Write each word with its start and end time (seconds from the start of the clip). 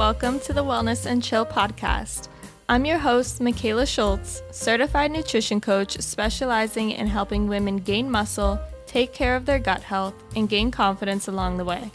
Welcome 0.00 0.40
to 0.40 0.54
the 0.54 0.64
Wellness 0.64 1.04
and 1.04 1.22
Chill 1.22 1.44
podcast. 1.44 2.28
I'm 2.70 2.86
your 2.86 2.96
host, 2.96 3.40
Mikayla 3.40 3.86
Schultz, 3.86 4.40
certified 4.50 5.10
nutrition 5.10 5.60
coach 5.60 6.00
specializing 6.00 6.92
in 6.92 7.06
helping 7.06 7.48
women 7.48 7.76
gain 7.76 8.10
muscle, 8.10 8.58
take 8.86 9.12
care 9.12 9.36
of 9.36 9.44
their 9.44 9.58
gut 9.58 9.82
health, 9.82 10.14
and 10.34 10.48
gain 10.48 10.70
confidence 10.70 11.28
along 11.28 11.58
the 11.58 11.66
way. 11.66 11.90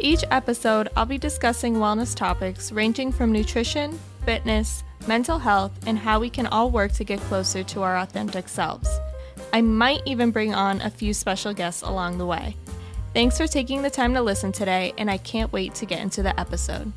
Each 0.00 0.22
episode, 0.30 0.90
I'll 0.96 1.06
be 1.06 1.18
discussing 1.18 1.74
wellness 1.74 2.14
topics 2.14 2.70
ranging 2.70 3.10
from 3.10 3.32
nutrition, 3.32 3.98
fitness, 4.24 4.84
mental 5.08 5.40
health, 5.40 5.72
and 5.88 5.98
how 5.98 6.20
we 6.20 6.30
can 6.30 6.46
all 6.46 6.70
work 6.70 6.92
to 6.92 7.04
get 7.04 7.18
closer 7.22 7.64
to 7.64 7.82
our 7.82 7.98
authentic 7.98 8.48
selves. 8.48 8.88
I 9.52 9.60
might 9.60 10.02
even 10.06 10.30
bring 10.30 10.54
on 10.54 10.80
a 10.82 10.88
few 10.88 11.12
special 11.12 11.52
guests 11.52 11.82
along 11.82 12.18
the 12.18 12.26
way. 12.26 12.54
Thanks 13.12 13.38
for 13.38 13.46
taking 13.46 13.82
the 13.82 13.90
time 13.90 14.14
to 14.14 14.22
listen 14.22 14.50
today, 14.50 14.92
and 14.98 15.08
I 15.08 15.18
can't 15.18 15.52
wait 15.52 15.74
to 15.76 15.86
get 15.86 16.00
into 16.00 16.20
the 16.20 16.38
episode. 16.38 16.92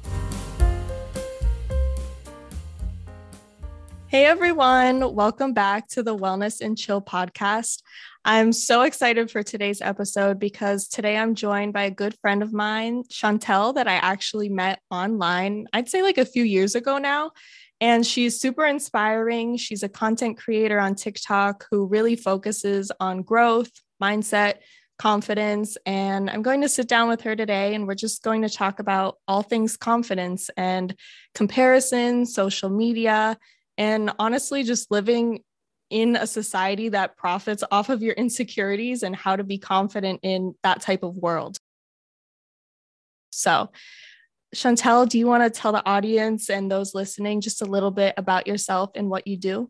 Hey 4.10 4.24
everyone, 4.24 5.16
welcome 5.16 5.52
back 5.52 5.90
to 5.90 6.02
the 6.02 6.16
Wellness 6.16 6.62
and 6.62 6.78
Chill 6.78 7.02
podcast. 7.02 7.82
I'm 8.24 8.54
so 8.54 8.84
excited 8.84 9.30
for 9.30 9.44
today's 9.44 9.82
episode 9.82 10.40
because 10.40 10.88
today 10.88 11.18
I'm 11.18 11.36
joined 11.36 11.74
by 11.74 11.84
a 11.84 11.92
good 11.92 12.18
friend 12.22 12.42
of 12.42 12.54
mine, 12.54 13.04
Chantal, 13.10 13.74
that 13.74 13.90
I 13.90 13.96
actually 13.96 14.48
met 14.48 14.80
online, 14.90 15.68
I'd 15.74 15.90
say 15.90 16.04
like 16.04 16.18
a 16.18 16.24
few 16.24 16.46
years 16.46 16.74
ago 16.74 17.00
now. 17.00 17.32
And 17.82 18.08
she's 18.08 18.40
super 18.40 18.64
inspiring. 18.64 19.58
She's 19.58 19.84
a 19.84 19.90
content 19.90 20.38
creator 20.38 20.80
on 20.80 20.96
TikTok 20.96 21.66
who 21.70 21.86
really 21.86 22.16
focuses 22.16 22.94
on 23.02 23.24
growth, 23.24 23.72
mindset, 24.02 24.60
confidence. 24.98 25.78
And 25.86 26.30
I'm 26.30 26.44
going 26.44 26.62
to 26.62 26.70
sit 26.70 26.88
down 26.88 27.10
with 27.10 27.22
her 27.22 27.36
today 27.36 27.76
and 27.76 27.86
we're 27.86 27.96
just 27.96 28.24
going 28.24 28.44
to 28.44 28.50
talk 28.50 28.80
about 28.80 29.18
all 29.28 29.44
things 29.44 29.76
confidence 29.76 30.50
and 30.56 30.96
comparison, 31.36 32.26
social 32.26 32.70
media, 32.70 33.38
and 33.78 34.12
honestly, 34.20 34.64
just 34.64 34.92
living 34.92 35.44
in 35.90 36.16
a 36.16 36.28
society 36.28 36.90
that 36.90 37.16
profits 37.16 37.64
off 37.72 37.90
of 37.90 38.02
your 38.02 38.14
insecurities 38.14 39.04
and 39.04 39.16
how 39.16 39.36
to 39.36 39.44
be 39.44 39.58
confident 39.58 40.20
in 40.24 40.54
that 40.64 40.82
type 40.82 41.04
of 41.04 41.16
world. 41.16 41.58
So, 43.30 43.72
Chantal, 44.54 45.06
do 45.06 45.20
you 45.20 45.28
want 45.28 45.44
to 45.44 45.50
tell 45.50 45.72
the 45.72 45.86
audience 45.86 46.50
and 46.50 46.72
those 46.72 46.96
listening 46.96 47.42
just 47.42 47.62
a 47.62 47.66
little 47.66 47.92
bit 47.92 48.14
about 48.18 48.48
yourself 48.48 48.92
and 48.96 49.10
what 49.10 49.28
you 49.28 49.38
do? 49.38 49.70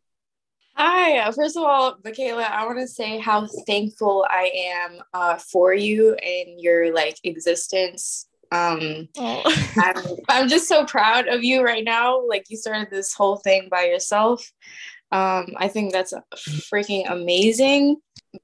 Hi, 0.75 1.29
first 1.31 1.57
of 1.57 1.63
all, 1.63 1.97
Mikayla, 2.05 2.51
I 2.51 2.65
want 2.65 2.77
to 2.79 2.87
say 2.87 3.17
how 3.17 3.47
thankful 3.65 4.27
I 4.29 4.51
am 4.55 5.01
uh, 5.11 5.37
for 5.37 5.73
you 5.73 6.13
and 6.13 6.61
your 6.61 6.93
like 6.93 7.17
existence. 7.23 8.27
Um, 8.51 9.09
oh. 9.17 9.43
I'm, 9.77 9.95
I'm 10.29 10.47
just 10.47 10.67
so 10.67 10.85
proud 10.85 11.27
of 11.27 11.43
you 11.43 11.63
right 11.63 11.83
now. 11.83 12.25
Like 12.25 12.45
you 12.49 12.57
started 12.57 12.89
this 12.89 13.13
whole 13.13 13.37
thing 13.37 13.67
by 13.69 13.85
yourself. 13.85 14.51
Um, 15.11 15.53
I 15.57 15.67
think 15.67 15.93
that's 15.93 16.13
freaking 16.71 17.09
amazing. 17.09 17.97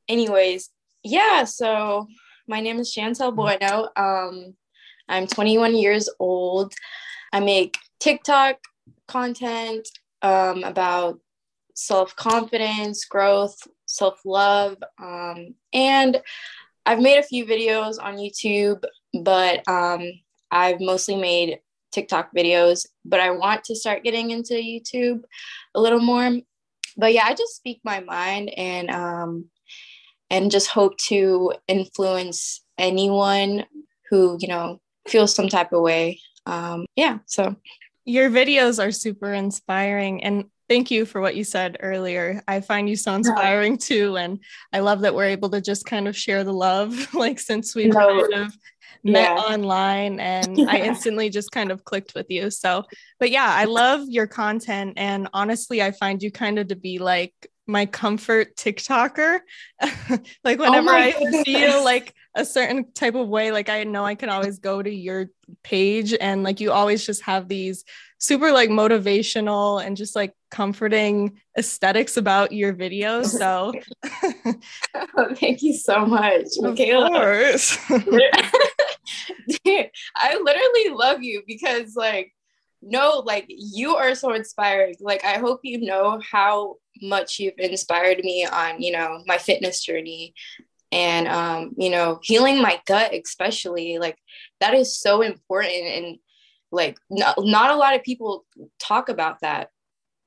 Anyways, 0.08 0.70
yeah, 1.04 1.44
so 1.44 2.08
my 2.48 2.62
name 2.62 2.80
is 2.80 2.92
Chantal 2.92 3.32
Bueno. 3.32 3.90
Um, 3.96 4.56
I'm 5.10 5.28
21 5.28 5.76
years 5.76 6.10
old. 6.20 6.74
I 7.32 7.40
make 7.40 7.78
TikTok 8.00 8.58
content 9.08 9.88
um, 10.22 10.64
about 10.64 11.20
self 11.76 12.16
confidence, 12.16 13.06
growth, 13.06 13.58
self 13.86 14.22
love. 14.26 14.78
Um, 15.02 15.56
and 15.74 16.22
I've 16.86 17.02
made 17.02 17.18
a 17.18 17.24
few 17.24 17.46
videos 17.46 17.96
on 18.02 18.18
YouTube, 18.18 18.84
but 19.14 19.68
um, 19.68 20.04
I've 20.52 20.80
mostly 20.80 21.16
made 21.16 21.60
TikTok 21.92 22.32
videos. 22.36 22.88
But 23.06 23.20
I 23.20 23.32
want 23.32 23.64
to 23.66 23.76
start 23.76 24.04
getting 24.04 24.32
into 24.32 24.54
YouTube 24.54 25.24
a 25.76 25.82
little 25.82 26.00
more 26.00 26.40
but 26.98 27.14
yeah, 27.14 27.26
I 27.26 27.34
just 27.34 27.56
speak 27.56 27.82
my 27.84 28.00
mind 28.02 28.52
and 28.58 28.90
um, 28.90 29.46
and 30.30 30.52
just 30.52 30.68
hope 30.68 30.98
to 31.10 31.54
influence 31.68 32.62
anyone 32.78 33.66
who 34.10 34.38
you 34.40 34.48
know 34.48 34.80
feels 35.08 35.34
some 35.34 35.48
type 35.48 35.74
of 35.74 35.82
way. 35.82 36.20
Um, 36.46 36.86
yeah, 36.96 37.20
so 37.26 37.56
your 38.06 38.30
videos 38.30 38.84
are 38.84 38.92
super 38.92 39.34
inspiring 39.34 40.24
and 40.24 40.46
thank 40.68 40.92
you 40.92 41.06
for 41.06 41.22
what 41.22 41.36
you 41.36 41.44
said 41.44 41.78
earlier. 41.80 42.42
I 42.48 42.62
find 42.62 42.90
you 42.90 42.96
so 42.96 43.14
inspiring 43.14 43.78
too. 43.78 44.18
And 44.18 44.40
I 44.74 44.80
love 44.80 45.02
that 45.02 45.16
we're 45.16 45.26
able 45.26 45.50
to 45.52 45.62
just 45.62 45.86
kind 45.86 46.08
of 46.08 46.18
share 46.18 46.44
the 46.44 46.54
love, 46.54 47.14
like 47.14 47.40
since 47.40 47.76
we've 47.76 47.94
no. 47.94 48.28
kind 48.30 48.46
of 48.46 48.58
met 49.04 49.36
yeah. 49.36 49.36
online 49.36 50.20
and 50.20 50.60
I 50.70 50.80
instantly 50.80 51.30
just 51.30 51.52
kind 51.52 51.72
of 51.72 51.84
clicked 51.84 52.14
with 52.16 52.28
you. 52.30 52.50
So, 52.50 52.84
but 53.20 53.32
yeah, 53.32 53.48
I 53.48 53.66
love 53.66 54.08
your 54.08 54.28
content. 54.28 54.94
And 54.98 55.28
honestly, 55.34 55.82
I 55.82 55.92
find 55.92 56.22
you 56.22 56.32
kind 56.32 56.60
of 56.60 56.68
to 56.70 56.76
be 56.76 57.00
like 57.00 57.34
my 57.68 57.86
comfort 57.86 58.56
TikToker. 58.56 59.40
like 60.44 60.60
oh 60.60 60.64
whenever 60.64 60.90
oh 60.90 60.98
I 60.98 61.44
feel 61.44 61.84
like 61.84 62.14
a 62.36 62.46
certain 62.46 62.92
type 62.94 63.16
of 63.16 63.28
way, 63.28 63.52
like 63.52 63.70
I 63.70 63.84
know 63.84 64.04
I 64.06 64.16
can 64.16 64.30
always 64.30 64.60
go 64.60 64.82
to 64.82 64.90
your 64.90 65.28
page 65.64 66.16
and 66.20 66.44
like 66.44 66.60
you 66.60 66.72
always 66.72 67.06
just 67.06 67.22
have 67.24 67.48
these 67.48 67.84
super 68.18 68.52
like 68.52 68.70
motivational 68.70 69.86
and 69.86 69.98
just 69.98 70.16
like 70.16 70.34
comforting 70.50 71.40
aesthetics 71.58 72.18
about 72.18 72.52
your 72.52 72.74
videos. 72.74 73.28
So 73.28 73.74
oh, 75.18 75.36
thank 75.36 75.62
you 75.62 75.74
so 75.74 76.06
much, 76.06 76.46
Mikayla. 76.60 77.06
Of 77.06 77.12
course. 77.12 77.78
I 80.16 80.38
literally 80.42 80.90
love 80.90 81.22
you 81.22 81.44
because 81.46 81.96
like 81.96 82.34
no, 82.82 83.24
like 83.26 83.46
you 83.48 83.96
are 83.96 84.14
so 84.16 84.34
inspiring. 84.34 84.96
Like 85.00 85.24
I 85.24 85.38
hope 85.38 85.62
you 85.64 85.82
know 85.86 86.20
how 86.30 86.78
much 87.02 87.40
you've 87.40 87.54
inspired 87.58 88.20
me 88.20 88.46
on, 88.46 88.82
you 88.82 88.92
know, 88.92 89.22
my 89.26 89.38
fitness 89.38 89.84
journey 89.84 90.34
and 90.94 91.28
um, 91.28 91.74
you 91.76 91.90
know, 91.90 92.20
healing 92.22 92.62
my 92.62 92.80
gut 92.86 93.14
especially. 93.14 93.98
Like 93.98 94.18
that 94.60 94.76
is 94.76 94.96
so 94.98 95.22
important 95.22 95.74
and 95.74 96.18
like 96.72 96.98
not, 97.10 97.36
not 97.40 97.72
a 97.72 97.76
lot 97.76 97.96
of 97.96 98.04
people 98.04 98.46
talk 98.80 99.10
about 99.10 99.40
that 99.42 99.70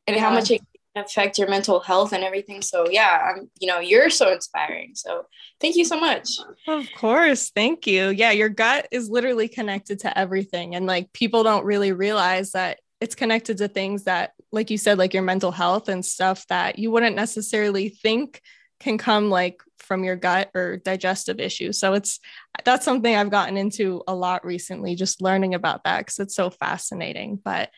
and 0.07 0.17
yeah. 0.17 0.23
how 0.23 0.31
much 0.31 0.51
it 0.51 0.61
can 0.95 1.05
affect 1.05 1.39
your 1.39 1.49
mental 1.49 1.79
health 1.79 2.13
and 2.13 2.25
everything. 2.25 2.63
So 2.63 2.89
yeah, 2.91 3.31
I'm, 3.31 3.49
you 3.61 3.69
know, 3.69 3.79
you're 3.79 4.11
so 4.11 4.33
inspiring. 4.33 4.93
So 4.95 5.27
thank 5.61 5.77
you 5.77 5.85
so 5.85 6.01
much. 6.01 6.31
Of 6.67 6.89
course. 6.97 7.51
Thank 7.51 7.87
you. 7.87 8.09
Yeah. 8.09 8.33
Your 8.33 8.49
gut 8.49 8.89
is 8.91 9.09
literally 9.09 9.47
connected 9.47 10.01
to 10.01 10.19
everything. 10.19 10.75
And 10.75 10.87
like 10.87 11.13
people 11.13 11.45
don't 11.45 11.65
really 11.65 11.93
realize 11.93 12.53
that 12.53 12.81
it's 13.01 13.15
connected 13.15 13.59
to 13.59 13.69
things 13.69 14.05
that, 14.05 14.33
like 14.51 14.71
you 14.71 14.79
said, 14.79 14.99
like 14.99 15.15
your 15.15 15.23
mental 15.23 15.53
health 15.53 15.89
and 15.89 16.05
stuff 16.05 16.45
that 16.49 16.79
you 16.79 16.91
wouldn't 16.91 17.15
necessarily 17.15 17.89
think 17.91 18.41
can 18.81 18.99
come 18.99 19.31
like 19.31 19.61
from 19.87 20.05
your 20.05 20.17
gut 20.17 20.51
or 20.55 20.77
digestive 20.79 21.41
issues. 21.41 21.79
So 21.79 21.95
it's 21.95 22.21
that's 22.65 22.85
something 22.85 23.15
I've 23.15 23.31
gotten 23.31 23.57
into 23.57 24.03
a 24.07 24.15
lot 24.15 24.45
recently, 24.45 24.95
just 24.95 25.23
learning 25.23 25.55
about 25.55 25.85
that 25.85 26.01
because 26.01 26.19
it's 26.19 26.35
so 26.35 26.51
fascinating. 26.51 27.41
But 27.43 27.71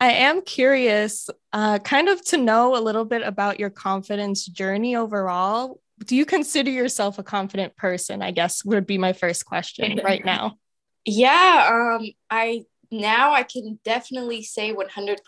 I 0.00 0.12
am 0.12 0.42
curious, 0.42 1.30
uh, 1.52 1.78
kind 1.78 2.08
of 2.08 2.24
to 2.26 2.36
know 2.36 2.76
a 2.76 2.82
little 2.82 3.04
bit 3.04 3.22
about 3.22 3.60
your 3.60 3.70
confidence 3.70 4.46
journey 4.46 4.96
overall. 4.96 5.80
Do 6.04 6.16
you 6.16 6.26
consider 6.26 6.70
yourself 6.70 7.18
a 7.18 7.22
confident 7.22 7.76
person? 7.76 8.20
I 8.20 8.32
guess 8.32 8.64
would 8.64 8.86
be 8.86 8.98
my 8.98 9.12
first 9.12 9.46
question 9.46 10.00
right 10.04 10.24
now. 10.24 10.58
Yeah, 11.04 11.96
um, 11.98 12.10
I 12.30 12.64
now 12.92 13.32
I 13.32 13.42
can 13.42 13.80
definitely 13.84 14.42
say 14.42 14.72
100% 14.72 15.18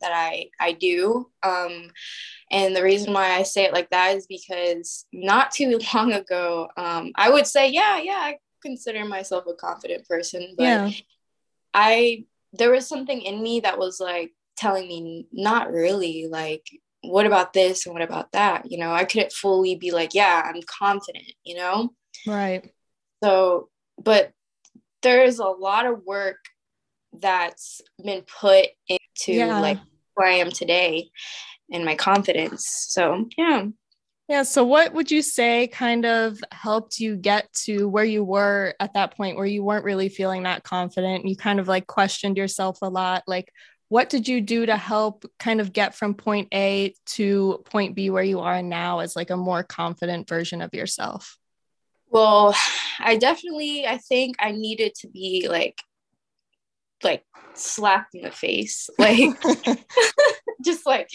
that 0.00 0.12
I 0.12 0.50
I 0.60 0.72
do. 0.72 1.30
Um, 1.42 1.90
and 2.50 2.74
the 2.74 2.82
reason 2.82 3.12
why 3.12 3.30
I 3.30 3.44
say 3.44 3.64
it 3.64 3.72
like 3.72 3.90
that 3.90 4.16
is 4.16 4.26
because 4.26 5.06
not 5.12 5.52
too 5.52 5.78
long 5.94 6.12
ago, 6.12 6.68
um, 6.76 7.12
I 7.14 7.30
would 7.30 7.46
say, 7.46 7.70
yeah, 7.70 7.98
yeah, 7.98 8.18
I 8.18 8.38
consider 8.62 9.04
myself 9.04 9.44
a 9.46 9.54
confident 9.54 10.06
person, 10.08 10.54
but 10.56 10.64
yeah. 10.64 10.90
I 11.72 12.24
there 12.52 12.70
was 12.70 12.88
something 12.88 13.20
in 13.22 13.42
me 13.42 13.60
that 13.60 13.78
was 13.78 14.00
like 14.00 14.32
telling 14.56 14.86
me 14.86 15.26
not 15.32 15.72
really 15.72 16.28
like 16.30 16.66
what 17.02 17.26
about 17.26 17.52
this 17.52 17.84
and 17.84 17.92
what 17.92 18.02
about 18.02 18.30
that 18.32 18.70
you 18.70 18.78
know 18.78 18.92
i 18.92 19.04
couldn't 19.04 19.32
fully 19.32 19.74
be 19.74 19.90
like 19.90 20.14
yeah 20.14 20.42
i'm 20.46 20.62
confident 20.62 21.32
you 21.42 21.56
know 21.56 21.90
right 22.26 22.70
so 23.22 23.68
but 24.02 24.30
there's 25.02 25.38
a 25.38 25.44
lot 25.44 25.84
of 25.86 26.04
work 26.04 26.38
that's 27.20 27.80
been 28.02 28.22
put 28.22 28.66
into 28.88 29.32
yeah. 29.32 29.60
like 29.60 29.78
where 30.14 30.28
I 30.28 30.34
am 30.34 30.50
today 30.50 31.10
and 31.72 31.84
my 31.84 31.94
confidence. 31.94 32.86
So 32.88 33.28
yeah. 33.36 33.66
Yeah. 34.28 34.42
So 34.42 34.64
what 34.64 34.94
would 34.94 35.10
you 35.10 35.20
say 35.20 35.66
kind 35.66 36.06
of 36.06 36.38
helped 36.50 36.98
you 36.98 37.16
get 37.16 37.52
to 37.64 37.88
where 37.88 38.04
you 38.04 38.24
were 38.24 38.74
at 38.80 38.94
that 38.94 39.14
point 39.16 39.36
where 39.36 39.44
you 39.44 39.62
weren't 39.62 39.84
really 39.84 40.08
feeling 40.08 40.44
that 40.44 40.62
confident? 40.62 41.26
You 41.26 41.36
kind 41.36 41.60
of 41.60 41.68
like 41.68 41.86
questioned 41.86 42.38
yourself 42.38 42.78
a 42.80 42.88
lot. 42.88 43.24
Like 43.26 43.52
what 43.88 44.08
did 44.08 44.26
you 44.26 44.40
do 44.40 44.64
to 44.66 44.76
help 44.76 45.24
kind 45.38 45.60
of 45.60 45.72
get 45.72 45.94
from 45.94 46.14
point 46.14 46.48
A 46.54 46.94
to 47.06 47.62
point 47.66 47.94
B 47.94 48.08
where 48.08 48.24
you 48.24 48.40
are 48.40 48.62
now 48.62 49.00
as 49.00 49.14
like 49.14 49.30
a 49.30 49.36
more 49.36 49.62
confident 49.62 50.26
version 50.26 50.62
of 50.62 50.72
yourself? 50.72 51.36
Well, 52.08 52.56
I 52.98 53.16
definitely 53.16 53.86
I 53.86 53.98
think 53.98 54.36
I 54.38 54.52
needed 54.52 54.94
to 55.00 55.08
be 55.08 55.48
like 55.50 55.78
like 57.04 57.24
slapped 57.54 58.14
in 58.14 58.22
the 58.22 58.30
face. 58.30 58.88
Like 58.98 59.36
just 60.64 60.86
like 60.86 61.08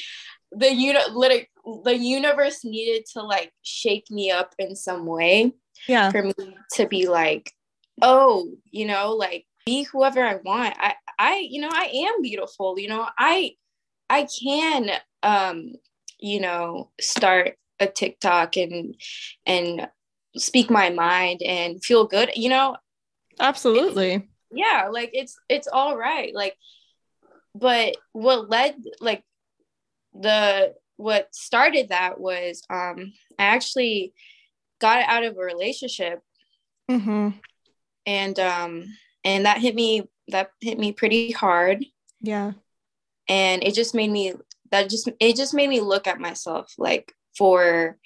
the 0.52 0.74
uni- 0.74 1.48
the 1.84 1.98
universe 1.98 2.64
needed 2.64 3.06
to 3.14 3.22
like 3.22 3.52
shake 3.62 4.10
me 4.10 4.32
up 4.32 4.54
in 4.58 4.76
some 4.76 5.06
way. 5.06 5.54
Yeah. 5.88 6.12
For 6.12 6.24
me 6.24 6.34
to 6.74 6.88
be 6.88 7.08
like, 7.08 7.52
oh, 8.02 8.52
you 8.72 8.86
know, 8.86 9.14
like 9.14 9.46
be 9.66 9.84
whoever 9.84 10.24
I 10.24 10.36
want. 10.36 10.76
I 10.78 10.96
I 11.18 11.48
you 11.50 11.62
know, 11.62 11.70
I 11.72 12.08
am 12.08 12.22
beautiful, 12.22 12.80
you 12.80 12.90
know. 12.90 13.08
I 13.18 13.56
I 14.10 14.28
can 14.44 14.92
um 15.24 15.74
you 16.20 16.42
know, 16.42 16.92
start 17.00 17.56
a 17.80 17.88
TikTok 17.88 18.58
and 18.58 18.96
and 19.46 19.88
speak 20.36 20.70
my 20.70 20.90
mind 20.90 21.42
and 21.42 21.84
feel 21.84 22.06
good, 22.06 22.32
you 22.36 22.50
know. 22.50 22.76
Absolutely. 23.40 24.29
Yeah, 24.52 24.90
like 24.92 25.12
it's 25.14 25.38
it's 25.48 25.68
all 25.68 25.98
right. 25.98 26.34
Like 26.34 26.56
but 27.56 27.98
what 28.14 28.50
led 28.50 28.76
like 29.00 29.24
the 30.14 30.74
what 30.98 31.34
started 31.34 31.90
that 31.90 32.20
was 32.20 32.62
um 32.70 33.14
I 33.38 33.44
actually 33.44 34.14
got 34.80 35.08
out 35.08 35.24
of 35.24 35.38
a 35.38 35.42
relationship. 35.42 36.22
Mm-hmm. 36.90 37.30
And 38.06 38.40
um 38.40 38.86
and 39.24 39.46
that 39.46 39.60
hit 39.60 39.76
me 39.76 40.08
that 40.30 40.52
hit 40.62 40.80
me 40.80 40.92
pretty 40.92 41.32
hard. 41.32 41.86
Yeah. 42.22 42.54
And 43.28 43.64
it 43.64 43.76
just 43.76 43.94
made 43.94 44.12
me 44.12 44.34
that 44.72 44.90
just 44.90 45.10
it 45.20 45.36
just 45.36 45.54
made 45.54 45.70
me 45.70 45.82
look 45.82 46.08
at 46.08 46.20
myself 46.20 46.74
like 46.78 47.14
for 47.38 47.98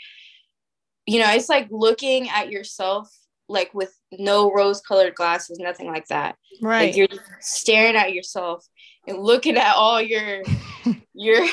you 1.06 1.19
know 1.19 1.30
it's 1.31 1.50
like 1.50 1.68
looking 1.72 2.30
at 2.30 2.50
yourself 2.50 3.10
like 3.50 3.74
with 3.74 3.94
no 4.12 4.51
rose 4.51 4.81
colored 4.81 5.16
glasses 5.16 5.60
nothing 5.60 5.88
like 5.88 6.07
that. 6.07 6.36
Right. 6.62 6.88
like 6.88 6.95
you're 6.95 7.19
staring 7.40 7.95
at 7.95 8.13
yourself 8.13 8.66
and 9.07 9.19
looking 9.19 9.57
at 9.57 9.75
all 9.75 10.01
your 10.01 10.44
your 11.13 11.45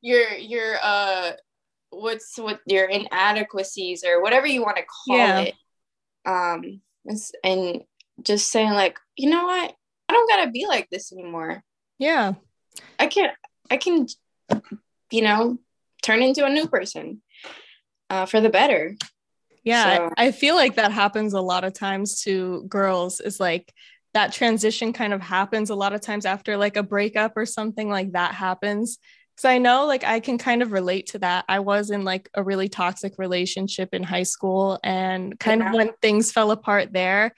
your 0.00 0.34
your 0.34 0.76
uh 0.82 1.32
what's 1.90 2.38
what 2.38 2.60
your 2.66 2.86
inadequacies 2.86 4.04
or 4.04 4.22
whatever 4.22 4.46
you 4.46 4.62
want 4.62 4.76
to 4.76 4.84
call 4.84 5.16
yeah. 5.16 5.40
it. 5.40 5.54
Um 6.24 6.80
and 7.42 7.82
just 8.22 8.50
saying 8.50 8.72
like 8.72 8.98
you 9.16 9.30
know 9.30 9.44
what? 9.44 9.74
I 10.08 10.12
don't 10.12 10.28
gotta 10.28 10.50
be 10.50 10.66
like 10.66 10.88
this 10.90 11.12
anymore. 11.12 11.62
Yeah. 11.98 12.34
I 12.98 13.06
can 13.06 13.30
I 13.70 13.76
can, 13.76 14.06
you 15.10 15.22
know, 15.22 15.58
turn 16.02 16.22
into 16.22 16.44
a 16.44 16.50
new 16.50 16.68
person 16.68 17.22
uh, 18.10 18.26
for 18.26 18.40
the 18.40 18.50
better. 18.50 18.96
Yeah, 19.64 19.96
so. 19.96 20.10
I 20.16 20.30
feel 20.30 20.54
like 20.54 20.76
that 20.76 20.92
happens 20.92 21.32
a 21.32 21.40
lot 21.40 21.64
of 21.64 21.72
times 21.72 22.20
to 22.22 22.64
girls. 22.68 23.20
Is 23.20 23.40
like 23.40 23.72
that 24.12 24.32
transition 24.32 24.92
kind 24.92 25.12
of 25.12 25.20
happens 25.20 25.70
a 25.70 25.74
lot 25.74 25.92
of 25.92 26.00
times 26.00 26.26
after 26.26 26.56
like 26.56 26.76
a 26.76 26.82
breakup 26.82 27.32
or 27.36 27.46
something 27.46 27.88
like 27.88 28.12
that 28.12 28.34
happens. 28.34 28.98
Because 29.34 29.46
I 29.46 29.58
know 29.58 29.86
like 29.86 30.04
I 30.04 30.20
can 30.20 30.38
kind 30.38 30.62
of 30.62 30.70
relate 30.70 31.08
to 31.08 31.18
that. 31.20 31.46
I 31.48 31.60
was 31.60 31.90
in 31.90 32.04
like 32.04 32.28
a 32.34 32.42
really 32.42 32.68
toxic 32.68 33.14
relationship 33.18 33.88
in 33.92 34.02
high 34.02 34.22
school, 34.22 34.78
and 34.84 35.38
kind 35.40 35.60
yeah. 35.60 35.68
of 35.68 35.74
when 35.74 35.92
things 36.02 36.30
fell 36.30 36.50
apart 36.50 36.92
there, 36.92 37.34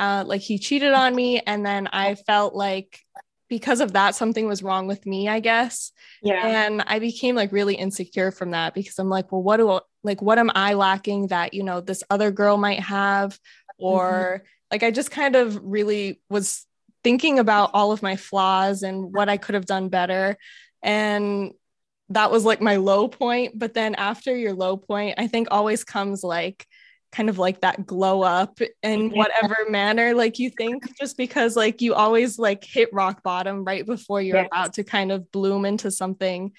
uh, 0.00 0.24
like 0.26 0.40
he 0.40 0.58
cheated 0.58 0.92
on 0.92 1.14
me, 1.14 1.40
and 1.40 1.64
then 1.64 1.88
I 1.92 2.16
felt 2.16 2.54
like 2.54 3.00
because 3.48 3.80
of 3.80 3.92
that 3.92 4.14
something 4.14 4.46
was 4.46 4.62
wrong 4.62 4.86
with 4.86 5.06
me 5.06 5.28
i 5.28 5.40
guess 5.40 5.92
yeah 6.22 6.66
and 6.66 6.82
i 6.86 6.98
became 6.98 7.34
like 7.34 7.50
really 7.50 7.74
insecure 7.74 8.30
from 8.30 8.50
that 8.50 8.74
because 8.74 8.98
i'm 8.98 9.08
like 9.08 9.32
well 9.32 9.42
what 9.42 9.56
do 9.56 9.80
like 10.02 10.22
what 10.22 10.38
am 10.38 10.50
i 10.54 10.74
lacking 10.74 11.28
that 11.28 11.54
you 11.54 11.62
know 11.62 11.80
this 11.80 12.02
other 12.10 12.30
girl 12.30 12.56
might 12.56 12.80
have 12.80 13.38
or 13.78 14.40
mm-hmm. 14.40 14.46
like 14.70 14.82
i 14.82 14.90
just 14.90 15.10
kind 15.10 15.36
of 15.36 15.58
really 15.62 16.20
was 16.28 16.66
thinking 17.04 17.38
about 17.38 17.70
all 17.74 17.92
of 17.92 18.02
my 18.02 18.16
flaws 18.16 18.82
and 18.82 19.12
what 19.14 19.28
i 19.28 19.36
could 19.36 19.54
have 19.54 19.66
done 19.66 19.88
better 19.88 20.36
and 20.82 21.52
that 22.10 22.30
was 22.30 22.44
like 22.44 22.60
my 22.60 22.76
low 22.76 23.08
point 23.08 23.58
but 23.58 23.74
then 23.74 23.94
after 23.94 24.36
your 24.36 24.54
low 24.54 24.76
point 24.76 25.14
i 25.18 25.26
think 25.26 25.48
always 25.50 25.84
comes 25.84 26.22
like 26.22 26.66
kind 27.10 27.30
of 27.30 27.38
like 27.38 27.62
that 27.62 27.86
glow 27.86 28.22
up 28.22 28.58
in 28.82 29.10
whatever 29.10 29.56
manner 29.70 30.14
like 30.14 30.38
you 30.38 30.50
think 30.50 30.84
just 30.98 31.16
because 31.16 31.56
like 31.56 31.80
you 31.80 31.94
always 31.94 32.38
like 32.38 32.62
hit 32.64 32.90
rock 32.92 33.22
bottom 33.22 33.64
right 33.64 33.86
before 33.86 34.20
you're 34.20 34.36
yes. 34.36 34.48
about 34.50 34.74
to 34.74 34.84
kind 34.84 35.10
of 35.10 35.30
bloom 35.32 35.64
into 35.64 35.90
something 35.90 36.52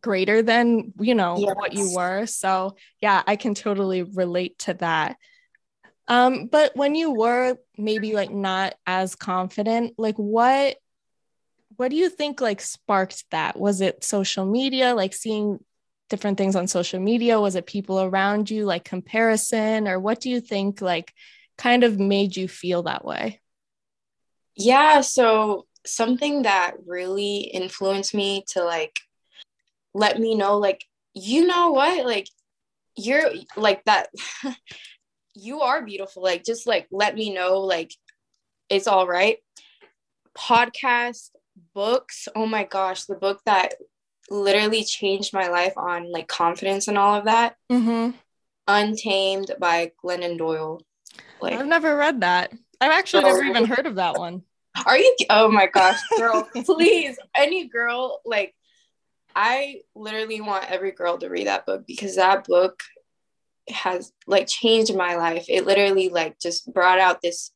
greater 0.00 0.42
than 0.42 0.92
you 1.00 1.14
know 1.14 1.36
yes. 1.36 1.54
what 1.56 1.72
you 1.72 1.92
were 1.94 2.26
so 2.26 2.76
yeah 3.00 3.22
i 3.26 3.36
can 3.36 3.54
totally 3.54 4.02
relate 4.02 4.58
to 4.58 4.74
that 4.74 5.16
um 6.06 6.46
but 6.46 6.76
when 6.76 6.94
you 6.94 7.10
were 7.12 7.56
maybe 7.76 8.14
like 8.14 8.30
not 8.30 8.74
as 8.86 9.14
confident 9.16 9.94
like 9.98 10.16
what 10.16 10.76
what 11.76 11.90
do 11.90 11.96
you 11.96 12.08
think 12.08 12.40
like 12.40 12.60
sparked 12.60 13.24
that 13.30 13.58
was 13.58 13.80
it 13.80 14.04
social 14.04 14.44
media 14.44 14.94
like 14.94 15.12
seeing 15.12 15.58
different 16.10 16.36
things 16.36 16.56
on 16.56 16.66
social 16.66 17.00
media? 17.00 17.40
Was 17.40 17.54
it 17.54 17.66
people 17.66 18.02
around 18.02 18.50
you, 18.50 18.66
like 18.66 18.84
comparison, 18.84 19.88
or 19.88 19.98
what 19.98 20.20
do 20.20 20.28
you 20.28 20.40
think 20.40 20.82
like 20.82 21.14
kind 21.56 21.84
of 21.84 21.98
made 21.98 22.36
you 22.36 22.48
feel 22.48 22.82
that 22.82 23.04
way? 23.04 23.40
Yeah, 24.54 25.00
so 25.00 25.66
something 25.86 26.42
that 26.42 26.74
really 26.84 27.38
influenced 27.38 28.14
me 28.14 28.44
to 28.48 28.62
like 28.62 28.98
let 29.94 30.18
me 30.18 30.34
know, 30.34 30.58
like, 30.58 30.84
you 31.14 31.46
know 31.46 31.70
what, 31.70 32.06
like, 32.06 32.28
you're 32.96 33.30
like 33.56 33.84
that, 33.84 34.10
you 35.34 35.60
are 35.60 35.84
beautiful. 35.84 36.22
Like, 36.22 36.44
just 36.44 36.66
like 36.66 36.86
let 36.90 37.14
me 37.14 37.32
know, 37.32 37.60
like, 37.60 37.92
it's 38.68 38.86
all 38.86 39.06
right. 39.06 39.38
Podcast, 40.36 41.30
books. 41.74 42.28
Oh 42.34 42.46
my 42.46 42.64
gosh, 42.64 43.04
the 43.04 43.16
book 43.16 43.40
that 43.46 43.74
literally 44.30 44.84
changed 44.84 45.34
my 45.34 45.48
life 45.48 45.74
on 45.76 46.10
like 46.10 46.28
confidence 46.28 46.88
and 46.88 46.96
all 46.96 47.16
of 47.16 47.24
that. 47.24 47.56
Mm-hmm. 47.70 48.16
Untamed 48.68 49.50
by 49.58 49.92
Glennon 50.02 50.38
Doyle. 50.38 50.80
Like 51.40 51.54
I've 51.54 51.66
never 51.66 51.96
read 51.96 52.20
that. 52.20 52.52
I've 52.80 52.92
actually 52.92 53.24
never 53.24 53.42
even 53.42 53.64
heard 53.64 53.86
of 53.86 53.96
that 53.96 54.18
one. 54.18 54.42
Are 54.86 54.96
you? 54.96 55.16
Oh 55.28 55.50
my 55.50 55.66
gosh, 55.66 55.98
girl! 56.16 56.48
please, 56.64 57.18
any 57.34 57.66
girl 57.66 58.20
like 58.24 58.54
I 59.34 59.82
literally 59.94 60.40
want 60.40 60.70
every 60.70 60.92
girl 60.92 61.18
to 61.18 61.28
read 61.28 61.46
that 61.46 61.66
book 61.66 61.86
because 61.86 62.16
that 62.16 62.44
book 62.44 62.82
has 63.68 64.12
like 64.26 64.46
changed 64.46 64.94
my 64.94 65.16
life. 65.16 65.46
It 65.48 65.66
literally 65.66 66.08
like 66.08 66.38
just 66.38 66.72
brought 66.72 66.98
out 66.98 67.22
this 67.22 67.50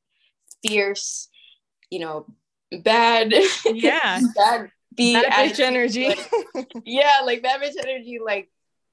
fierce, 0.66 1.28
you 1.90 2.00
know, 2.00 2.26
bad, 2.82 3.32
yeah, 3.64 4.20
bad 4.36 4.70
bad 4.96 5.32
bitch 5.32 5.60
energy. 5.60 6.08
Like, 6.54 6.68
yeah, 6.84 7.20
like 7.24 7.42
bad 7.42 7.60
bitch 7.60 7.76
energy, 7.82 8.18
like 8.24 8.50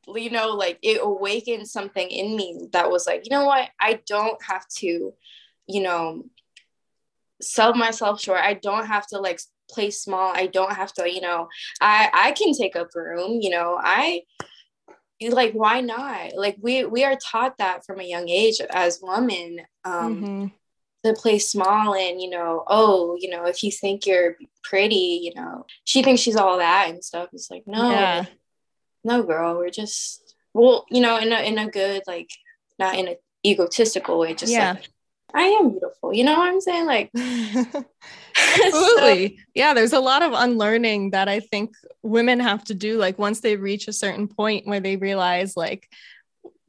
you 0.08 0.32
know, 0.32 0.50
like 0.50 0.80
it 0.82 1.00
awakened 1.02 1.68
something 1.68 2.08
in 2.08 2.36
me 2.36 2.68
that 2.72 2.90
was 2.90 3.06
like, 3.06 3.26
you 3.26 3.30
know 3.30 3.46
what, 3.46 3.70
I 3.80 4.02
don't 4.08 4.42
have 4.44 4.68
to, 4.78 5.14
you 5.68 5.82
know, 5.82 6.26
sell 7.42 7.74
myself 7.74 8.22
short. 8.22 8.40
I 8.40 8.56
don't 8.56 8.88
have 8.88 9.08
to 9.08 9.20
like 9.20 9.40
play 9.72 9.92
small. 9.92 10.32
I 10.36 10.48
don't 10.48 10.74
have 10.74 10.94
to, 10.94 11.12
you 11.12 11.22
know, 11.22 11.48
I 11.80 12.10
I 12.14 12.32
can 12.32 12.54
take 12.54 12.76
up 12.76 12.90
room, 12.96 13.40
you 13.42 13.50
know. 13.50 13.78
I 13.82 14.24
like 15.22 15.54
why 15.54 15.82
not? 15.82 16.36
Like 16.36 16.58
we 16.62 16.86
we 16.86 17.04
are 17.04 17.18
taught 17.18 17.58
that 17.58 17.86
from 17.86 18.00
a 18.00 18.04
young 18.04 18.30
age 18.30 18.62
as 18.70 19.00
women. 19.02 19.62
Um 19.84 20.16
mm-hmm 20.16 20.48
to 21.04 21.14
play 21.14 21.40
small 21.40 21.96
and 21.96 22.22
you 22.22 22.30
know 22.30 22.64
oh 22.68 23.18
you 23.20 23.28
know 23.28 23.46
if 23.46 23.64
you 23.64 23.72
think 23.72 24.06
you're 24.06 24.36
pretty 24.64 25.20
you 25.24 25.34
know 25.34 25.66
she 25.84 26.04
thinks 26.04 26.22
she's 26.22 26.36
all 26.36 26.60
that 26.60 26.92
and 26.92 27.04
stuff 27.04 27.28
it's 27.34 27.50
like 27.50 27.64
no 27.66 27.90
yeah. 27.90 28.26
no 29.04 29.24
girl 29.24 29.58
we're 29.58 29.72
just 29.72 30.36
well 30.54 30.86
you 30.92 31.02
know 31.02 31.18
in 31.18 31.32
a 31.32 31.40
in 31.40 31.58
a 31.58 31.68
good 31.68 32.04
like 32.06 32.30
not 32.78 32.96
in 32.96 33.08
an 33.08 33.16
egotistical 33.44 34.20
way 34.20 34.36
just 34.36 34.54
yeah. 34.54 34.74
like 34.74 34.90
I 35.34 35.44
am 35.44 35.72
beautiful. 35.72 36.14
You 36.14 36.24
know 36.24 36.38
what 36.38 36.50
I'm 36.50 36.62
saying? 36.62 36.86
Like, 36.86 37.12
absolutely. 38.66 39.38
so, 39.38 39.44
yeah, 39.54 39.74
there's 39.74 39.94
a 39.94 40.00
lot 40.00 40.24
of 40.24 40.34
unlearning 40.34 41.12
that 41.12 41.28
I 41.28 41.40
think 41.40 41.76
women 42.02 42.40
have 42.40 42.64
to 42.66 42.74
do. 42.74 42.98
Like, 42.98 43.18
once 43.20 43.42
they 43.42 43.56
reach 43.56 43.88
a 43.88 43.94
certain 43.94 44.28
point 44.28 44.68
where 44.68 44.80
they 44.80 44.98
realize, 44.98 45.56
like, 45.56 45.88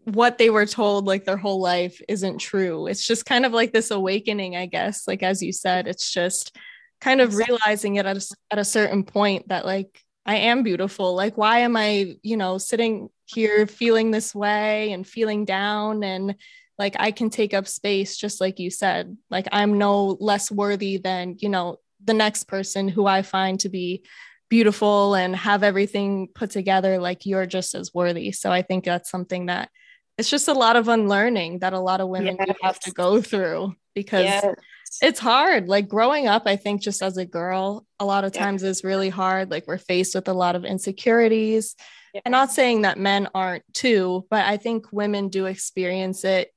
what 0.04 0.38
they 0.38 0.50
were 0.50 0.66
told 0.66 1.06
like 1.06 1.24
their 1.24 1.36
whole 1.36 1.60
life 1.60 2.00
isn't 2.08 2.38
true. 2.38 2.86
It's 2.86 3.06
just 3.06 3.24
kind 3.24 3.46
of 3.46 3.52
like 3.52 3.72
this 3.72 3.90
awakening, 3.90 4.56
I 4.56 4.66
guess. 4.66 5.06
Like 5.06 5.22
as 5.22 5.42
you 5.42 5.52
said, 5.52 5.86
it's 5.86 6.12
just 6.12 6.56
kind 7.00 7.20
of 7.20 7.36
realizing 7.36 7.96
it 7.96 8.06
at 8.06 8.16
a, 8.16 8.36
at 8.50 8.58
a 8.58 8.64
certain 8.64 9.04
point 9.04 9.48
that 9.48 9.64
like 9.64 10.02
I 10.26 10.36
am 10.36 10.62
beautiful. 10.62 11.14
Like 11.14 11.36
why 11.36 11.60
am 11.60 11.76
I, 11.76 12.16
you 12.22 12.36
know, 12.36 12.58
sitting 12.58 13.10
here 13.26 13.66
feeling 13.66 14.10
this 14.10 14.34
way 14.34 14.92
and 14.92 15.06
feeling 15.06 15.44
down 15.44 16.02
and 16.02 16.34
like 16.78 16.96
I 16.98 17.10
can 17.10 17.30
take 17.30 17.54
up 17.54 17.66
space 17.66 18.16
just 18.16 18.40
like 18.40 18.58
you 18.58 18.70
said. 18.70 19.16
Like 19.30 19.46
I'm 19.52 19.78
no 19.78 20.16
less 20.20 20.50
worthy 20.50 20.96
than, 20.96 21.36
you 21.38 21.48
know, 21.48 21.76
the 22.04 22.14
next 22.14 22.44
person 22.44 22.88
who 22.88 23.06
I 23.06 23.22
find 23.22 23.60
to 23.60 23.68
be 23.68 24.04
beautiful 24.48 25.14
and 25.14 25.34
have 25.34 25.62
everything 25.62 26.28
put 26.34 26.50
together 26.50 26.98
like 26.98 27.24
you're 27.24 27.46
just 27.46 27.74
as 27.74 27.94
worthy. 27.94 28.32
So 28.32 28.50
I 28.50 28.62
think 28.62 28.84
that's 28.84 29.10
something 29.10 29.46
that 29.46 29.70
it's 30.18 30.30
just 30.30 30.48
a 30.48 30.52
lot 30.52 30.76
of 30.76 30.88
unlearning 30.88 31.60
that 31.60 31.72
a 31.72 31.80
lot 31.80 32.00
of 32.00 32.08
women 32.08 32.36
yes. 32.38 32.56
have 32.62 32.78
to 32.80 32.90
go 32.90 33.22
through 33.22 33.74
because 33.94 34.24
yes. 34.24 34.54
it's 35.00 35.20
hard. 35.20 35.68
Like 35.68 35.88
growing 35.88 36.26
up, 36.26 36.42
I 36.46 36.56
think 36.56 36.82
just 36.82 37.02
as 37.02 37.16
a 37.16 37.24
girl, 37.24 37.86
a 37.98 38.04
lot 38.04 38.24
of 38.24 38.32
times 38.32 38.62
yeah. 38.62 38.68
is 38.70 38.84
really 38.84 39.08
hard. 39.08 39.50
Like 39.50 39.66
we're 39.66 39.78
faced 39.78 40.14
with 40.14 40.28
a 40.28 40.34
lot 40.34 40.54
of 40.54 40.64
insecurities. 40.64 41.74
Yeah. 42.12 42.20
I'm 42.26 42.32
not 42.32 42.52
saying 42.52 42.82
that 42.82 42.98
men 42.98 43.28
aren't 43.34 43.64
too, 43.72 44.26
but 44.28 44.44
I 44.44 44.58
think 44.58 44.92
women 44.92 45.28
do 45.28 45.46
experience 45.46 46.24
it 46.24 46.50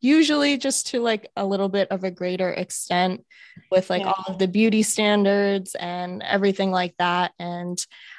usually 0.00 0.56
just 0.56 0.88
to 0.88 1.00
like 1.00 1.30
a 1.36 1.44
little 1.44 1.68
bit 1.68 1.88
of 1.90 2.04
a 2.04 2.10
greater 2.10 2.50
extent 2.50 3.24
with 3.70 3.90
like 3.90 4.02
yeah. 4.02 4.12
all 4.12 4.24
of 4.28 4.38
the 4.38 4.48
beauty 4.48 4.82
standards 4.82 5.74
and 5.74 6.22
everything 6.22 6.70
like 6.70 6.94
that. 6.98 7.32
And 7.38 7.78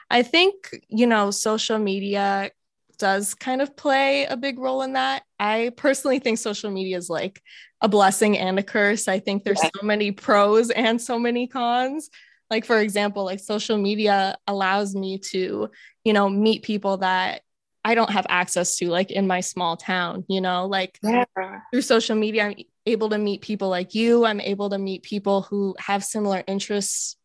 I 0.09 0.23
think, 0.23 0.55
you 0.89 1.07
know, 1.07 1.31
social 1.31 1.79
media 1.79 2.51
does 2.99 3.33
kind 3.33 3.61
of 3.61 3.75
play 3.75 4.25
a 4.25 4.37
big 4.37 4.59
role 4.59 4.83
in 4.83 4.93
that. 4.93 5.23
I 5.39 5.71
personally 5.75 6.19
think 6.19 6.37
social 6.37 6.69
media 6.69 6.97
is 6.97 7.09
like 7.09 7.41
a 7.81 7.89
blessing 7.89 8.37
and 8.37 8.59
a 8.59 8.63
curse. 8.63 9.07
I 9.07 9.19
think 9.19 9.43
there's 9.43 9.63
yeah. 9.63 9.71
so 9.75 9.85
many 9.85 10.11
pros 10.11 10.69
and 10.69 11.01
so 11.01 11.17
many 11.17 11.47
cons. 11.47 12.11
Like 12.51 12.63
for 12.63 12.79
example, 12.79 13.25
like 13.25 13.39
social 13.39 13.77
media 13.77 14.37
allows 14.45 14.93
me 14.93 15.17
to, 15.31 15.69
you 16.03 16.13
know, 16.13 16.29
meet 16.29 16.61
people 16.61 16.97
that 16.97 17.41
I 17.83 17.95
don't 17.95 18.11
have 18.11 18.27
access 18.29 18.77
to 18.77 18.89
like 18.89 19.11
in 19.11 19.27
my 19.27 19.39
small 19.41 19.77
town, 19.77 20.25
you 20.27 20.41
know, 20.41 20.67
like 20.67 20.99
yeah. 21.03 21.25
through 21.71 21.81
social 21.81 22.15
media 22.15 22.45
I'm 22.45 22.55
able 22.85 23.09
to 23.09 23.17
meet 23.17 23.41
people 23.41 23.69
like 23.69 23.95
you. 23.95 24.25
I'm 24.25 24.39
able 24.39 24.69
to 24.69 24.77
meet 24.77 25.03
people 25.03 25.41
who 25.43 25.75
have 25.79 26.03
similar 26.03 26.43
interests 26.47 27.17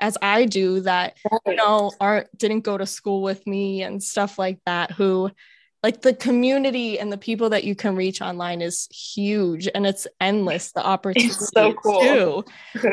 as 0.00 0.18
I 0.20 0.46
do 0.46 0.80
that 0.80 1.16
you 1.46 1.54
know 1.54 1.92
aren't 2.00 2.36
didn't 2.36 2.62
go 2.62 2.76
to 2.76 2.86
school 2.86 3.22
with 3.22 3.46
me 3.46 3.82
and 3.82 4.02
stuff 4.02 4.38
like 4.38 4.58
that 4.66 4.90
who 4.90 5.30
like 5.82 6.00
the 6.00 6.14
community 6.14 6.98
and 6.98 7.12
the 7.12 7.18
people 7.18 7.50
that 7.50 7.64
you 7.64 7.74
can 7.74 7.96
reach 7.96 8.20
online 8.20 8.62
is 8.62 8.88
huge 8.92 9.68
and 9.74 9.86
it's 9.86 10.06
endless 10.20 10.72
the 10.72 10.84
opportunity 10.84 11.32
so 11.32 11.74
cool 11.74 12.00
too. 12.00 12.44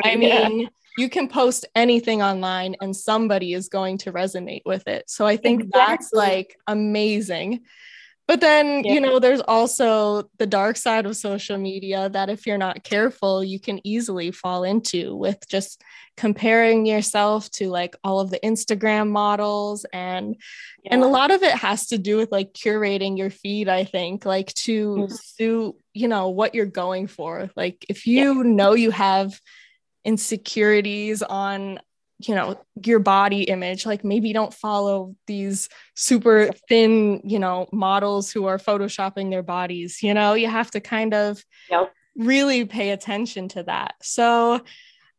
I 0.04 0.16
mean 0.16 0.60
yeah. 0.60 0.68
You 0.98 1.08
can 1.08 1.28
post 1.28 1.66
anything 1.74 2.22
online 2.22 2.76
and 2.80 2.94
somebody 2.94 3.52
is 3.52 3.68
going 3.68 3.98
to 3.98 4.12
resonate 4.12 4.62
with 4.64 4.86
it 4.86 5.08
so 5.08 5.26
I 5.26 5.36
think 5.36 5.62
exactly. 5.62 5.86
that's 5.86 6.12
like 6.12 6.56
amazing 6.66 7.62
but 8.30 8.40
then, 8.40 8.84
yeah. 8.84 8.92
you 8.92 9.00
know, 9.00 9.18
there's 9.18 9.40
also 9.40 10.30
the 10.38 10.46
dark 10.46 10.76
side 10.76 11.04
of 11.04 11.16
social 11.16 11.58
media 11.58 12.08
that 12.10 12.30
if 12.30 12.46
you're 12.46 12.58
not 12.58 12.84
careful, 12.84 13.42
you 13.42 13.58
can 13.58 13.84
easily 13.84 14.30
fall 14.30 14.62
into 14.62 15.16
with 15.16 15.38
just 15.48 15.82
comparing 16.16 16.86
yourself 16.86 17.50
to 17.50 17.70
like 17.70 17.96
all 18.04 18.20
of 18.20 18.30
the 18.30 18.38
Instagram 18.44 19.08
models 19.10 19.84
and 19.92 20.36
yeah. 20.84 20.94
and 20.94 21.02
a 21.02 21.08
lot 21.08 21.32
of 21.32 21.42
it 21.42 21.54
has 21.54 21.88
to 21.88 21.98
do 21.98 22.18
with 22.18 22.30
like 22.30 22.52
curating 22.52 23.18
your 23.18 23.30
feed, 23.30 23.68
I 23.68 23.82
think, 23.82 24.24
like 24.24 24.54
to 24.54 24.94
mm-hmm. 24.94 25.12
suit, 25.12 25.74
you 25.92 26.06
know, 26.06 26.28
what 26.28 26.54
you're 26.54 26.66
going 26.66 27.08
for. 27.08 27.50
Like 27.56 27.84
if 27.88 28.06
you 28.06 28.44
yeah. 28.44 28.48
know 28.48 28.74
you 28.74 28.92
have 28.92 29.40
insecurities 30.04 31.22
on 31.22 31.78
you 32.18 32.34
know 32.34 32.60
your 32.84 32.98
body 32.98 33.44
image. 33.44 33.86
Like 33.86 34.04
maybe 34.04 34.32
don't 34.32 34.52
follow 34.52 35.14
these 35.26 35.68
super 35.94 36.50
thin 36.68 37.22
you 37.24 37.38
know 37.38 37.68
models 37.72 38.30
who 38.30 38.46
are 38.46 38.58
photoshopping 38.58 39.30
their 39.30 39.42
bodies 39.42 40.02
you 40.02 40.14
know? 40.14 40.34
You 40.34 40.48
have 40.48 40.70
to 40.72 40.80
kind 40.80 41.14
of 41.14 41.42
yep. 41.70 41.92
really 42.16 42.64
pay 42.64 42.90
attention 42.90 43.48
to 43.48 43.62
that. 43.64 43.94
So 44.02 44.60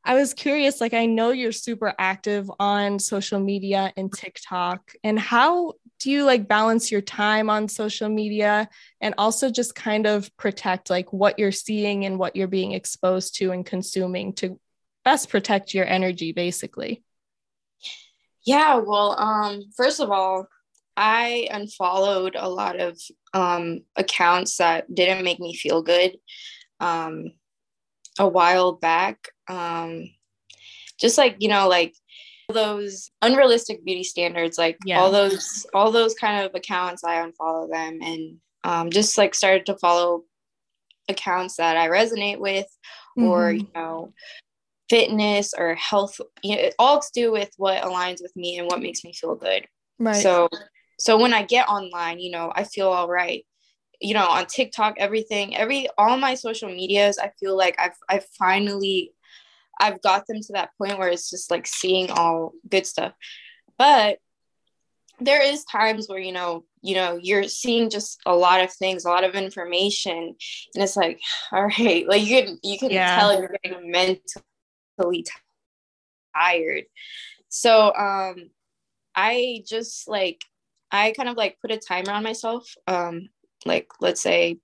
i 0.03 0.15
was 0.15 0.33
curious 0.33 0.81
like 0.81 0.95
i 0.95 1.05
know 1.05 1.29
you're 1.29 1.51
super 1.51 1.93
active 2.00 2.50
on 2.59 2.97
social 2.97 3.39
media 3.39 3.93
and 3.95 4.11
tiktok 4.11 4.93
and 5.03 5.19
how 5.19 5.73
do 6.00 6.09
you 6.09 6.23
like 6.23 6.47
balance 6.47 6.91
your 6.91 7.01
time 7.01 7.50
on 7.50 7.67
social 7.67 8.09
media 8.09 8.67
and 9.00 9.13
also 9.17 9.51
just 9.51 9.75
kind 9.75 10.07
of 10.07 10.35
protect 10.38 10.89
like 10.89 11.13
what 11.13 11.38
you're 11.38 11.51
seeing 11.51 12.05
and 12.05 12.17
what 12.17 12.35
you're 12.35 12.47
being 12.47 12.71
exposed 12.71 13.35
to 13.35 13.51
and 13.51 13.65
consuming 13.65 14.33
to 14.33 14.59
best 15.03 15.29
protect 15.29 15.74
your 15.74 15.86
energy 15.86 16.31
basically 16.31 17.03
yeah 18.46 18.75
well 18.75 19.20
um 19.20 19.62
first 19.75 20.00
of 20.00 20.12
all 20.12 20.48
i 20.98 21.48
unfollowed 21.51 22.36
a 22.38 22.50
lot 22.50 22.79
of 22.79 23.00
um 23.34 23.81
accounts 23.96 24.58
that 24.58 24.93
didn't 24.93 25.24
make 25.24 25.39
me 25.39 25.55
feel 25.55 25.81
good 25.81 26.17
um 26.79 27.31
a 28.20 28.27
while 28.27 28.74
back 28.74 29.29
um 29.48 30.10
just 31.00 31.17
like 31.17 31.36
you 31.39 31.48
know 31.48 31.67
like 31.67 31.96
those 32.53 33.12
unrealistic 33.22 33.84
beauty 33.86 34.03
standards 34.03 34.58
like 34.58 34.77
yeah. 34.86 35.00
all 35.00 35.12
those 35.12 35.65
all 35.74 35.91
those 35.91 36.13
kind 36.13 36.46
of 36.46 36.53
accounts 36.53 37.03
i 37.03 37.15
unfollow 37.15 37.70
them 37.70 38.00
and 38.01 38.38
um, 38.63 38.91
just 38.91 39.17
like 39.17 39.34
started 39.34 39.65
to 39.65 39.77
follow 39.77 40.24
accounts 41.10 41.58
that 41.58 41.77
i 41.77 41.88
resonate 41.88 42.39
with 42.39 42.67
mm-hmm. 43.17 43.27
or 43.27 43.51
you 43.51 43.67
know 43.74 44.13
fitness 44.91 45.53
or 45.57 45.74
health 45.75 46.19
you 46.43 46.57
know, 46.57 46.69
all 46.77 47.00
to 47.00 47.07
do 47.13 47.31
with 47.31 47.50
what 47.55 47.81
aligns 47.81 48.21
with 48.21 48.36
me 48.36 48.57
and 48.57 48.67
what 48.67 48.81
makes 48.81 49.05
me 49.05 49.13
feel 49.13 49.36
good. 49.36 49.65
Right. 49.98 50.21
So 50.21 50.50
so 51.00 51.17
when 51.17 51.33
i 51.33 51.43
get 51.43 51.67
online 51.67 52.19
you 52.19 52.29
know 52.29 52.51
i 52.55 52.63
feel 52.63 52.89
all 52.89 53.07
right. 53.07 53.45
You 54.01 54.13
know 54.15 54.27
on 54.27 54.45
tiktok 54.48 54.95
everything 54.98 55.55
every 55.55 55.88
all 55.98 56.17
my 56.17 56.33
social 56.33 56.69
medias 56.69 57.19
i 57.19 57.31
feel 57.39 57.55
like 57.55 57.75
i've 57.79 57.98
i've 58.10 58.25
finally 58.38 59.13
i've 59.79 60.01
got 60.01 60.25
them 60.27 60.41
to 60.41 60.53
that 60.53 60.71
point 60.77 60.98
where 60.98 61.10
it's 61.10 61.29
just 61.29 61.51
like 61.51 61.65
seeing 61.67 62.12
all 62.12 62.51
good 62.67 62.86
stuff. 62.86 63.13
But 63.77 64.17
there 65.19 65.43
is 65.43 65.63
times 65.65 66.10
where 66.10 66.19
you 66.19 66.33
know 66.33 66.65
you 66.81 66.95
know 66.95 67.17
you're 67.21 67.43
seeing 67.43 67.89
just 67.89 68.19
a 68.25 68.36
lot 68.36 68.63
of 68.63 68.74
things 68.74 69.05
a 69.05 69.10
lot 69.10 69.24
of 69.24 69.36
information 69.36 70.36
and 70.74 70.83
it's 70.83 70.98
like 70.98 71.19
all 71.51 71.69
right 71.77 72.07
like 72.07 72.25
you 72.25 72.41
can 72.41 72.60
you 72.63 72.77
can 72.77 72.89
yeah. 72.89 73.19
tell 73.19 73.39
you're 73.39 73.55
getting 73.63 73.91
mental 73.91 74.41
mentally 75.01 75.25
tired. 76.36 76.86
So 77.50 77.93
um 77.96 78.50
I 79.15 79.63
just 79.67 80.08
like 80.08 80.41
I 80.91 81.12
kind 81.12 81.29
of 81.29 81.38
like 81.38 81.58
put 81.62 81.72
a 81.72 81.77
timer 81.77 82.12
on 82.12 82.24
myself. 82.24 82.74
Um 82.88 83.29
like 83.65 83.88
let's 84.00 84.22
say 84.22 84.58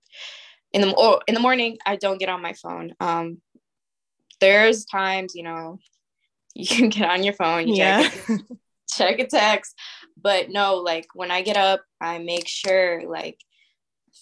in 0.74 0.82
the 0.82 0.96
or 0.96 1.22
in 1.28 1.34
the 1.34 1.40
morning 1.40 1.78
I 1.86 1.96
don't 1.96 2.20
get 2.20 2.30
on 2.30 2.42
my 2.42 2.54
phone. 2.54 2.94
Um 3.00 3.42
there's 4.40 4.86
times, 4.86 5.34
you 5.36 5.44
know, 5.44 5.80
you 6.56 6.68
can 6.68 6.90
get 6.90 7.10
on 7.10 7.24
your 7.24 7.34
phone, 7.34 7.68
you 7.68 7.76
yeah. 7.76 8.10
check, 8.10 8.40
check 8.90 9.20
a 9.20 9.28
text, 9.28 9.76
but 10.20 10.50
no, 10.50 10.76
like 10.78 11.08
when 11.14 11.32
I 11.32 11.42
get 11.42 11.58
up, 11.58 11.82
I 12.02 12.20
make 12.20 12.48
sure 12.48 13.04
like 13.08 13.40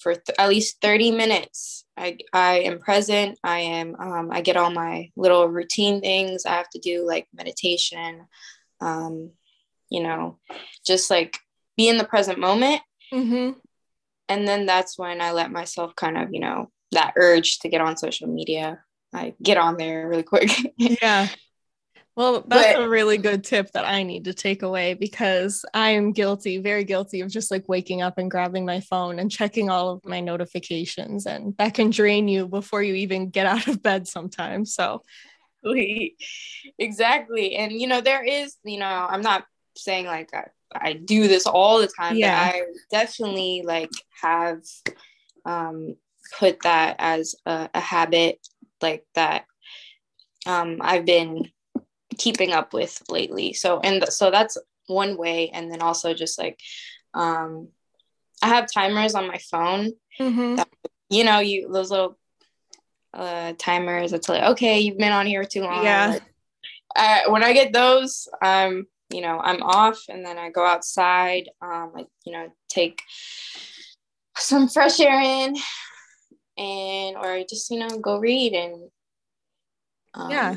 for 0.02 0.14
th- 0.14 0.36
at 0.38 0.50
least 0.50 0.82
30 0.82 1.12
minutes. 1.12 1.86
I, 1.98 2.18
I 2.34 2.60
am 2.60 2.80
present. 2.80 3.40
I 3.44 3.60
am 3.60 3.96
um, 4.00 4.30
i 4.32 4.42
get 4.42 4.58
all 4.58 4.72
my 4.72 5.12
little 5.16 5.48
routine 5.48 6.02
things. 6.02 6.46
I 6.46 6.52
have 6.52 6.70
to 6.72 6.80
do 6.80 7.06
like 7.06 7.28
meditation 7.34 8.28
um, 8.82 9.32
you 9.90 10.02
know 10.02 10.38
just 10.86 11.10
like 11.10 11.38
be 11.78 11.88
in 11.90 11.98
the 11.98 12.04
present 12.04 12.40
moment. 12.40 12.82
Mm-hmm. 13.14 13.52
and 14.30 14.48
then 14.48 14.66
that's 14.66 14.98
when 14.98 15.22
i 15.22 15.32
let 15.32 15.52
myself 15.52 15.96
kind 15.96 16.18
of 16.18 16.34
you 16.34 16.40
know 16.40 16.72
that 16.92 17.14
urge 17.16 17.60
to 17.60 17.70
get 17.70 17.82
on 17.82 17.98
social 17.98 18.28
media. 18.28 18.80
I 19.14 19.36
get 19.42 19.58
on 19.58 19.78
there 19.78 20.10
really 20.10 20.24
quick. 20.24 20.52
Yeah 20.78 21.28
well, 22.16 22.44
that's 22.48 22.78
but, 22.78 22.84
a 22.84 22.90
really 22.90 23.18
good 23.18 23.44
tip 23.44 23.72
that 23.72 23.86
I 23.86 24.04
need 24.04 24.26
to 24.26 24.34
take 24.34 24.64
away 24.64 24.94
because 24.94 25.66
I 25.74 25.92
am 25.92 26.14
guilty, 26.14 26.60
very 26.60 26.84
guilty 26.84 27.22
of 27.22 27.30
just 27.30 27.52
like 27.52 27.68
waking 27.68 28.02
up 28.02 28.18
and 28.18 28.32
grabbing 28.32 28.66
my 28.66 28.80
phone 28.80 29.20
and 29.20 29.30
checking 29.30 29.70
all 29.70 29.90
of 29.90 30.06
my 30.06 30.22
notifications. 30.22 31.26
And 31.26 31.56
that 31.58 31.74
can 31.74 31.90
drain 31.90 32.28
you 32.28 32.48
before 32.48 32.82
you 32.82 32.94
even 32.96 33.30
get 33.30 33.46
out 33.46 33.68
of 33.68 33.84
bed 33.84 34.08
sometimes. 34.08 34.74
So, 34.74 35.02
exactly. 36.80 37.56
And, 37.56 37.74
you 37.74 37.88
know, 37.88 38.02
there 38.02 38.24
is, 38.24 38.56
you 38.64 38.80
know, 38.80 38.86
I'm 38.86 39.22
not 39.22 39.46
saying 39.76 40.06
like 40.06 40.30
I, 40.34 40.46
I 40.74 40.94
do 40.94 41.28
this 41.28 41.46
all 41.46 41.80
the 41.80 41.88
time, 41.88 42.16
yeah. 42.16 42.52
but 42.52 42.56
I 42.56 42.62
definitely 42.92 43.64
like 43.66 43.92
have 44.22 44.62
um, 45.44 45.96
put 46.40 46.62
that 46.62 46.96
as 47.00 47.36
a, 47.46 47.70
a 47.74 47.80
habit 47.80 48.40
like 48.82 49.06
that 49.16 49.46
um, 50.46 50.78
I've 50.82 51.06
been 51.06 51.50
keeping 52.18 52.52
up 52.52 52.74
with 52.74 53.02
lately. 53.10 53.54
So 53.54 53.80
and 53.80 54.02
th- 54.02 54.12
so 54.12 54.32
that's 54.32 54.58
one 54.88 55.18
way, 55.18 55.50
and 55.50 55.72
then 55.72 55.82
also 55.82 56.14
just 56.14 56.38
like 56.38 56.60
um, 57.14 57.70
I 58.42 58.50
have 58.50 58.68
timers 58.72 59.16
on 59.16 59.28
my 59.28 59.38
phone. 59.38 59.94
Mm-hmm. 60.20 60.56
That, 60.56 60.70
you 61.10 61.24
know, 61.24 61.40
you 61.40 61.72
those 61.72 61.92
little 61.92 62.18
uh, 63.14 63.54
timers 63.58 64.12
that's 64.12 64.30
like, 64.30 64.44
okay, 64.44 64.80
you've 64.80 64.98
been 64.98 65.12
on 65.12 65.26
here 65.26 65.44
too 65.44 65.62
long. 65.62 65.84
Yeah. 65.84 66.20
Uh, 66.96 67.22
when 67.28 67.44
I 67.44 67.54
get 67.54 67.74
those, 67.74 68.28
um, 68.42 68.86
you 69.10 69.22
know, 69.22 69.40
I'm 69.40 69.62
off, 69.62 70.00
and 70.10 70.26
then 70.26 70.38
I 70.38 70.50
go 70.50 70.66
outside. 70.66 71.50
Um, 71.62 71.92
like 71.94 72.08
you 72.26 72.34
know, 72.34 72.48
take 72.70 73.02
some 74.38 74.68
fresh 74.68 75.00
air 75.00 75.22
in, 75.22 75.56
and 76.58 77.18
or 77.18 77.44
just 77.48 77.70
you 77.70 77.80
know 77.80 77.90
go 78.00 78.18
read 78.18 78.54
and 78.54 78.90
um, 80.14 80.32
yeah 80.32 80.56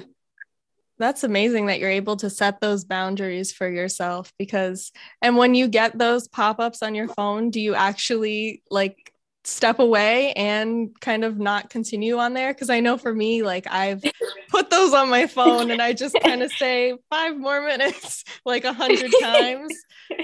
that's 0.98 1.24
amazing 1.24 1.66
that 1.66 1.78
you're 1.78 1.90
able 1.90 2.16
to 2.16 2.30
set 2.30 2.60
those 2.60 2.84
boundaries 2.84 3.52
for 3.52 3.68
yourself 3.68 4.32
because 4.38 4.92
and 5.22 5.36
when 5.36 5.54
you 5.54 5.68
get 5.68 5.96
those 5.98 6.28
pop-ups 6.28 6.82
on 6.82 6.94
your 6.94 7.08
phone 7.08 7.50
do 7.50 7.60
you 7.60 7.74
actually 7.74 8.62
like 8.70 9.12
step 9.48 9.78
away 9.78 10.32
and 10.32 10.90
kind 11.00 11.24
of 11.24 11.38
not 11.38 11.70
continue 11.70 12.18
on 12.18 12.34
there 12.34 12.52
because 12.52 12.68
I 12.68 12.80
know 12.80 12.98
for 12.98 13.14
me 13.14 13.42
like 13.42 13.66
I've 13.70 14.02
put 14.50 14.68
those 14.68 14.92
on 14.92 15.08
my 15.08 15.26
phone 15.26 15.70
and 15.70 15.80
I 15.80 15.94
just 15.94 16.16
kind 16.22 16.42
of 16.42 16.52
say 16.58 16.94
5 17.10 17.38
more 17.38 17.62
minutes 17.62 18.24
like 18.44 18.64
a 18.64 18.72
hundred 18.72 19.10
times. 19.20 19.72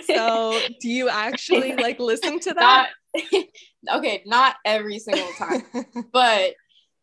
So, 0.06 0.58
do 0.80 0.88
you 0.88 1.08
actually 1.08 1.74
like 1.74 1.98
listen 1.98 2.38
to 2.40 2.54
that? 2.54 2.90
Not, 3.14 3.44
okay, 3.96 4.22
not 4.26 4.56
every 4.64 4.98
single 4.98 5.30
time. 5.38 5.62
but 6.12 6.54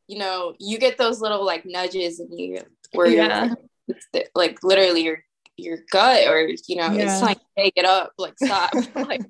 you 0.07 0.19
know, 0.19 0.53
you 0.59 0.77
get 0.77 0.97
those 0.97 1.21
little 1.21 1.45
like 1.45 1.63
nudges 1.65 2.19
and 2.19 2.37
you 2.37 2.59
where 2.93 3.07
yeah. 3.07 3.53
you're 3.87 4.23
like 4.35 4.59
literally 4.63 5.03
your 5.03 5.23
your 5.57 5.79
gut 5.91 6.27
or 6.27 6.49
you 6.67 6.75
know, 6.75 6.91
yeah. 6.91 7.13
it's 7.13 7.21
like 7.21 7.39
hey 7.55 7.71
get 7.75 7.85
up, 7.85 8.11
like 8.17 8.33
stop. 8.37 8.73
like 8.95 9.21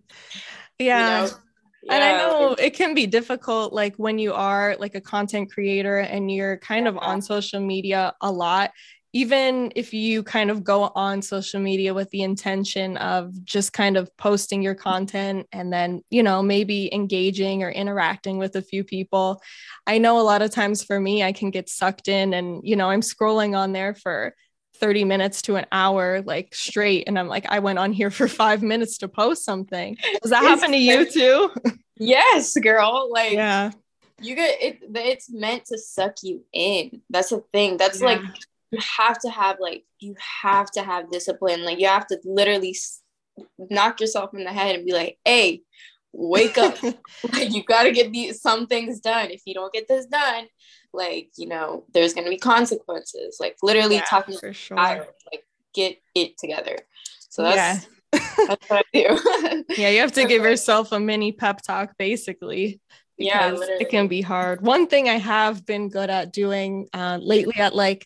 yeah. 0.80 1.24
You 1.24 1.28
know, 1.28 1.38
yeah. 1.84 1.94
And 1.96 2.04
I 2.04 2.18
know 2.18 2.54
it 2.54 2.76
can 2.76 2.94
be 2.94 3.08
difficult, 3.08 3.74
like 3.74 3.96
when 3.96 4.20
you 4.20 4.34
are 4.34 4.76
like 4.80 4.94
a 4.94 5.02
content 5.02 5.52
creator 5.52 5.98
and 5.98 6.32
you're 6.32 6.58
kind 6.58 6.88
of 6.88 6.96
on 6.98 7.24
social 7.24 7.60
media 7.60 8.14
a 8.22 8.32
lot, 8.32 8.72
even 9.14 9.74
if 9.76 9.94
you 9.94 10.24
kind 10.24 10.50
of 10.50 10.64
go 10.64 10.84
on 10.96 11.22
social 11.22 11.60
media 11.60 11.94
with 11.94 12.10
the 12.12 12.22
intention 12.22 12.96
of 12.98 13.44
just 13.44 13.74
kind 13.74 13.98
of 13.98 14.16
posting 14.16 14.62
your 14.62 14.76
content 14.76 15.48
and 15.52 15.72
then, 15.72 16.02
you 16.10 16.24
know, 16.24 16.42
maybe 16.42 16.94
engaging 16.94 17.62
or 17.62 17.70
interacting 17.70 18.38
with 18.38 18.56
a 18.56 18.62
few 18.62 18.84
people. 18.84 19.42
I 19.86 19.98
know 19.98 20.20
a 20.20 20.24
lot 20.24 20.42
of 20.42 20.52
times 20.52 20.84
for 20.84 20.98
me, 21.00 21.24
I 21.24 21.34
can 21.34 21.52
get 21.52 21.68
sucked 21.68 22.08
in 22.08 22.34
and, 22.34 22.62
you 22.64 22.78
know, 22.78 22.90
I'm 22.90 23.02
scrolling 23.02 23.58
on 23.58 23.74
there 23.74 23.94
for 23.94 24.34
30 24.76 25.04
minutes 25.04 25.44
to 25.44 25.58
an 25.58 25.66
hour 25.72 26.24
like 26.24 26.56
straight 26.56 27.08
and 27.08 27.20
i'm 27.20 27.28
like 27.28 27.46
i 27.50 27.60
went 27.60 27.78
on 27.78 27.94
here 27.94 28.10
for 28.10 28.28
five 28.44 28.64
minutes 28.64 28.98
to 28.98 29.08
post 29.08 29.46
something 29.46 29.96
does 30.24 30.32
that 30.32 30.42
happen 30.42 30.72
to 30.72 30.78
you 30.78 31.08
too 31.08 31.52
yes 31.98 32.58
girl 32.58 33.08
like 33.12 33.34
yeah 33.34 33.70
you 34.20 34.36
get 34.36 34.60
it 34.60 34.80
it's 34.96 35.32
meant 35.32 35.66
to 35.66 35.78
suck 35.78 36.16
you 36.24 36.44
in 36.52 37.00
that's 37.12 37.30
the 37.30 37.44
thing 37.54 37.78
that's 37.78 38.02
yeah. 38.02 38.08
like 38.08 38.22
you 38.72 38.80
have 38.98 39.20
to 39.20 39.30
have 39.30 39.58
like 39.60 39.84
you 40.00 40.16
have 40.42 40.72
to 40.72 40.82
have 40.82 41.12
discipline. 41.12 41.64
Like 41.64 41.80
you 41.80 41.88
have 41.88 42.08
to 42.08 42.20
literally 42.24 42.76
knock 43.58 44.02
yourself 44.02 44.34
in 44.34 44.44
the 44.44 44.52
head 44.52 44.76
and 44.76 44.86
be 44.86 44.94
like 44.94 45.18
hey 45.26 45.62
wake 46.14 46.58
up. 46.58 46.78
Like 47.32 47.54
you 47.54 47.64
got 47.64 47.84
to 47.84 47.92
get 47.92 48.12
these 48.12 48.42
some 48.42 48.68
things 48.68 49.00
done. 49.00 49.32
If 49.32 49.44
you 49.46 49.54
don't 49.54 49.74
get 49.74 49.88
this 49.88 50.06
done 50.06 50.48
like 50.94 51.30
you 51.38 51.48
know 51.48 51.86
there's 51.94 52.14
going 52.14 52.26
to 52.26 52.32
be 52.32 52.38
consequences. 52.38 53.38
Like 53.40 53.58
literally 53.62 53.96
yeah, 53.96 54.06
talking 54.10 54.38
for 54.38 54.54
sure. 54.54 54.78
Child, 54.78 55.08
like 55.32 55.46
get 55.74 55.98
it 56.16 56.38
together. 56.38 56.78
So 57.30 57.44
that's 57.44 57.88
yeah. 58.14 58.20
that's 58.48 58.70
what 58.70 58.86
i 58.94 58.98
do. 58.98 59.66
Yeah 59.78 59.90
you 59.90 60.00
have 60.00 60.12
to 60.14 60.26
give 60.26 60.44
yourself 60.52 60.92
a 60.92 61.00
mini 61.00 61.32
pep 61.32 61.62
talk 61.62 61.94
basically 61.98 62.82
yeah 63.18 63.56
it 63.80 63.90
can 63.90 64.08
be 64.08 64.22
hard. 64.22 64.62
One 64.62 64.88
thing 64.88 65.08
i 65.08 65.18
have 65.18 65.66
been 65.66 65.90
good 65.90 66.10
at 66.10 66.34
doing 66.34 66.90
uh, 66.94 67.20
lately 67.22 67.56
at 67.56 67.76
like 67.76 68.06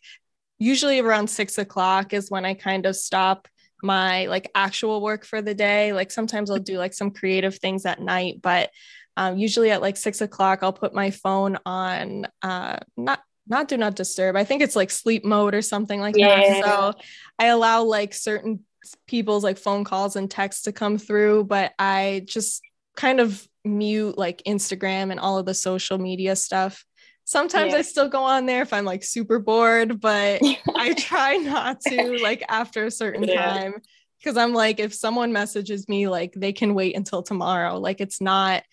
usually 0.59 0.99
around 0.99 1.29
six 1.29 1.57
o'clock 1.57 2.13
is 2.13 2.31
when 2.31 2.45
i 2.45 2.53
kind 2.53 2.85
of 2.85 2.95
stop 2.95 3.47
my 3.83 4.25
like 4.27 4.49
actual 4.55 5.01
work 5.01 5.25
for 5.25 5.41
the 5.41 5.53
day 5.53 5.93
like 5.93 6.11
sometimes 6.11 6.49
i'll 6.49 6.57
do 6.57 6.77
like 6.77 6.93
some 6.93 7.11
creative 7.11 7.55
things 7.57 7.85
at 7.85 7.99
night 8.01 8.41
but 8.41 8.69
um, 9.17 9.37
usually 9.37 9.71
at 9.71 9.81
like 9.81 9.97
six 9.97 10.21
o'clock, 10.21 10.59
I'll 10.61 10.73
put 10.73 10.93
my 10.93 11.11
phone 11.11 11.57
on 11.65 12.27
uh, 12.41 12.77
not 12.97 13.21
not 13.47 13.67
do 13.67 13.77
not 13.77 13.95
disturb. 13.95 14.35
I 14.35 14.43
think 14.43 14.61
it's 14.61 14.75
like 14.75 14.89
sleep 14.89 15.23
mode 15.23 15.53
or 15.53 15.61
something 15.61 15.99
like 15.99 16.17
yeah. 16.17 16.35
that. 16.35 16.65
So 16.65 16.93
I 17.37 17.47
allow 17.47 17.83
like 17.83 18.13
certain 18.13 18.61
people's 19.07 19.43
like 19.43 19.57
phone 19.57 19.83
calls 19.83 20.15
and 20.15 20.29
texts 20.29 20.63
to 20.63 20.71
come 20.71 20.97
through, 20.97 21.45
but 21.45 21.73
I 21.77 22.23
just 22.25 22.61
kind 22.95 23.19
of 23.19 23.47
mute 23.63 24.17
like 24.17 24.41
Instagram 24.47 25.11
and 25.11 25.19
all 25.19 25.37
of 25.37 25.45
the 25.45 25.53
social 25.53 25.97
media 25.97 26.35
stuff. 26.35 26.83
Sometimes 27.25 27.73
yeah. 27.73 27.79
I 27.79 27.81
still 27.81 28.07
go 28.07 28.23
on 28.23 28.45
there 28.45 28.61
if 28.61 28.71
I'm 28.71 28.85
like 28.85 29.03
super 29.03 29.39
bored, 29.39 29.99
but 29.99 30.41
I 30.75 30.93
try 30.93 31.37
not 31.37 31.81
to 31.81 32.19
like 32.21 32.43
after 32.47 32.85
a 32.85 32.91
certain 32.91 33.23
yeah. 33.23 33.45
time 33.45 33.73
because 34.19 34.37
I'm 34.37 34.53
like, 34.53 34.79
if 34.79 34.93
someone 34.93 35.33
messages 35.33 35.89
me, 35.89 36.07
like 36.07 36.33
they 36.35 36.53
can 36.53 36.75
wait 36.75 36.95
until 36.95 37.23
tomorrow. 37.23 37.79
Like 37.79 37.99
it's 37.99 38.21
not 38.21 38.63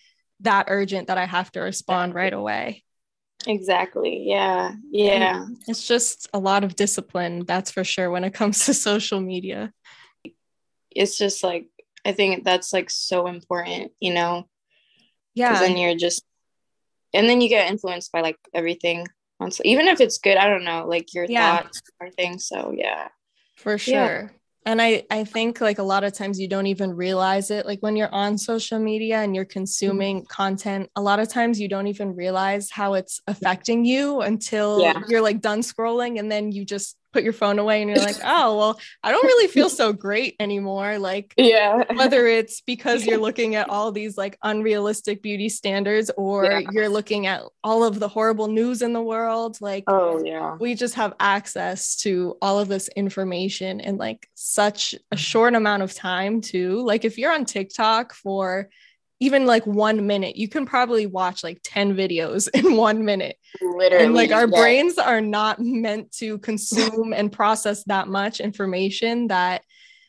that 0.41 0.67
urgent 0.69 1.07
that 1.07 1.17
I 1.17 1.25
have 1.25 1.51
to 1.53 1.61
respond 1.61 2.13
right 2.13 2.33
away. 2.33 2.83
Exactly. 3.47 4.23
Yeah. 4.25 4.73
Yeah. 4.91 5.43
And 5.43 5.57
it's 5.67 5.87
just 5.87 6.29
a 6.33 6.39
lot 6.39 6.63
of 6.63 6.75
discipline, 6.75 7.45
that's 7.45 7.71
for 7.71 7.83
sure, 7.83 8.09
when 8.09 8.23
it 8.23 8.33
comes 8.33 8.65
to 8.65 8.73
social 8.73 9.19
media. 9.19 9.73
It's 10.91 11.17
just 11.17 11.43
like, 11.43 11.67
I 12.05 12.11
think 12.11 12.43
that's 12.43 12.71
like 12.71 12.89
so 12.89 13.27
important, 13.27 13.91
you 13.99 14.13
know? 14.13 14.47
Yeah. 15.33 15.59
then 15.59 15.77
you're 15.77 15.95
just, 15.95 16.23
and 17.13 17.29
then 17.29 17.41
you 17.41 17.49
get 17.49 17.69
influenced 17.69 18.11
by 18.11 18.21
like 18.21 18.37
everything. 18.53 19.07
Even 19.65 19.87
if 19.87 19.99
it's 19.99 20.19
good, 20.19 20.37
I 20.37 20.47
don't 20.47 20.63
know, 20.63 20.85
like 20.87 21.13
your 21.13 21.25
yeah. 21.25 21.57
thoughts 21.57 21.81
or 21.99 22.09
things. 22.11 22.47
So, 22.47 22.73
yeah. 22.75 23.09
For 23.57 23.77
sure. 23.77 23.93
Yeah 23.93 24.27
and 24.65 24.81
i 24.81 25.03
i 25.09 25.23
think 25.23 25.61
like 25.61 25.79
a 25.79 25.83
lot 25.83 26.03
of 26.03 26.13
times 26.13 26.39
you 26.39 26.47
don't 26.47 26.67
even 26.67 26.93
realize 26.93 27.51
it 27.51 27.65
like 27.65 27.79
when 27.81 27.95
you're 27.95 28.13
on 28.13 28.37
social 28.37 28.79
media 28.79 29.19
and 29.19 29.35
you're 29.35 29.45
consuming 29.45 30.19
mm-hmm. 30.19 30.27
content 30.27 30.89
a 30.95 31.01
lot 31.01 31.19
of 31.19 31.27
times 31.27 31.59
you 31.59 31.67
don't 31.67 31.87
even 31.87 32.15
realize 32.15 32.69
how 32.71 32.93
it's 32.93 33.21
affecting 33.27 33.85
you 33.85 34.21
until 34.21 34.81
yeah. 34.81 35.01
you're 35.07 35.21
like 35.21 35.41
done 35.41 35.61
scrolling 35.61 36.19
and 36.19 36.31
then 36.31 36.51
you 36.51 36.65
just 36.65 36.97
put 37.13 37.23
your 37.23 37.33
phone 37.33 37.59
away 37.59 37.81
and 37.81 37.89
you're 37.89 37.99
like, 37.99 38.17
oh, 38.23 38.57
well, 38.57 38.79
I 39.03 39.11
don't 39.11 39.23
really 39.23 39.47
feel 39.47 39.69
so 39.69 39.93
great 39.93 40.35
anymore. 40.39 40.97
Like, 40.97 41.33
yeah, 41.37 41.83
whether 41.93 42.27
it's 42.27 42.61
because 42.65 43.05
you're 43.05 43.19
looking 43.19 43.55
at 43.55 43.69
all 43.69 43.91
these 43.91 44.17
like 44.17 44.37
unrealistic 44.43 45.21
beauty 45.21 45.47
standards 45.47 46.11
or 46.17 46.45
yeah. 46.45 46.61
you're 46.71 46.89
looking 46.89 47.27
at 47.27 47.43
all 47.63 47.83
of 47.83 47.99
the 47.99 48.07
horrible 48.07 48.47
news 48.47 48.81
in 48.81 48.93
the 48.93 49.01
world, 49.01 49.57
like, 49.61 49.83
oh, 49.87 50.21
yeah, 50.25 50.57
we 50.59 50.75
just 50.75 50.95
have 50.95 51.13
access 51.19 51.95
to 51.97 52.35
all 52.41 52.59
of 52.59 52.67
this 52.67 52.89
information 52.89 53.79
in 53.79 53.97
like 53.97 54.27
such 54.33 54.95
a 55.11 55.17
short 55.17 55.53
amount 55.53 55.83
of 55.83 55.93
time, 55.93 56.41
too. 56.41 56.83
Like, 56.83 57.05
if 57.05 57.17
you're 57.17 57.31
on 57.31 57.45
TikTok 57.45 58.13
for 58.13 58.69
even 59.19 59.45
like 59.45 59.65
one 59.65 60.05
minute, 60.07 60.35
you 60.35 60.47
can 60.47 60.65
probably 60.65 61.05
watch 61.05 61.43
like 61.43 61.59
10 61.63 61.95
videos 61.95 62.49
in 62.53 62.75
one 62.77 63.05
minute. 63.05 63.37
Literally. 63.61 64.05
And 64.05 64.13
like 64.13 64.31
our 64.31 64.47
yeah. 64.47 64.59
brains 64.59 64.97
are 64.97 65.21
not 65.21 65.59
meant 65.59 66.11
to 66.17 66.37
consume 66.39 67.13
and 67.13 67.31
process 67.31 67.83
that 67.85 68.07
much 68.07 68.39
information 68.39 69.27
that 69.27 69.61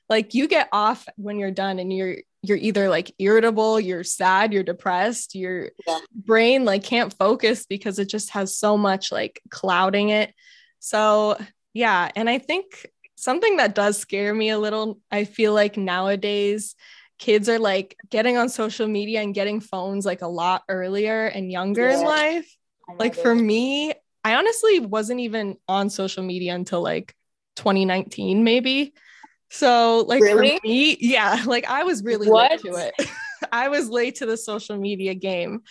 like 0.08 0.34
you 0.34 0.48
get 0.48 0.68
off 0.72 1.06
when 1.16 1.38
you're 1.38 1.50
done 1.50 1.78
and 1.78 1.92
you're 1.92 2.16
you're 2.46 2.58
either 2.58 2.90
like 2.90 3.14
irritable, 3.18 3.80
you're 3.80 4.04
sad, 4.04 4.52
you're 4.52 4.62
depressed, 4.62 5.34
your 5.34 5.70
yeah. 5.86 5.98
brain 6.14 6.66
like 6.66 6.84
can't 6.84 7.14
focus 7.16 7.64
because 7.64 7.98
it 7.98 8.08
just 8.08 8.30
has 8.30 8.58
so 8.58 8.76
much 8.76 9.10
like 9.10 9.40
clouding 9.48 10.10
it. 10.10 10.34
So, 10.78 11.38
yeah, 11.72 12.10
and 12.14 12.28
I 12.28 12.38
think 12.38 12.86
something 13.16 13.56
that 13.56 13.74
does 13.74 13.96
scare 13.96 14.34
me 14.34 14.50
a 14.50 14.58
little, 14.58 15.00
I 15.10 15.24
feel 15.24 15.54
like 15.54 15.78
nowadays 15.78 16.74
kids 17.18 17.48
are 17.48 17.59
like 17.59 17.96
getting 18.11 18.37
on 18.37 18.48
social 18.48 18.87
media 18.87 19.20
and 19.20 19.35
getting 19.35 19.61
phones 19.61 20.05
like 20.05 20.22
a 20.22 20.29
lot 20.29 20.62
earlier 20.68 21.27
and 21.27 21.50
younger 21.50 21.88
yeah. 21.88 21.98
in 21.98 22.05
life. 22.05 22.57
Like 22.98 23.14
for 23.14 23.35
me, 23.35 23.92
I 24.24 24.35
honestly 24.35 24.81
wasn't 24.81 25.20
even 25.20 25.57
on 25.68 25.90
social 25.90 26.22
media 26.22 26.55
until 26.55 26.83
like 26.83 27.14
2019, 27.57 28.44
maybe. 28.44 28.94
So, 29.50 30.05
like 30.09 30.22
really? 30.22 30.59
for 30.59 30.66
me, 30.66 30.96
yeah, 31.00 31.44
like 31.46 31.68
I 31.68 31.85
was 31.85 32.03
really 32.03 32.29
what? 32.29 32.50
late 32.50 32.61
to 32.62 32.92
it. 32.98 33.09
I 33.53 33.68
was 33.68 33.88
late 33.88 34.16
to 34.16 34.27
the 34.27 34.37
social 34.37 34.77
media 34.77 35.14
game. 35.14 35.62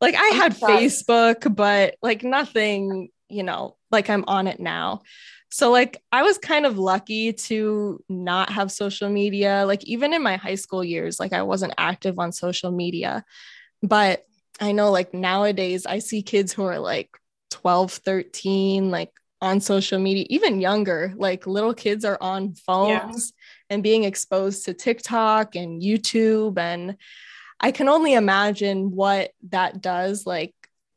Like 0.00 0.14
I 0.14 0.28
had 0.28 0.54
Facebook, 0.54 1.54
but 1.54 1.96
like 2.02 2.22
nothing, 2.22 3.10
you 3.28 3.42
know, 3.42 3.76
like 3.90 4.08
I'm 4.10 4.24
on 4.26 4.46
it 4.46 4.60
now. 4.60 5.02
So, 5.56 5.70
like, 5.70 6.02
I 6.12 6.22
was 6.22 6.36
kind 6.36 6.66
of 6.66 6.76
lucky 6.76 7.32
to 7.32 8.04
not 8.10 8.50
have 8.50 8.70
social 8.70 9.08
media. 9.08 9.64
Like, 9.66 9.82
even 9.84 10.12
in 10.12 10.22
my 10.22 10.36
high 10.36 10.56
school 10.56 10.84
years, 10.84 11.18
like, 11.18 11.32
I 11.32 11.44
wasn't 11.44 11.72
active 11.78 12.18
on 12.18 12.30
social 12.32 12.70
media. 12.70 13.24
But 13.82 14.26
I 14.60 14.72
know, 14.72 14.90
like, 14.90 15.14
nowadays, 15.14 15.86
I 15.86 16.00
see 16.00 16.20
kids 16.20 16.52
who 16.52 16.64
are 16.64 16.78
like 16.78 17.08
12, 17.52 17.90
13, 17.90 18.90
like, 18.90 19.10
on 19.40 19.62
social 19.62 19.98
media, 19.98 20.26
even 20.28 20.60
younger, 20.60 21.14
like, 21.16 21.46
little 21.46 21.72
kids 21.72 22.04
are 22.04 22.18
on 22.20 22.52
phones 22.54 23.32
yeah. 23.34 23.74
and 23.74 23.82
being 23.82 24.04
exposed 24.04 24.66
to 24.66 24.74
TikTok 24.74 25.56
and 25.56 25.80
YouTube. 25.80 26.58
And 26.58 26.98
I 27.60 27.70
can 27.70 27.88
only 27.88 28.12
imagine 28.12 28.90
what 28.90 29.30
that 29.48 29.80
does, 29.80 30.26
like, 30.26 30.54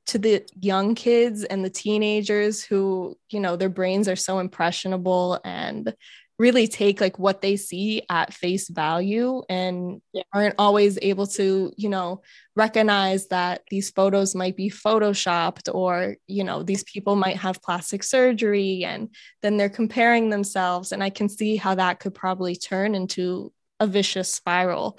to 0.10 0.18
the 0.18 0.44
young 0.60 0.96
kids 0.96 1.44
and 1.44 1.64
the 1.64 1.70
teenagers 1.70 2.64
who, 2.64 3.16
you 3.30 3.40
know, 3.40 3.56
their 3.56 3.70
brains 3.70 4.08
are 4.08 4.16
so 4.16 4.40
impressionable 4.40 5.40
and 5.46 5.94
really 6.40 6.68
take 6.68 7.00
like 7.00 7.20
what 7.20 7.42
they 7.42 7.56
see 7.56 8.02
at 8.10 8.34
face 8.34 8.70
value 8.70 9.44
and 9.50 10.02
yeah. 10.14 10.24
aren't 10.34 10.56
always 10.58 10.98
able 11.02 11.28
to, 11.28 11.72
you 11.78 11.90
know, 11.90 12.22
recognize 12.56 13.28
that 13.28 13.62
these 13.70 13.92
photos 13.92 14.34
might 14.34 14.56
be 14.56 14.70
photoshopped 14.70 15.70
or, 15.72 16.16
you 16.28 16.44
know, 16.44 16.64
these 16.64 16.84
people 16.86 17.16
might 17.16 17.36
have 17.36 17.62
plastic 17.62 18.02
surgery 18.02 18.84
and 18.86 19.14
then 19.42 19.58
they're 19.58 19.70
comparing 19.70 20.30
themselves. 20.30 20.92
And 20.92 21.04
I 21.04 21.12
can 21.12 21.30
see 21.30 21.56
how 21.56 21.76
that 21.76 22.00
could 22.00 22.16
probably 22.16 22.56
turn 22.56 22.96
into 22.96 23.52
a 23.80 23.86
vicious 23.86 24.34
spiral 24.34 24.98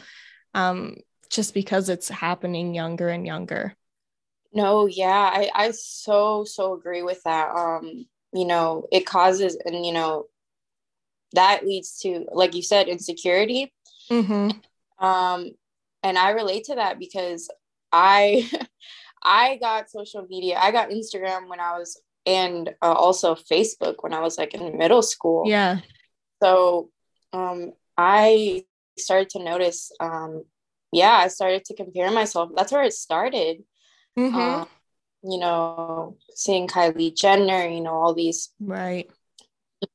um, 0.54 0.98
just 1.30 1.52
because 1.52 1.88
it's 1.88 2.08
happening 2.08 2.74
younger 2.74 3.08
and 3.08 3.26
younger. 3.26 3.74
No, 4.52 4.86
yeah, 4.86 5.30
I 5.32 5.50
I 5.54 5.70
so 5.70 6.44
so 6.44 6.74
agree 6.74 7.02
with 7.02 7.22
that. 7.24 7.54
Um, 7.54 8.06
you 8.32 8.44
know, 8.44 8.86
it 8.90 9.06
causes 9.06 9.56
and 9.64 9.84
you 9.84 9.92
know 9.92 10.26
that 11.32 11.64
leads 11.64 11.98
to 12.00 12.26
like 12.32 12.54
you 12.54 12.62
said 12.62 12.88
insecurity. 12.88 13.72
Mm-hmm. 14.10 15.04
Um, 15.04 15.52
and 16.02 16.18
I 16.18 16.30
relate 16.30 16.64
to 16.64 16.76
that 16.76 16.98
because 16.98 17.48
I 17.92 18.50
I 19.22 19.56
got 19.56 19.90
social 19.90 20.26
media. 20.28 20.58
I 20.58 20.72
got 20.72 20.90
Instagram 20.90 21.48
when 21.48 21.60
I 21.60 21.78
was 21.78 22.00
and 22.26 22.68
uh, 22.82 22.92
also 22.92 23.34
Facebook 23.34 23.96
when 24.00 24.12
I 24.12 24.20
was 24.20 24.38
like 24.38 24.54
in 24.54 24.78
middle 24.78 25.02
school. 25.02 25.44
Yeah. 25.46 25.80
So 26.42 26.90
um, 27.32 27.72
I 27.96 28.64
started 28.98 29.30
to 29.30 29.42
notice. 29.42 29.92
Um, 30.00 30.44
yeah, 30.92 31.12
I 31.12 31.28
started 31.28 31.64
to 31.66 31.74
compare 31.74 32.10
myself. 32.10 32.50
That's 32.54 32.72
where 32.72 32.82
it 32.82 32.92
started. 32.92 33.62
Mm-hmm. 34.18 34.36
Um, 34.36 34.68
you 35.22 35.38
know, 35.38 36.16
seeing 36.34 36.68
Kylie 36.68 37.14
Jenner. 37.14 37.66
You 37.66 37.80
know, 37.80 37.94
all 37.94 38.14
these 38.14 38.50
right 38.60 39.10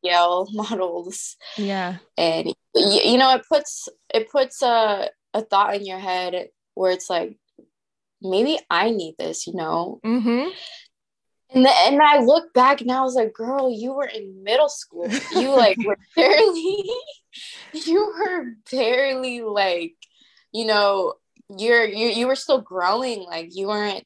BL 0.04 0.46
models. 0.52 1.36
Yeah. 1.58 1.98
And 2.18 2.54
you 2.74 3.18
know, 3.18 3.36
it 3.36 3.44
puts 3.48 3.90
it 4.14 4.30
puts 4.32 4.62
a 4.62 5.10
a 5.34 5.42
thought 5.42 5.76
in 5.76 5.86
your 5.86 6.00
head 6.00 6.50
where 6.76 6.92
it's 6.92 7.10
like, 7.10 7.38
maybe 8.22 8.60
I 8.70 8.90
need 8.92 9.16
this, 9.18 9.48
you 9.48 9.54
know? 9.54 10.00
Mm-hmm. 10.04 10.50
And, 11.52 11.66
the, 11.66 11.70
and 11.70 12.02
I 12.02 12.20
look 12.20 12.54
back 12.54 12.82
and 12.82 12.92
I 12.92 13.02
was 13.02 13.16
like, 13.16 13.34
girl, 13.34 13.72
you 13.72 13.94
were 13.94 14.06
in 14.06 14.44
middle 14.44 14.70
school. 14.70 15.08
You 15.34 15.56
like 15.56 15.78
were 15.86 15.98
barely, 16.16 16.84
you 17.74 18.14
were 18.18 18.46
barely 18.72 19.42
like, 19.42 19.96
you 20.52 20.66
know, 20.66 21.14
you're, 21.50 21.86
you, 21.86 22.08
you 22.08 22.28
were 22.28 22.36
still 22.36 22.62
growing. 22.62 23.24
Like 23.24 23.50
you 23.52 23.68
weren't, 23.68 24.04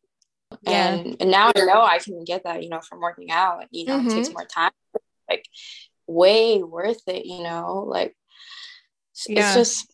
yeah. 0.63 0.93
and, 0.93 1.17
and 1.19 1.31
now 1.31 1.51
I 1.55 1.65
know 1.65 1.81
I 1.81 1.99
can 1.99 2.23
get 2.23 2.43
that, 2.43 2.63
you 2.63 2.69
know, 2.69 2.81
from 2.81 2.99
working 2.99 3.31
out, 3.31 3.65
you 3.71 3.85
know, 3.85 3.97
mm-hmm. 3.97 4.09
it 4.09 4.13
takes 4.13 4.27
mm-hmm. 4.29 4.37
more 4.37 4.45
time, 4.45 4.71
like 5.29 5.45
way 6.07 6.63
worth 6.63 7.07
it, 7.07 7.25
you 7.25 7.43
know, 7.43 7.85
like 7.87 8.15
yeah. 9.27 9.45
it's 9.45 9.55
just, 9.55 9.93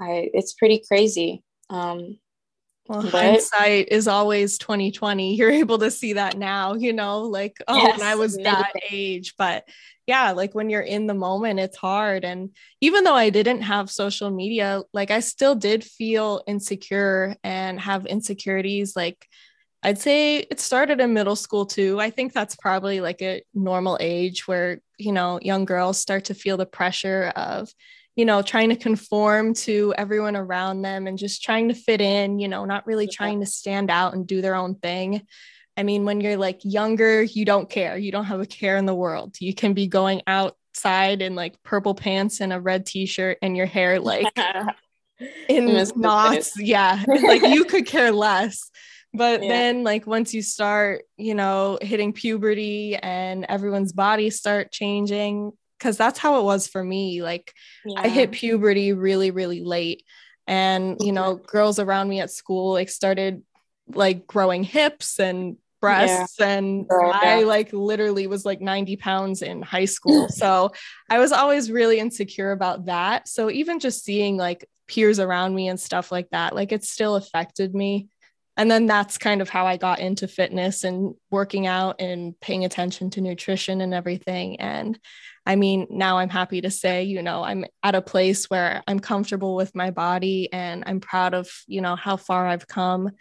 I, 0.00 0.30
it's 0.32 0.54
pretty 0.54 0.82
crazy. 0.88 1.42
Um, 1.68 2.18
well, 2.88 3.02
but, 3.02 3.12
hindsight 3.12 3.88
is 3.92 4.08
always 4.08 4.58
2020. 4.58 5.36
You're 5.36 5.50
able 5.50 5.78
to 5.78 5.92
see 5.92 6.14
that 6.14 6.36
now, 6.36 6.74
you 6.74 6.92
know, 6.92 7.20
like, 7.20 7.56
oh, 7.68 7.76
yes, 7.76 7.98
when 7.98 8.06
I 8.06 8.16
was 8.16 8.36
that 8.38 8.72
age. 8.90 9.34
But 9.38 9.64
yeah, 10.10 10.32
like 10.32 10.56
when 10.56 10.68
you're 10.70 10.80
in 10.80 11.06
the 11.06 11.14
moment, 11.14 11.60
it's 11.60 11.76
hard. 11.76 12.24
And 12.24 12.50
even 12.80 13.04
though 13.04 13.14
I 13.14 13.30
didn't 13.30 13.62
have 13.62 13.88
social 13.92 14.28
media, 14.28 14.82
like 14.92 15.12
I 15.12 15.20
still 15.20 15.54
did 15.54 15.84
feel 15.84 16.42
insecure 16.48 17.36
and 17.44 17.78
have 17.78 18.06
insecurities. 18.06 18.96
Like 18.96 19.24
I'd 19.84 20.00
say 20.00 20.38
it 20.38 20.58
started 20.58 20.98
in 21.00 21.14
middle 21.14 21.36
school 21.36 21.64
too. 21.64 22.00
I 22.00 22.10
think 22.10 22.32
that's 22.32 22.56
probably 22.56 23.00
like 23.00 23.22
a 23.22 23.42
normal 23.54 23.98
age 24.00 24.48
where, 24.48 24.80
you 24.98 25.12
know, 25.12 25.38
young 25.40 25.64
girls 25.64 25.98
start 25.98 26.24
to 26.24 26.34
feel 26.34 26.56
the 26.56 26.66
pressure 26.66 27.32
of, 27.36 27.72
you 28.16 28.24
know, 28.24 28.42
trying 28.42 28.70
to 28.70 28.76
conform 28.76 29.54
to 29.54 29.94
everyone 29.96 30.34
around 30.34 30.82
them 30.82 31.06
and 31.06 31.18
just 31.18 31.44
trying 31.44 31.68
to 31.68 31.74
fit 31.74 32.00
in, 32.00 32.40
you 32.40 32.48
know, 32.48 32.64
not 32.64 32.84
really 32.84 33.06
trying 33.06 33.38
to 33.38 33.46
stand 33.46 33.92
out 33.92 34.14
and 34.14 34.26
do 34.26 34.42
their 34.42 34.56
own 34.56 34.74
thing. 34.74 35.22
I 35.80 35.82
mean, 35.82 36.04
when 36.04 36.20
you're 36.20 36.36
like 36.36 36.60
younger, 36.62 37.22
you 37.22 37.46
don't 37.46 37.70
care. 37.70 37.96
You 37.96 38.12
don't 38.12 38.26
have 38.26 38.40
a 38.40 38.44
care 38.44 38.76
in 38.76 38.84
the 38.84 38.94
world. 38.94 39.36
You 39.40 39.54
can 39.54 39.72
be 39.72 39.86
going 39.86 40.20
outside 40.26 41.22
in 41.22 41.34
like 41.34 41.54
purple 41.62 41.94
pants 41.94 42.42
and 42.42 42.52
a 42.52 42.60
red 42.60 42.84
t-shirt 42.84 43.38
and 43.40 43.56
your 43.56 43.64
hair 43.64 43.98
like 43.98 44.26
in 45.48 45.82
knots. 45.96 46.60
Yeah. 46.60 47.02
like 47.08 47.40
you 47.40 47.64
could 47.64 47.86
care 47.86 48.12
less. 48.12 48.70
But 49.14 49.42
yeah. 49.42 49.48
then 49.48 49.82
like 49.82 50.06
once 50.06 50.34
you 50.34 50.42
start, 50.42 51.04
you 51.16 51.34
know, 51.34 51.78
hitting 51.80 52.12
puberty 52.12 52.96
and 52.96 53.46
everyone's 53.48 53.94
bodies 53.94 54.38
start 54.38 54.72
changing, 54.72 55.52
because 55.78 55.96
that's 55.96 56.18
how 56.18 56.40
it 56.40 56.44
was 56.44 56.66
for 56.66 56.84
me. 56.84 57.22
Like 57.22 57.54
yeah. 57.86 58.02
I 58.02 58.08
hit 58.08 58.32
puberty 58.32 58.92
really, 58.92 59.30
really 59.30 59.62
late. 59.62 60.04
And, 60.46 60.98
you 61.00 61.12
know, 61.12 61.36
girls 61.36 61.78
around 61.78 62.10
me 62.10 62.20
at 62.20 62.30
school 62.30 62.72
like 62.74 62.90
started 62.90 63.42
like 63.88 64.26
growing 64.26 64.62
hips 64.62 65.18
and 65.18 65.56
breasts 65.80 66.36
yeah. 66.38 66.58
and 66.58 66.86
oh, 66.90 67.10
I 67.12 67.42
like 67.42 67.72
literally 67.72 68.26
was 68.26 68.44
like 68.44 68.60
90 68.60 68.96
pounds 68.96 69.42
in 69.42 69.62
high 69.62 69.86
school. 69.86 70.28
so 70.30 70.72
I 71.08 71.18
was 71.18 71.32
always 71.32 71.70
really 71.70 71.98
insecure 71.98 72.52
about 72.52 72.86
that. 72.86 73.28
So 73.28 73.50
even 73.50 73.80
just 73.80 74.04
seeing 74.04 74.36
like 74.36 74.66
peers 74.86 75.18
around 75.18 75.54
me 75.54 75.68
and 75.68 75.80
stuff 75.80 76.12
like 76.12 76.28
that, 76.30 76.54
like 76.54 76.72
it 76.72 76.84
still 76.84 77.16
affected 77.16 77.74
me. 77.74 78.08
And 78.56 78.70
then 78.70 78.86
that's 78.86 79.16
kind 79.16 79.40
of 79.40 79.48
how 79.48 79.66
I 79.66 79.78
got 79.78 80.00
into 80.00 80.28
fitness 80.28 80.84
and 80.84 81.14
working 81.30 81.66
out 81.66 82.00
and 82.00 82.38
paying 82.40 82.64
attention 82.64 83.08
to 83.10 83.20
nutrition 83.22 83.80
and 83.80 83.94
everything. 83.94 84.60
And 84.60 84.98
I 85.46 85.56
mean, 85.56 85.86
now 85.88 86.18
I'm 86.18 86.28
happy 86.28 86.60
to 86.60 86.70
say, 86.70 87.04
you 87.04 87.22
know, 87.22 87.42
I'm 87.42 87.64
at 87.82 87.94
a 87.94 88.02
place 88.02 88.50
where 88.50 88.82
I'm 88.86 89.00
comfortable 89.00 89.56
with 89.56 89.74
my 89.74 89.90
body 89.90 90.52
and 90.52 90.84
I'm 90.86 91.00
proud 91.00 91.32
of, 91.32 91.50
you 91.66 91.80
know, 91.80 91.96
how 91.96 92.18
far 92.18 92.46
I've 92.46 92.66
come. 92.66 93.12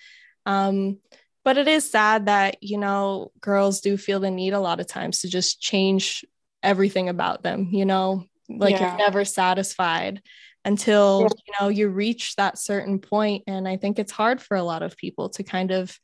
Um, 0.45 0.97
but 1.43 1.57
it 1.57 1.67
is 1.67 1.89
sad 1.89 2.25
that, 2.25 2.61
you 2.61 2.77
know, 2.77 3.31
girls 3.41 3.81
do 3.81 3.97
feel 3.97 4.19
the 4.19 4.31
need 4.31 4.53
a 4.53 4.59
lot 4.59 4.79
of 4.79 4.87
times 4.87 5.21
to 5.21 5.29
just 5.29 5.61
change 5.61 6.25
everything 6.61 7.09
about 7.09 7.43
them, 7.43 7.69
you 7.71 7.85
know, 7.85 8.25
like 8.49 8.75
yeah. 8.75 8.89
you're 8.89 8.97
never 8.97 9.25
satisfied 9.25 10.21
until, 10.65 11.21
yeah. 11.21 11.27
you 11.47 11.53
know, 11.59 11.67
you 11.69 11.87
reach 11.87 12.35
that 12.35 12.57
certain 12.57 12.99
point. 12.99 13.43
And 13.47 13.67
I 13.67 13.77
think 13.77 13.99
it's 13.99 14.11
hard 14.11 14.41
for 14.41 14.57
a 14.57 14.63
lot 14.63 14.83
of 14.83 14.97
people 14.97 15.29
to 15.29 15.43
kind 15.43 15.71
of 15.71 15.97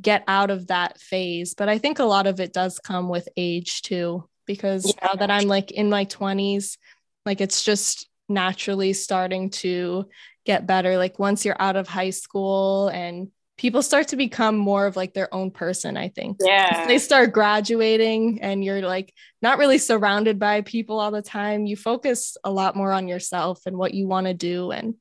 get 0.00 0.24
out 0.26 0.50
of 0.50 0.68
that 0.68 0.98
phase. 1.00 1.54
But 1.54 1.68
I 1.68 1.78
think 1.78 1.98
a 1.98 2.04
lot 2.04 2.26
of 2.26 2.40
it 2.40 2.52
does 2.52 2.78
come 2.78 3.08
with 3.08 3.28
age 3.36 3.82
too 3.82 4.28
because 4.46 4.86
yeah. 4.86 5.06
now 5.06 5.14
that 5.14 5.30
I'm 5.30 5.46
like 5.46 5.70
in 5.70 5.90
my 5.90 6.04
20s, 6.06 6.76
like 7.24 7.40
it's 7.40 7.64
just 7.64 8.08
naturally 8.28 8.92
starting 8.92 9.50
to 9.50 10.06
get 10.44 10.66
better. 10.66 10.96
Like 10.96 11.18
once 11.18 11.44
you're 11.44 11.60
out 11.60 11.76
of 11.76 11.86
high 11.86 12.10
school 12.10 12.88
and 12.88 13.28
people 13.60 13.82
start 13.82 14.08
to 14.08 14.16
become 14.16 14.56
more 14.56 14.86
of 14.86 14.96
like 14.96 15.12
their 15.12 15.32
own 15.34 15.50
person, 15.50 15.94
I 15.94 16.08
think. 16.08 16.38
Yeah. 16.40 16.86
They 16.86 16.96
start 16.98 17.34
graduating 17.34 18.40
and 18.40 18.64
you're 18.64 18.80
like 18.80 19.12
not 19.42 19.58
really 19.58 19.76
surrounded 19.76 20.38
by 20.38 20.62
people 20.62 20.98
all 20.98 21.10
the 21.10 21.20
time. 21.20 21.66
You 21.66 21.76
focus 21.76 22.38
a 22.42 22.50
lot 22.50 22.74
more 22.74 22.90
on 22.90 23.06
yourself 23.06 23.60
and 23.66 23.76
what 23.76 23.92
you 23.92 24.06
want 24.06 24.28
to 24.28 24.32
do. 24.32 24.70
And, 24.70 24.94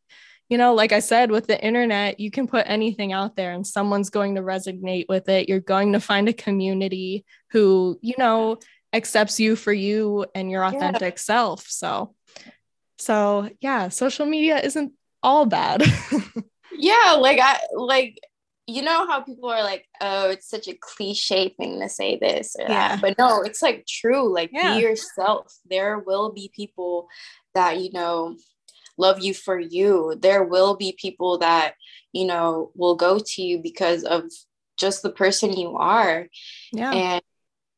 you 0.50 0.58
know, 0.58 0.74
like 0.74 0.92
I 0.92 1.00
said, 1.00 1.32
with 1.32 1.48
the 1.48 1.64
internet, 1.64 2.20
you 2.20 2.32
can 2.32 2.48
put 2.48 2.66
anything 2.68 3.14
out 3.14 3.38
there 3.38 3.54
and 3.54 3.66
someone's 3.66 4.10
going 4.10 4.36
to 4.36 4.42
resonate 4.42 5.06
with 5.08 5.30
it. 5.30 5.48
You're 5.48 5.62
going 5.62 5.94
to 5.94 6.02
find 6.02 6.28
a 6.28 6.34
community 6.34 7.24
who, 7.52 7.98
you 8.02 8.16
know, 8.18 8.58
accepts 8.92 9.40
you 9.40 9.56
for 9.56 9.72
you 9.72 10.26
and 10.36 10.52
your 10.52 10.66
authentic 10.66 11.14
yeah. 11.14 11.22
self. 11.22 11.66
So, 11.70 12.14
so 12.98 13.50
yeah, 13.62 13.88
social 13.88 14.26
media 14.26 14.60
isn't 14.60 14.92
all 15.24 15.46
bad. 15.46 15.82
yeah, 16.78 17.16
like 17.18 17.40
I 17.40 17.60
like 17.74 18.20
you 18.70 18.82
know 18.82 19.08
how 19.08 19.22
people 19.22 19.50
are 19.50 19.64
like, 19.64 19.86
oh, 20.02 20.30
it's 20.30 20.50
such 20.50 20.68
a 20.68 20.78
cliche 20.80 21.50
thing 21.50 21.80
to 21.80 21.90
say 21.90 22.18
this 22.18 22.56
or 22.58 22.64
yeah. 22.64 22.96
that. 22.96 23.02
But 23.02 23.18
no, 23.18 23.42
it's 23.42 23.62
like 23.62 23.86
true. 23.88 24.34
Like 24.34 24.52
yeah. 24.54 24.76
be 24.76 24.82
yourself. 24.82 25.54
There 25.70 26.00
will 26.00 26.32
be 26.32 26.52
people 26.56 27.08
that, 27.56 27.80
you 27.80 27.92
know, 27.92 28.38
love 28.98 29.20
you 29.20 29.34
for 29.34 29.60
you. 29.60 30.16
There 30.20 30.44
will 30.44 30.76
be 30.76 30.96
people 31.00 31.40
that, 31.40 31.74
you 32.14 32.26
know, 32.26 32.72
will 32.76 32.96
go 32.96 33.20
to 33.20 33.42
you 33.42 33.60
because 33.60 34.04
of 34.04 34.24
just 34.78 35.02
the 35.02 35.12
person 35.12 35.54
you 35.54 35.76
are. 35.78 36.28
Yeah. 36.72 36.94
And 36.94 37.22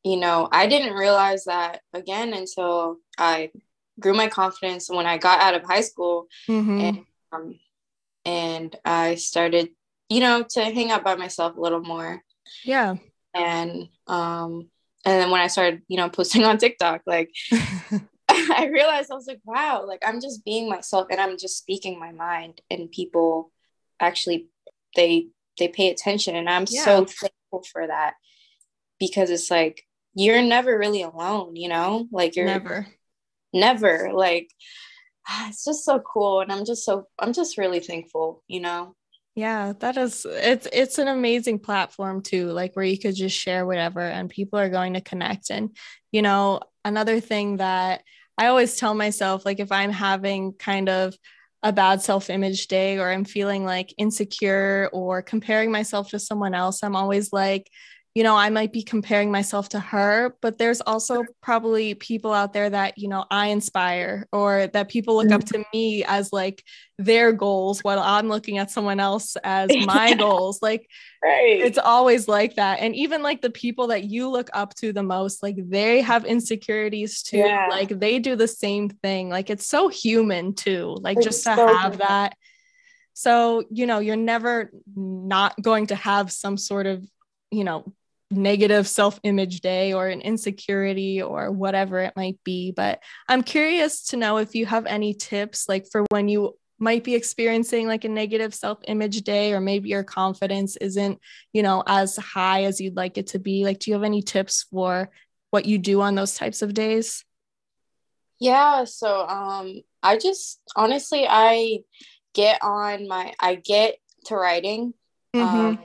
you 0.04 0.16
know, 0.16 0.48
I 0.50 0.66
didn't 0.66 0.94
realize 0.94 1.44
that 1.44 1.80
again 1.94 2.34
until 2.34 2.98
I 3.18 3.50
grew 4.00 4.14
my 4.14 4.28
confidence 4.28 4.90
when 4.90 5.06
I 5.06 5.16
got 5.18 5.40
out 5.40 5.54
of 5.54 5.62
high 5.62 5.82
school 5.82 6.26
mm-hmm. 6.48 6.80
and 6.80 7.04
um, 7.32 7.58
and 8.24 8.76
I 8.84 9.16
started, 9.16 9.70
you 10.12 10.20
know, 10.20 10.44
to 10.50 10.62
hang 10.62 10.90
out 10.90 11.04
by 11.04 11.14
myself 11.16 11.56
a 11.56 11.60
little 11.60 11.80
more. 11.80 12.22
Yeah. 12.64 12.96
And 13.34 13.88
um 14.06 14.68
and 15.04 15.20
then 15.20 15.30
when 15.30 15.40
I 15.40 15.46
started, 15.46 15.82
you 15.88 15.96
know, 15.96 16.08
posting 16.18 16.44
on 16.44 16.58
TikTok, 16.58 17.02
like 17.06 17.30
I 18.28 18.68
realized 18.72 19.10
I 19.10 19.14
was 19.14 19.26
like, 19.26 19.40
wow, 19.44 19.84
like 19.86 20.02
I'm 20.06 20.20
just 20.20 20.44
being 20.44 20.68
myself 20.68 21.06
and 21.10 21.20
I'm 21.20 21.38
just 21.38 21.58
speaking 21.58 21.98
my 21.98 22.12
mind 22.12 22.60
and 22.70 22.90
people 22.90 23.50
actually 24.00 24.48
they 24.96 25.28
they 25.58 25.68
pay 25.68 25.90
attention 25.90 26.36
and 26.36 26.48
I'm 26.48 26.66
yeah. 26.68 26.84
so 26.84 27.04
thankful 27.04 27.64
for 27.72 27.86
that 27.86 28.14
because 28.98 29.30
it's 29.30 29.50
like 29.50 29.82
you're 30.14 30.42
never 30.42 30.76
really 30.76 31.02
alone, 31.02 31.56
you 31.56 31.68
know? 31.68 32.06
Like 32.12 32.36
you're 32.36 32.46
never, 32.46 32.86
never 33.52 34.10
like 34.12 34.50
it's 35.48 35.64
just 35.64 35.84
so 35.84 36.00
cool. 36.00 36.40
And 36.40 36.52
I'm 36.52 36.64
just 36.64 36.84
so 36.84 37.06
I'm 37.18 37.32
just 37.32 37.56
really 37.56 37.80
thankful, 37.80 38.42
you 38.46 38.60
know. 38.60 38.94
Yeah, 39.34 39.72
that 39.80 39.96
is 39.96 40.26
it's 40.28 40.68
it's 40.72 40.98
an 40.98 41.08
amazing 41.08 41.58
platform 41.60 42.22
too, 42.22 42.48
like 42.50 42.74
where 42.76 42.84
you 42.84 42.98
could 42.98 43.14
just 43.14 43.36
share 43.36 43.64
whatever 43.64 44.00
and 44.00 44.28
people 44.28 44.58
are 44.58 44.68
going 44.68 44.92
to 44.94 45.00
connect. 45.00 45.50
And 45.50 45.74
you 46.10 46.20
know, 46.20 46.60
another 46.84 47.18
thing 47.20 47.56
that 47.56 48.02
I 48.36 48.46
always 48.48 48.76
tell 48.76 48.94
myself, 48.94 49.46
like 49.46 49.58
if 49.60 49.72
I'm 49.72 49.90
having 49.90 50.52
kind 50.54 50.88
of 50.90 51.14
a 51.62 51.72
bad 51.72 52.02
self 52.02 52.28
image 52.28 52.66
day 52.66 52.98
or 52.98 53.10
I'm 53.10 53.24
feeling 53.24 53.64
like 53.64 53.94
insecure 53.96 54.90
or 54.92 55.22
comparing 55.22 55.70
myself 55.72 56.10
to 56.10 56.18
someone 56.18 56.52
else, 56.54 56.82
I'm 56.82 56.96
always 56.96 57.32
like, 57.32 57.70
you 58.14 58.22
know, 58.22 58.36
I 58.36 58.50
might 58.50 58.74
be 58.74 58.82
comparing 58.82 59.30
myself 59.30 59.70
to 59.70 59.80
her, 59.80 60.36
but 60.42 60.58
there's 60.58 60.82
also 60.82 61.24
probably 61.40 61.94
people 61.94 62.34
out 62.34 62.52
there 62.52 62.68
that, 62.68 62.98
you 62.98 63.08
know, 63.08 63.24
I 63.30 63.46
inspire 63.46 64.28
or 64.32 64.66
that 64.66 64.90
people 64.90 65.16
look 65.16 65.30
up 65.30 65.44
to 65.44 65.54
mm-hmm. 65.54 65.62
me 65.72 66.04
as 66.04 66.30
like 66.30 66.62
their 66.98 67.32
goals 67.32 67.80
while 67.80 68.00
I'm 68.00 68.28
looking 68.28 68.58
at 68.58 68.70
someone 68.70 69.00
else 69.00 69.36
as 69.42 69.70
my 69.86 70.12
goals. 70.12 70.60
Like, 70.60 70.86
right. 71.24 71.58
it's 71.60 71.78
always 71.78 72.28
like 72.28 72.56
that. 72.56 72.80
And 72.80 72.94
even 72.94 73.22
like 73.22 73.40
the 73.40 73.48
people 73.48 73.86
that 73.86 74.04
you 74.04 74.28
look 74.28 74.50
up 74.52 74.74
to 74.76 74.92
the 74.92 75.02
most, 75.02 75.42
like 75.42 75.56
they 75.56 76.02
have 76.02 76.26
insecurities 76.26 77.22
too. 77.22 77.38
Yeah. 77.38 77.68
Like 77.70 77.98
they 77.98 78.18
do 78.18 78.36
the 78.36 78.48
same 78.48 78.90
thing. 78.90 79.30
Like 79.30 79.48
it's 79.48 79.66
so 79.66 79.88
human 79.88 80.54
too. 80.54 80.98
Like 81.00 81.16
it's 81.16 81.24
just 81.24 81.44
to 81.44 81.56
so 81.56 81.66
have 81.66 81.96
that. 81.98 82.36
So, 83.14 83.64
you 83.70 83.86
know, 83.86 84.00
you're 84.00 84.16
never 84.16 84.70
not 84.94 85.60
going 85.62 85.86
to 85.86 85.94
have 85.94 86.30
some 86.30 86.58
sort 86.58 86.86
of 86.86 87.06
you 87.52 87.64
know 87.64 87.92
negative 88.36 88.88
self 88.88 89.18
image 89.22 89.60
day 89.60 89.92
or 89.92 90.08
an 90.08 90.20
insecurity 90.20 91.22
or 91.22 91.50
whatever 91.50 91.98
it 92.00 92.14
might 92.16 92.38
be. 92.44 92.72
But 92.72 93.00
I'm 93.28 93.42
curious 93.42 94.06
to 94.08 94.16
know 94.16 94.38
if 94.38 94.54
you 94.54 94.66
have 94.66 94.86
any 94.86 95.14
tips, 95.14 95.68
like 95.68 95.86
for 95.90 96.04
when 96.10 96.28
you 96.28 96.56
might 96.78 97.04
be 97.04 97.14
experiencing 97.14 97.86
like 97.86 98.04
a 98.04 98.08
negative 98.08 98.54
self 98.54 98.78
image 98.88 99.22
day, 99.22 99.52
or 99.52 99.60
maybe 99.60 99.88
your 99.88 100.02
confidence 100.02 100.76
isn't, 100.76 101.20
you 101.52 101.62
know, 101.62 101.82
as 101.86 102.16
high 102.16 102.64
as 102.64 102.80
you'd 102.80 102.96
like 102.96 103.16
it 103.18 103.28
to 103.28 103.38
be. 103.38 103.64
Like, 103.64 103.78
do 103.78 103.90
you 103.90 103.94
have 103.94 104.02
any 104.02 104.22
tips 104.22 104.64
for 104.70 105.10
what 105.50 105.64
you 105.64 105.78
do 105.78 106.00
on 106.00 106.14
those 106.14 106.34
types 106.34 106.60
of 106.60 106.74
days? 106.74 107.24
Yeah. 108.40 108.84
So, 108.84 109.26
um, 109.26 109.82
I 110.02 110.18
just 110.18 110.60
honestly, 110.74 111.24
I 111.28 111.80
get 112.34 112.60
on 112.62 113.06
my, 113.06 113.34
I 113.38 113.54
get 113.54 113.98
to 114.26 114.34
writing. 114.34 114.94
Mm-hmm. 115.34 115.66
Um, 115.66 115.78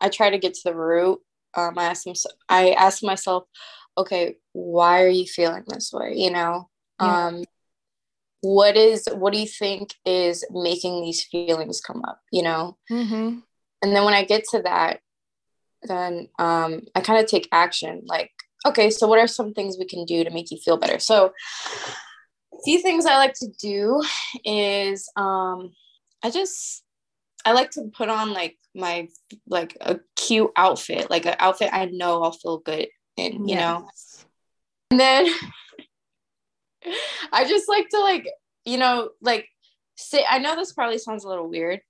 I 0.00 0.10
try 0.10 0.28
to 0.30 0.38
get 0.38 0.54
to 0.54 0.60
the 0.64 0.74
root 0.74 1.20
um, 1.56 1.78
I 1.78 1.84
asked 1.84 2.06
him, 2.06 2.14
I 2.48 2.72
asked 2.72 3.04
myself, 3.04 3.44
okay, 3.96 4.36
why 4.52 5.02
are 5.02 5.08
you 5.08 5.26
feeling 5.26 5.64
this 5.66 5.92
way? 5.92 6.14
You 6.16 6.30
know, 6.30 6.68
yeah. 7.00 7.26
um, 7.26 7.44
what 8.40 8.76
is, 8.76 9.08
what 9.12 9.32
do 9.32 9.38
you 9.38 9.46
think 9.46 9.94
is 10.04 10.44
making 10.50 11.02
these 11.02 11.24
feelings 11.24 11.80
come 11.80 12.02
up? 12.06 12.20
You 12.32 12.42
know, 12.42 12.76
mm-hmm. 12.90 13.38
and 13.82 13.96
then 13.96 14.04
when 14.04 14.14
I 14.14 14.24
get 14.24 14.44
to 14.50 14.62
that, 14.62 15.00
then 15.82 16.28
um, 16.38 16.82
I 16.94 17.00
kind 17.00 17.22
of 17.22 17.30
take 17.30 17.48
action. 17.52 18.02
Like, 18.06 18.30
okay, 18.66 18.90
so 18.90 19.06
what 19.06 19.18
are 19.18 19.26
some 19.26 19.52
things 19.52 19.76
we 19.78 19.86
can 19.86 20.04
do 20.04 20.24
to 20.24 20.30
make 20.30 20.50
you 20.50 20.58
feel 20.58 20.76
better? 20.76 20.98
So, 20.98 21.32
a 22.52 22.62
few 22.64 22.80
things 22.80 23.06
I 23.06 23.16
like 23.16 23.34
to 23.34 23.48
do 23.60 24.02
is 24.44 25.10
um, 25.16 25.72
I 26.22 26.30
just 26.30 26.83
I 27.44 27.52
like 27.52 27.70
to 27.72 27.90
put 27.94 28.08
on 28.08 28.32
like 28.32 28.56
my 28.74 29.08
like 29.46 29.76
a 29.80 30.00
cute 30.16 30.50
outfit, 30.56 31.10
like 31.10 31.26
an 31.26 31.36
outfit 31.38 31.70
I 31.72 31.86
know 31.86 32.22
I'll 32.22 32.32
feel 32.32 32.58
good 32.58 32.88
in, 33.16 33.48
you 33.48 33.54
yes. 33.54 33.60
know. 33.60 33.88
And 34.90 35.00
then 35.00 35.28
I 37.32 37.44
just 37.44 37.68
like 37.68 37.88
to 37.90 38.00
like, 38.00 38.28
you 38.64 38.78
know, 38.78 39.10
like 39.20 39.48
sit 39.96 40.24
I 40.28 40.38
know 40.38 40.56
this 40.56 40.72
probably 40.72 40.98
sounds 40.98 41.24
a 41.24 41.28
little 41.28 41.48
weird, 41.48 41.80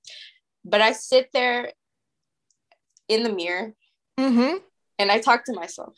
but 0.64 0.80
I 0.80 0.92
sit 0.92 1.28
there 1.32 1.72
in 3.08 3.22
the 3.22 3.32
mirror 3.32 3.74
mm-hmm. 4.18 4.56
and 4.98 5.10
I 5.10 5.20
talk 5.20 5.44
to 5.46 5.52
myself. 5.52 5.94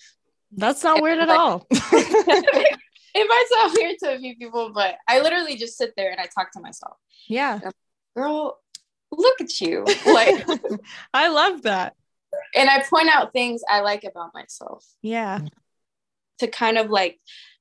That's 0.52 0.82
not 0.84 0.96
and 0.96 1.02
weird 1.02 1.18
at 1.18 1.28
like, 1.28 1.38
all. 1.38 1.66
it 1.70 2.78
might 3.14 3.46
sound 3.50 3.72
weird 3.74 3.96
to 4.02 4.14
a 4.14 4.18
few 4.18 4.36
people, 4.36 4.72
but 4.72 4.96
I 5.08 5.20
literally 5.20 5.56
just 5.56 5.76
sit 5.76 5.94
there 5.96 6.10
and 6.10 6.20
I 6.20 6.26
talk 6.26 6.52
to 6.52 6.60
myself. 6.60 6.96
Yeah. 7.28 7.60
Girl, 8.16 8.58
look 9.12 9.40
at 9.40 9.60
you. 9.60 9.84
Like 10.06 10.46
I 11.14 11.28
love 11.28 11.62
that. 11.62 11.94
And 12.54 12.68
I 12.68 12.82
point 12.82 13.08
out 13.08 13.32
things 13.32 13.62
I 13.68 13.80
like 13.80 14.04
about 14.04 14.34
myself. 14.34 14.84
Yeah. 15.02 15.40
To 16.40 16.46
kind 16.48 16.78
of 16.78 16.90
like 16.90 17.18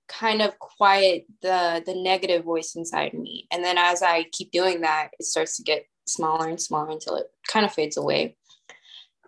kind 0.08 0.42
of 0.42 0.58
quiet 0.60 1.26
the 1.42 1.82
the 1.86 1.96
negative 1.96 2.44
voice 2.44 2.76
inside 2.76 3.14
me. 3.14 3.48
And 3.52 3.64
then 3.64 3.78
as 3.78 4.02
I 4.02 4.26
keep 4.32 4.52
doing 4.52 4.82
that, 4.82 5.10
it 5.20 5.26
starts 5.26 5.58
to 5.58 5.64
get 5.64 5.86
smaller 6.06 6.48
and 6.48 6.62
smaller 6.62 6.92
until 6.92 7.16
it 7.16 7.28
kind 7.48 7.66
of 7.66 7.74
fades 7.74 7.98
away. 7.98 8.36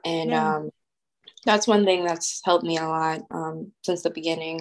And 0.05 0.29
yeah. 0.31 0.55
um 0.55 0.69
that's 1.47 1.65
one 1.65 1.85
thing 1.85 2.03
that's 2.03 2.41
helped 2.43 2.65
me 2.65 2.77
a 2.77 2.87
lot 2.87 3.21
um, 3.31 3.71
since 3.83 4.03
the 4.03 4.09
beginning. 4.09 4.59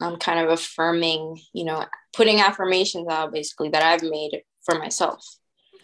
I'm 0.00 0.16
kind 0.16 0.38
of 0.38 0.50
affirming, 0.50 1.40
you 1.54 1.64
know, 1.64 1.84
putting 2.14 2.40
affirmations 2.40 3.08
out 3.08 3.32
basically 3.32 3.70
that 3.70 3.82
I've 3.82 4.02
made 4.02 4.42
for 4.64 4.78
myself. 4.78 5.24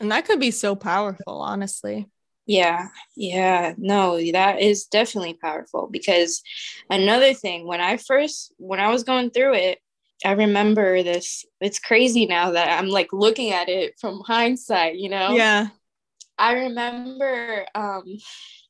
And 0.04 0.12
that 0.12 0.26
could 0.26 0.38
be 0.38 0.50
so 0.50 0.76
powerful, 0.76 1.40
honestly. 1.40 2.06
Yeah, 2.44 2.88
yeah, 3.16 3.72
no, 3.78 4.20
that 4.32 4.60
is 4.60 4.84
definitely 4.84 5.32
powerful 5.32 5.88
because 5.90 6.42
another 6.90 7.32
thing, 7.32 7.66
when 7.66 7.80
I 7.80 7.96
first, 7.96 8.52
when 8.58 8.80
I 8.80 8.90
was 8.90 9.02
going 9.02 9.30
through 9.30 9.54
it, 9.54 9.78
I 10.22 10.32
remember 10.32 11.02
this. 11.02 11.46
It's 11.58 11.78
crazy 11.78 12.26
now 12.26 12.50
that 12.50 12.78
I'm 12.78 12.88
like 12.88 13.14
looking 13.14 13.52
at 13.52 13.70
it 13.70 13.94
from 13.98 14.20
hindsight, 14.20 14.96
you 14.96 15.08
know? 15.08 15.30
Yeah. 15.30 15.68
I 16.36 16.52
remember 16.52 17.64
um, 17.74 18.04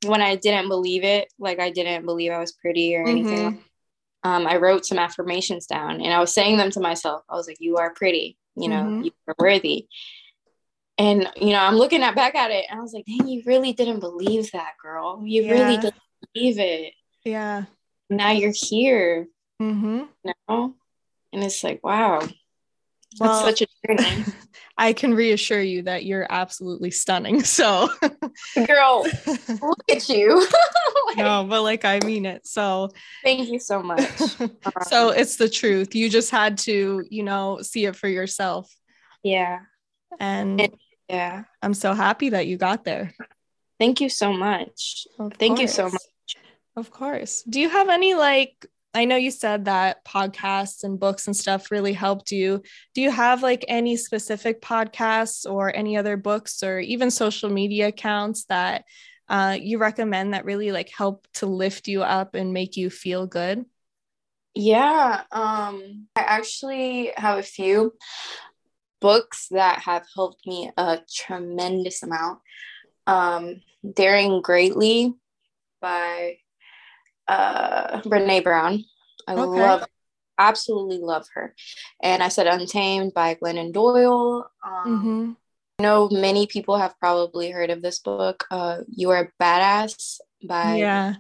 when 0.07 0.23
I 0.23 0.37
didn't 0.37 0.69
believe 0.69 1.03
it, 1.03 1.33
like 1.41 1.59
I 1.59 1.71
didn't 1.71 2.07
believe 2.07 2.31
I 2.31 2.39
was 2.39 2.53
pretty 2.53 2.95
or 2.95 3.03
anything. 3.03 3.55
Mm-hmm. 3.55 4.31
Um, 4.31 4.47
I 4.47 4.59
wrote 4.59 4.87
some 4.87 5.01
affirmations 5.01 5.67
down 5.67 6.01
and 6.01 6.13
I 6.13 6.21
was 6.21 6.33
saying 6.33 6.59
them 6.59 6.71
to 6.71 6.81
myself. 6.81 7.25
I 7.29 7.35
was 7.35 7.49
like, 7.49 7.57
You 7.59 7.79
are 7.79 7.93
pretty, 7.93 8.39
you 8.55 8.69
know, 8.69 8.85
mm-hmm. 8.85 9.03
you 9.03 9.11
are 9.27 9.35
worthy 9.37 9.89
and 10.99 11.29
you 11.37 11.51
know 11.51 11.59
i'm 11.59 11.77
looking 11.77 12.03
at 12.03 12.15
back 12.15 12.35
at 12.35 12.51
it 12.51 12.67
and 12.71 12.79
i 12.79 12.83
was 12.83 12.93
like 12.93 13.05
dang 13.07 13.27
you 13.27 13.43
really 13.47 13.73
didn't 13.73 14.01
believe 14.01 14.51
that 14.53 14.75
girl. 14.81 15.23
You 15.25 15.43
yeah. 15.43 15.53
really 15.53 15.77
didn't 15.77 15.95
believe 16.35 16.59
it. 16.59 16.93
Yeah. 17.25 17.65
Now 18.11 18.31
you're 18.31 18.53
here 18.55 19.29
mm-hmm. 19.61 20.03
you 20.25 20.33
know? 20.49 20.75
And 21.33 21.43
it's 21.45 21.65
like 21.65 21.83
wow. 21.83 22.21
Well, 23.21 23.45
that's 23.45 23.61
such 23.61 23.63
a 23.63 23.87
journey. 23.97 24.25
I 24.77 24.93
can 24.93 25.15
reassure 25.15 25.61
you 25.61 25.83
that 25.83 26.05
you're 26.05 26.27
absolutely 26.29 26.91
stunning 26.91 27.43
so. 27.45 27.89
Girl 28.67 29.07
look 29.27 29.85
at 29.91 30.09
you. 30.09 30.47
Like, 31.07 31.19
no 31.19 31.47
but 31.49 31.63
like 31.63 31.85
i 31.85 32.01
mean 32.01 32.27
it 32.27 32.47
so. 32.47 32.91
Thank 33.23 33.49
you 33.49 33.59
so 33.59 33.83
much. 33.83 34.09
So 34.87 35.11
it's 35.11 35.37
the 35.37 35.49
truth. 35.49 35.95
You 35.95 36.11
just 36.11 36.31
had 36.31 36.59
to 36.59 37.05
you 37.09 37.23
know 37.23 37.61
see 37.63 37.87
it 37.87 37.97
for 37.97 38.09
yourself. 38.09 38.73
Yeah. 39.23 39.61
And, 40.21 40.61
and 40.61 40.77
yeah. 41.09 41.45
I'm 41.63 41.75
so 41.75 41.95
happy 41.95 42.31
that 42.31 42.47
you 42.47 42.57
got 42.57 42.85
there. 42.85 43.13
Thank 43.79 44.01
you 44.01 44.09
so 44.09 44.33
much. 44.33 45.07
Of 45.19 45.35
Thank 45.35 45.59
course. 45.59 45.61
you 45.61 45.69
so 45.69 45.85
much. 45.85 46.03
Of 46.77 46.91
course. 46.91 47.43
Do 47.43 47.61
you 47.61 47.69
have 47.69 47.89
any 47.89 48.15
like 48.15 48.67
I 48.95 49.07
know 49.07 49.17
you 49.17 49.33
said 49.33 49.65
that 49.65 50.05
podcasts 50.05 50.85
and 50.85 51.01
books 51.01 51.27
and 51.27 51.37
stuff 51.37 51.73
really 51.73 51.93
helped 51.93 52.31
you. 52.31 52.63
Do 52.95 53.01
you 53.03 53.11
have 53.11 53.43
like 53.43 53.65
any 53.67 53.97
specific 53.97 54.63
podcasts 54.63 55.51
or 55.51 55.75
any 55.75 55.97
other 55.97 56.17
books 56.17 56.63
or 56.63 56.79
even 56.79 57.11
social 57.11 57.51
media 57.51 57.89
accounts 57.89 58.45
that 58.45 58.85
uh, 59.29 59.59
you 59.61 59.79
recommend 59.79 60.33
that 60.33 60.45
really 60.45 60.71
like 60.71 60.91
help 60.97 61.27
to 61.35 61.47
lift 61.47 61.89
you 61.89 62.05
up 62.05 62.37
and 62.37 62.53
make 62.53 62.77
you 62.77 62.89
feel 62.89 63.27
good? 63.27 63.65
Yeah, 64.55 65.23
um, 65.33 66.07
I 66.15 66.21
actually 66.21 67.11
have 67.17 67.39
a 67.39 67.43
few 67.43 67.95
books 69.05 69.49
that 69.51 69.81
have 69.81 70.07
helped 70.15 70.47
me 70.47 70.71
a 70.79 70.99
tremendous 71.15 72.03
amount. 72.03 72.39
Um, 73.07 73.61
Daring 73.93 74.41
Greatly 74.41 75.13
by 75.83 76.39
uh, 77.29 78.01
Brene 78.01 78.43
Brown. 78.43 78.83
I 79.29 79.35
okay. 79.35 79.61
love, 79.61 79.85
absolutely 80.39 81.01
love 81.01 81.27
her. 81.35 81.55
And 82.03 82.23
I 82.23 82.29
said 82.29 82.47
Untamed 82.47 83.13
by 83.13 83.35
Glennon 83.35 83.75
Doyle. 83.75 84.51
Um, 84.65 84.87
mm-hmm. 84.87 85.33
I 85.79 85.83
know 85.83 86.09
many 86.11 86.47
people 86.47 86.79
have 86.79 86.99
probably 86.99 87.51
heard 87.51 87.69
of 87.69 87.83
this 87.83 87.99
book. 87.99 88.47
Uh, 88.51 88.79
you 88.89 89.11
Are 89.11 89.35
Badass 89.39 90.21
by. 90.49 90.77
Yeah. 90.77 91.17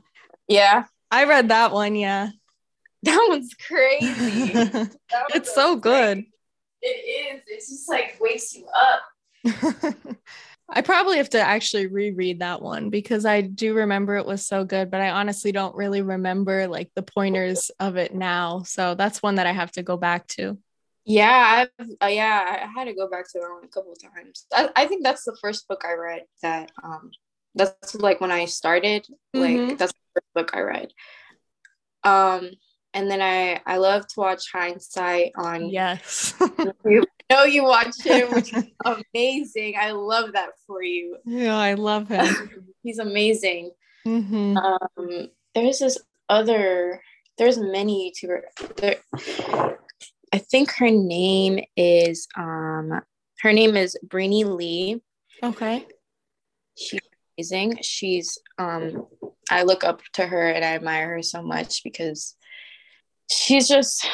Yeah. 0.48 0.84
I 1.10 1.24
read 1.24 1.50
that 1.50 1.70
one. 1.70 1.96
Yeah. 1.96 2.30
That 3.04 3.26
one's 3.28 3.52
crazy. 3.52 4.52
that 4.54 4.96
it's 5.34 5.54
so 5.54 5.76
good. 5.76 6.24
It 6.84 7.36
is. 7.36 7.42
It 7.46 7.58
just 7.60 7.88
like 7.88 8.18
wakes 8.20 8.54
you 8.54 8.66
up. 8.66 9.02
I 10.68 10.80
probably 10.80 11.18
have 11.18 11.30
to 11.30 11.40
actually 11.40 11.86
reread 11.86 12.40
that 12.40 12.62
one 12.62 12.90
because 12.90 13.26
I 13.26 13.42
do 13.42 13.74
remember 13.74 14.16
it 14.16 14.26
was 14.26 14.46
so 14.46 14.64
good, 14.64 14.90
but 14.90 15.00
I 15.00 15.10
honestly 15.10 15.52
don't 15.52 15.74
really 15.74 16.02
remember 16.02 16.66
like 16.66 16.90
the 16.94 17.02
pointers 17.02 17.70
of 17.80 17.96
it 17.96 18.14
now. 18.14 18.62
So 18.62 18.94
that's 18.94 19.22
one 19.22 19.36
that 19.36 19.46
I 19.46 19.52
have 19.52 19.72
to 19.72 19.82
go 19.82 19.96
back 19.96 20.26
to. 20.28 20.58
Yeah, 21.04 21.66
I've, 21.78 21.88
uh, 22.02 22.06
yeah, 22.06 22.62
I 22.64 22.78
had 22.78 22.84
to 22.84 22.94
go 22.94 23.08
back 23.08 23.30
to 23.32 23.38
that 23.38 23.50
one 23.50 23.64
a 23.64 23.68
couple 23.68 23.92
of 23.92 24.02
times. 24.02 24.46
I, 24.52 24.70
I 24.74 24.86
think 24.86 25.04
that's 25.04 25.24
the 25.24 25.36
first 25.40 25.68
book 25.68 25.84
I 25.84 25.94
read 25.94 26.22
that 26.42 26.70
um 26.82 27.10
that's 27.54 27.94
like 27.94 28.20
when 28.20 28.32
I 28.32 28.46
started, 28.46 29.06
like 29.32 29.56
mm-hmm. 29.56 29.76
that's 29.76 29.92
the 29.92 30.20
first 30.20 30.34
book 30.34 30.50
I 30.56 30.60
read. 30.60 30.92
Um 32.04 32.50
and 32.94 33.10
then 33.10 33.20
I 33.20 33.60
I 33.66 33.76
love 33.76 34.06
to 34.08 34.20
watch 34.20 34.50
Hindsight 34.50 35.32
on 35.36 35.68
yes. 35.68 36.34
YouTube. 36.38 37.04
I 37.30 37.34
know 37.34 37.44
you 37.44 37.64
watch 37.64 38.00
him, 38.02 38.30
which 38.32 38.54
is 38.54 38.64
amazing. 39.14 39.74
I 39.78 39.90
love 39.90 40.32
that 40.32 40.50
for 40.66 40.82
you. 40.82 41.16
Yeah, 41.26 41.56
I 41.56 41.74
love 41.74 42.08
him. 42.08 42.74
He's 42.82 42.98
amazing. 42.98 43.72
Mm-hmm. 44.06 44.56
Um, 44.56 45.28
there's 45.54 45.80
this 45.80 45.98
other. 46.28 47.02
There's 47.36 47.58
many 47.58 48.12
YouTuber. 48.12 48.42
There, 48.76 48.96
I 50.32 50.38
think 50.38 50.70
her 50.76 50.90
name 50.90 51.64
is 51.76 52.28
um 52.36 53.00
her 53.40 53.52
name 53.52 53.76
is 53.76 53.98
Brinny 54.06 54.44
Lee. 54.44 55.02
Okay. 55.42 55.86
She's 56.76 57.00
amazing. 57.36 57.78
She's 57.82 58.38
um 58.58 59.06
I 59.50 59.64
look 59.64 59.82
up 59.82 60.00
to 60.14 60.26
her 60.26 60.48
and 60.48 60.64
I 60.64 60.74
admire 60.74 61.08
her 61.08 61.22
so 61.22 61.42
much 61.42 61.82
because 61.82 62.36
she's 63.30 63.68
just 63.68 64.06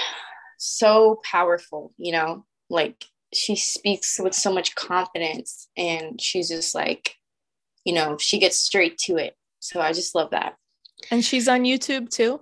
so 0.59 1.21
powerful, 1.25 1.93
you 1.97 2.13
know, 2.13 2.45
like 2.69 3.05
she 3.33 3.57
speaks 3.57 4.19
with 4.21 4.35
so 4.35 4.53
much 4.53 4.75
confidence 4.75 5.69
and 5.77 6.21
she's 6.21 6.49
just 6.49 6.75
like, 6.75 7.15
you 7.85 7.93
know, 7.93 8.17
she 8.19 8.39
gets 8.39 8.57
straight 8.57 8.99
to 8.99 9.17
it. 9.17 9.35
So 9.61 9.81
I 9.81 9.93
just 9.93 10.15
love 10.15 10.31
that. 10.31 10.57
And 11.11 11.25
she's 11.25 11.49
on 11.49 11.63
YouTube 11.63 12.11
too? 12.11 12.41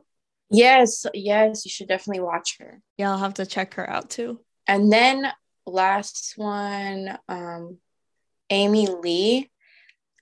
Yes, 0.51 1.05
yes, 1.15 1.65
you 1.65 1.71
should 1.71 1.89
definitely 1.89 2.23
watch 2.23 2.57
her. 2.59 2.81
Yeah, 2.97 3.11
I'll 3.11 3.19
have 3.19 3.35
to 3.35 3.47
check 3.47 3.75
her 3.75 3.89
out 3.89 4.11
too. 4.11 4.41
And 4.67 4.93
then 4.93 5.31
last 5.67 6.35
one, 6.37 7.19
um, 7.29 7.79
Amy 8.51 8.87
Lee. 8.87 9.51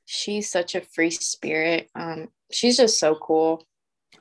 She's 0.05 0.51
such 0.51 0.75
a 0.75 0.81
free 0.81 1.11
spirit. 1.11 1.91
Um, 1.95 2.29
she's 2.53 2.77
just 2.77 2.99
so 2.99 3.17
cool. 3.17 3.67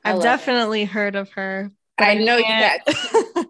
I 0.04 0.12
I've 0.12 0.22
definitely 0.22 0.84
her. 0.84 1.00
heard 1.00 1.16
of 1.16 1.30
her. 1.30 1.70
I, 1.98 2.14
know 2.14 2.38
that. 2.38 2.78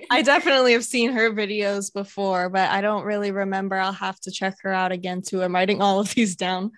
I 0.10 0.22
definitely 0.22 0.72
have 0.72 0.84
seen 0.84 1.12
her 1.12 1.30
videos 1.30 1.92
before, 1.92 2.48
but 2.48 2.70
I 2.70 2.80
don't 2.80 3.04
really 3.04 3.30
remember. 3.30 3.76
I'll 3.76 3.92
have 3.92 4.18
to 4.20 4.30
check 4.30 4.56
her 4.62 4.72
out 4.72 4.92
again 4.92 5.22
too. 5.22 5.42
I'm 5.42 5.54
writing 5.54 5.82
all 5.82 6.00
of 6.00 6.14
these 6.14 6.36
down. 6.36 6.72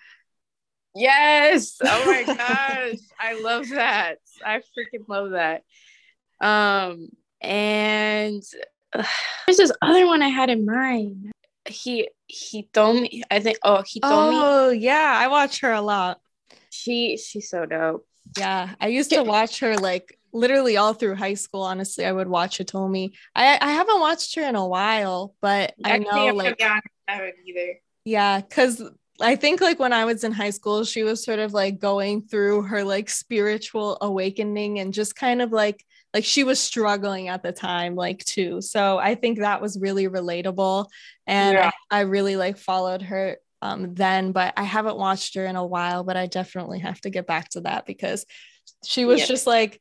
Yes. 0.94 1.76
Oh 1.82 2.04
my 2.06 2.22
gosh. 2.26 2.98
I 3.18 3.40
love 3.40 3.68
that. 3.70 4.18
I 4.44 4.58
freaking 4.58 5.08
love 5.08 5.30
that. 5.30 5.62
Um, 6.40 7.08
and 7.40 8.42
uh, 8.92 9.04
there's 9.46 9.58
this 9.58 9.72
other 9.80 10.06
one 10.06 10.22
I 10.22 10.28
had 10.28 10.50
in 10.50 10.66
mind. 10.66 11.32
He 11.64 12.08
he 12.26 12.64
told 12.72 13.00
me 13.00 13.22
I 13.30 13.38
think 13.38 13.58
oh 13.62 13.84
he 13.86 14.00
told 14.00 14.30
me 14.30 14.40
Oh 14.40 14.70
yeah, 14.70 15.14
I 15.16 15.28
watch 15.28 15.60
her 15.60 15.72
a 15.72 15.80
lot. 15.80 16.20
She 16.70 17.16
she's 17.16 17.48
so 17.48 17.66
dope. 17.66 18.06
Yeah. 18.36 18.74
I 18.80 18.88
used 18.88 19.10
to 19.10 19.22
watch 19.22 19.60
her 19.60 19.76
like 19.76 20.18
literally 20.32 20.76
all 20.76 20.94
through 20.94 21.14
high 21.14 21.34
school. 21.34 21.62
Honestly, 21.62 22.04
I 22.04 22.12
would 22.12 22.28
watch 22.28 22.58
Hitomi. 22.58 23.12
I 23.34 23.58
I 23.60 23.72
haven't 23.72 24.00
watched 24.00 24.34
her 24.36 24.42
in 24.42 24.56
a 24.56 24.66
while, 24.66 25.34
but 25.40 25.74
I 25.84 25.98
know 25.98 26.26
like 26.34 26.60
I 26.60 26.80
haven't 27.06 27.34
either. 27.46 27.78
Yeah, 28.04 28.40
because 28.40 28.82
I 29.20 29.36
think 29.36 29.60
like 29.60 29.78
when 29.78 29.92
I 29.92 30.04
was 30.04 30.24
in 30.24 30.32
high 30.32 30.50
school, 30.50 30.84
she 30.84 31.02
was 31.02 31.24
sort 31.24 31.38
of 31.38 31.52
like 31.52 31.78
going 31.78 32.22
through 32.22 32.62
her 32.62 32.82
like 32.82 33.08
spiritual 33.08 33.98
awakening 34.00 34.80
and 34.80 34.92
just 34.92 35.14
kind 35.14 35.42
of 35.42 35.52
like 35.52 35.84
like 36.14 36.24
she 36.24 36.44
was 36.44 36.60
struggling 36.60 37.28
at 37.28 37.42
the 37.42 37.52
time 37.52 37.94
like 37.94 38.24
too. 38.24 38.60
So 38.60 38.98
I 38.98 39.14
think 39.14 39.38
that 39.38 39.62
was 39.62 39.78
really 39.78 40.08
relatable 40.08 40.86
and 41.26 41.54
yeah. 41.54 41.70
I, 41.90 41.98
I, 41.98 42.00
really 42.02 42.36
like 42.36 42.58
followed 42.58 43.00
her 43.02 43.38
um 43.62 43.94
then, 43.94 44.32
but 44.32 44.52
I 44.56 44.64
haven't 44.64 44.98
watched 44.98 45.34
her 45.36 45.46
in 45.46 45.56
a 45.56 45.66
while, 45.66 46.04
but 46.04 46.16
I 46.16 46.26
definitely 46.26 46.80
have 46.80 47.00
to 47.02 47.10
get 47.10 47.26
back 47.26 47.48
to 47.50 47.62
that 47.62 47.86
because 47.86 48.26
she 48.84 49.04
was 49.04 49.20
yeah. 49.20 49.26
just 49.26 49.46
like 49.46 49.80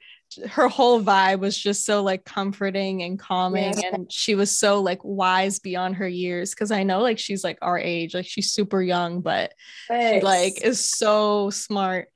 her 0.50 0.68
whole 0.68 1.02
vibe 1.02 1.40
was 1.40 1.58
just 1.58 1.86
so 1.86 2.02
like 2.04 2.24
comforting 2.24 3.04
and 3.04 3.20
calming 3.20 3.78
yeah. 3.78 3.90
and 3.94 4.12
she 4.12 4.36
was 4.36 4.58
so 4.58 4.82
like 4.82 5.00
wise 5.04 5.60
beyond 5.60 5.96
her 5.96 6.08
years 6.08 6.52
because 6.52 6.72
i 6.72 6.84
know 6.84 7.02
like 7.02 7.20
she's 7.20 7.44
like 7.44 7.58
our 7.62 7.78
age 7.78 8.14
like 8.14 8.26
she's 8.26 8.52
super 8.52 8.82
young 8.82 9.22
but 9.22 9.54
she 9.88 10.22
like 10.22 10.62
is 10.64 10.84
so 10.84 11.50
smart. 11.50 12.10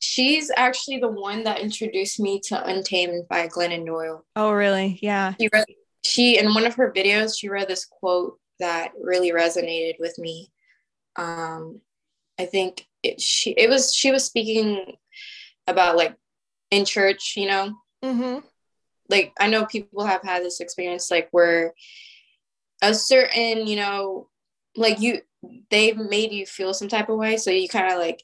She's 0.00 0.50
actually 0.56 0.98
the 0.98 1.08
one 1.08 1.42
that 1.44 1.58
introduced 1.58 2.20
me 2.20 2.40
to 2.46 2.64
untamed 2.64 3.26
by 3.28 3.48
glennon 3.48 3.84
doyle. 3.84 4.24
Oh 4.36 4.52
really? 4.52 4.98
Yeah. 5.02 5.34
She, 5.40 5.48
read, 5.52 5.64
she 6.04 6.38
in 6.38 6.54
one 6.54 6.66
of 6.66 6.74
her 6.74 6.92
videos 6.92 7.38
she 7.38 7.48
read 7.48 7.68
this 7.68 7.84
quote 7.84 8.38
that 8.60 8.92
really 9.00 9.32
resonated 9.32 9.94
with 9.98 10.18
me. 10.18 10.50
Um 11.16 11.80
i 12.38 12.46
think 12.46 12.86
it, 13.02 13.20
she 13.20 13.50
it 13.50 13.68
was 13.68 13.92
she 13.92 14.12
was 14.12 14.24
speaking 14.24 14.96
about 15.66 15.96
like 15.96 16.14
in 16.70 16.84
church, 16.84 17.34
you 17.36 17.46
know? 17.46 17.74
Mm-hmm. 18.04 18.40
Like, 19.08 19.32
I 19.40 19.48
know 19.48 19.66
people 19.66 20.04
have 20.04 20.22
had 20.22 20.42
this 20.42 20.60
experience, 20.60 21.10
like, 21.10 21.28
where 21.30 21.74
a 22.82 22.94
certain, 22.94 23.66
you 23.66 23.76
know, 23.76 24.28
like 24.76 25.00
you, 25.00 25.20
they've 25.70 25.96
made 25.96 26.32
you 26.32 26.46
feel 26.46 26.74
some 26.74 26.88
type 26.88 27.08
of 27.08 27.18
way. 27.18 27.36
So 27.36 27.50
you 27.50 27.68
kind 27.68 27.92
of 27.92 27.98
like 27.98 28.22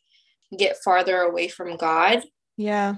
get 0.57 0.77
farther 0.77 1.19
away 1.19 1.49
from 1.49 1.77
God. 1.77 2.23
Yeah. 2.57 2.97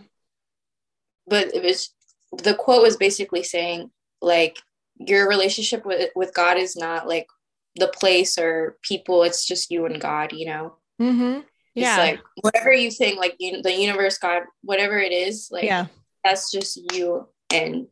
But 1.26 1.54
it 1.54 1.62
was, 1.62 1.90
the 2.36 2.54
quote 2.54 2.82
was 2.82 2.96
basically 2.96 3.42
saying, 3.42 3.90
like, 4.20 4.58
your 4.98 5.28
relationship 5.28 5.86
with, 5.86 6.10
with 6.14 6.34
God 6.34 6.56
is 6.58 6.76
not 6.76 7.06
like 7.06 7.28
the 7.76 7.88
place 7.88 8.38
or 8.38 8.76
people, 8.82 9.22
it's 9.22 9.46
just 9.46 9.70
you 9.70 9.86
and 9.86 10.00
God, 10.00 10.32
you 10.32 10.46
know? 10.46 10.76
Mm-hmm 11.00 11.40
yeah. 11.76 12.04
It's 12.04 12.16
like 12.16 12.24
whatever 12.42 12.72
you 12.72 12.90
think, 12.90 13.18
like 13.18 13.36
you, 13.38 13.62
the 13.62 13.72
universe, 13.72 14.18
God, 14.18 14.42
whatever 14.62 14.98
it 14.98 15.12
is, 15.12 15.48
like 15.52 15.64
yeah, 15.64 15.86
that's 16.24 16.50
just 16.50 16.80
you 16.94 17.28
and 17.52 17.86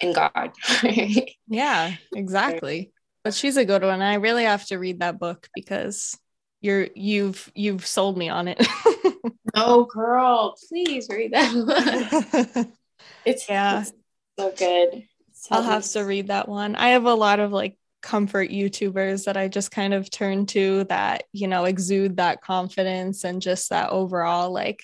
and 0.00 0.14
God. 0.14 0.52
yeah, 1.48 1.94
exactly. 2.14 2.92
But 3.24 3.34
she's 3.34 3.56
a 3.56 3.64
good 3.64 3.82
one. 3.82 4.02
I 4.02 4.14
really 4.14 4.44
have 4.44 4.66
to 4.66 4.78
read 4.78 5.00
that 5.00 5.18
book 5.18 5.48
because 5.54 6.18
you're 6.60 6.88
you've 6.94 7.50
you've 7.54 7.86
sold 7.86 8.16
me 8.16 8.28
on 8.28 8.48
it. 8.48 8.64
oh 9.54 9.84
girl, 9.84 10.54
please 10.68 11.08
read 11.10 11.32
that 11.32 11.54
one, 11.54 12.72
it's 13.24 13.48
yeah 13.48 13.80
it's 13.80 13.92
so 14.38 14.52
good. 14.56 15.04
I'll 15.50 15.62
have 15.62 15.84
to 15.92 16.02
read 16.02 16.28
that 16.28 16.48
one. 16.48 16.76
I 16.76 16.90
have 16.90 17.06
a 17.06 17.14
lot 17.14 17.40
of 17.40 17.50
like 17.50 17.76
comfort 18.02 18.50
YouTubers 18.50 19.24
that 19.24 19.36
I 19.36 19.48
just 19.48 19.70
kind 19.70 19.94
of 19.94 20.10
turn 20.10 20.46
to 20.46 20.84
that, 20.84 21.24
you 21.32 21.46
know, 21.46 21.64
exude 21.64 22.16
that 22.16 22.42
confidence 22.42 23.24
and 23.24 23.42
just 23.42 23.70
that 23.70 23.90
overall 23.90 24.50
like 24.50 24.82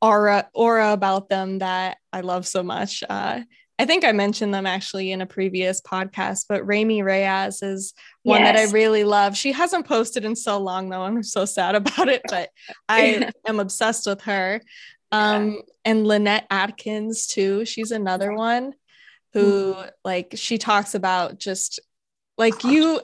aura 0.00 0.48
aura 0.52 0.92
about 0.92 1.28
them 1.28 1.60
that 1.60 1.98
I 2.12 2.20
love 2.20 2.46
so 2.46 2.62
much. 2.62 3.02
Uh, 3.08 3.40
I 3.78 3.84
think 3.84 4.04
I 4.04 4.12
mentioned 4.12 4.52
them 4.52 4.66
actually 4.66 5.12
in 5.12 5.22
a 5.22 5.26
previous 5.26 5.80
podcast, 5.80 6.44
but 6.48 6.66
Rami 6.66 7.02
Reyes 7.02 7.62
is 7.62 7.94
one 8.22 8.40
yes. 8.40 8.54
that 8.54 8.68
I 8.68 8.72
really 8.72 9.04
love. 9.04 9.36
She 9.36 9.50
hasn't 9.52 9.86
posted 9.86 10.24
in 10.24 10.36
so 10.36 10.58
long 10.58 10.88
though. 10.88 11.02
I'm 11.02 11.22
so 11.22 11.44
sad 11.44 11.74
about 11.74 12.08
it, 12.08 12.22
but 12.28 12.50
I 12.88 13.30
am 13.46 13.60
obsessed 13.60 14.06
with 14.06 14.20
her. 14.22 14.60
Um, 15.10 15.52
yeah. 15.52 15.60
and 15.84 16.06
Lynette 16.06 16.46
Adkins 16.50 17.26
too. 17.26 17.64
She's 17.64 17.90
another 17.90 18.32
one 18.32 18.74
who 19.32 19.74
mm-hmm. 19.74 19.88
like 20.04 20.34
she 20.36 20.58
talks 20.58 20.94
about 20.94 21.38
just 21.38 21.80
like 22.42 22.64
you 22.64 23.00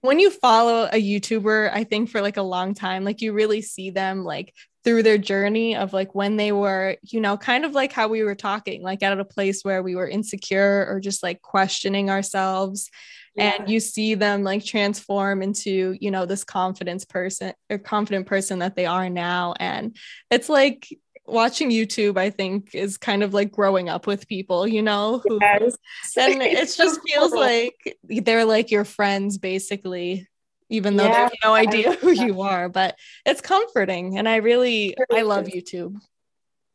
when 0.00 0.18
you 0.18 0.30
follow 0.30 0.88
a 0.92 1.00
YouTuber, 1.00 1.70
I 1.72 1.84
think 1.84 2.10
for 2.10 2.20
like 2.20 2.36
a 2.36 2.42
long 2.42 2.74
time, 2.74 3.04
like 3.04 3.22
you 3.22 3.32
really 3.32 3.62
see 3.62 3.90
them 3.90 4.24
like 4.24 4.52
through 4.82 5.02
their 5.04 5.16
journey 5.16 5.76
of 5.76 5.92
like 5.92 6.14
when 6.14 6.36
they 6.36 6.52
were, 6.52 6.96
you 7.02 7.20
know, 7.20 7.36
kind 7.38 7.64
of 7.64 7.72
like 7.72 7.92
how 7.92 8.08
we 8.08 8.22
were 8.22 8.34
talking, 8.34 8.82
like 8.82 9.02
at 9.02 9.18
a 9.18 9.24
place 9.24 9.62
where 9.62 9.82
we 9.82 9.94
were 9.94 10.08
insecure 10.08 10.86
or 10.90 11.00
just 11.00 11.22
like 11.22 11.40
questioning 11.40 12.10
ourselves. 12.10 12.90
Yeah. 13.36 13.54
And 13.60 13.70
you 13.70 13.80
see 13.80 14.14
them 14.14 14.42
like 14.42 14.64
transform 14.64 15.40
into, 15.40 15.96
you 15.98 16.10
know, 16.10 16.26
this 16.26 16.44
confidence 16.44 17.04
person 17.04 17.52
or 17.70 17.78
confident 17.78 18.26
person 18.26 18.58
that 18.58 18.76
they 18.76 18.86
are 18.86 19.08
now. 19.08 19.54
And 19.58 19.96
it's 20.30 20.48
like 20.48 20.86
watching 21.26 21.70
YouTube, 21.70 22.16
I 22.16 22.30
think, 22.30 22.74
is 22.74 22.96
kind 22.96 23.22
of 23.22 23.34
like 23.34 23.52
growing 23.52 23.88
up 23.88 24.06
with 24.06 24.28
people, 24.28 24.66
you 24.66 24.82
know, 24.82 25.22
who, 25.24 25.38
yes. 25.40 25.76
and 26.16 26.42
it 26.42 26.74
just 26.76 27.00
feels 27.06 27.32
like 27.32 27.96
they're 28.04 28.44
like 28.44 28.70
your 28.70 28.84
friends, 28.84 29.38
basically, 29.38 30.28
even 30.68 30.96
though 30.96 31.04
yeah. 31.04 31.12
they 31.12 31.20
have 31.20 31.32
no 31.42 31.54
idea 31.54 31.92
who 32.00 32.10
you 32.10 32.42
are. 32.42 32.68
But 32.68 32.96
it's 33.24 33.40
comforting, 33.40 34.18
and 34.18 34.28
I 34.28 34.36
really, 34.36 34.96
I 35.12 35.22
love 35.22 35.46
YouTube. 35.46 35.96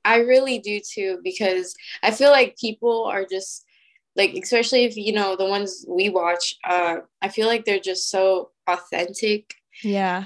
I 0.05 0.19
really 0.19 0.59
do 0.59 0.79
too, 0.79 1.19
because 1.23 1.75
I 2.01 2.11
feel 2.11 2.31
like 2.31 2.57
people 2.57 3.05
are 3.05 3.25
just 3.29 3.65
like, 4.15 4.33
especially 4.33 4.85
if 4.85 4.97
you 4.97 5.13
know 5.13 5.35
the 5.35 5.45
ones 5.45 5.85
we 5.87 6.09
watch. 6.09 6.55
Uh, 6.63 6.97
I 7.21 7.29
feel 7.29 7.47
like 7.47 7.65
they're 7.65 7.79
just 7.79 8.09
so 8.09 8.51
authentic. 8.67 9.53
Yeah 9.83 10.25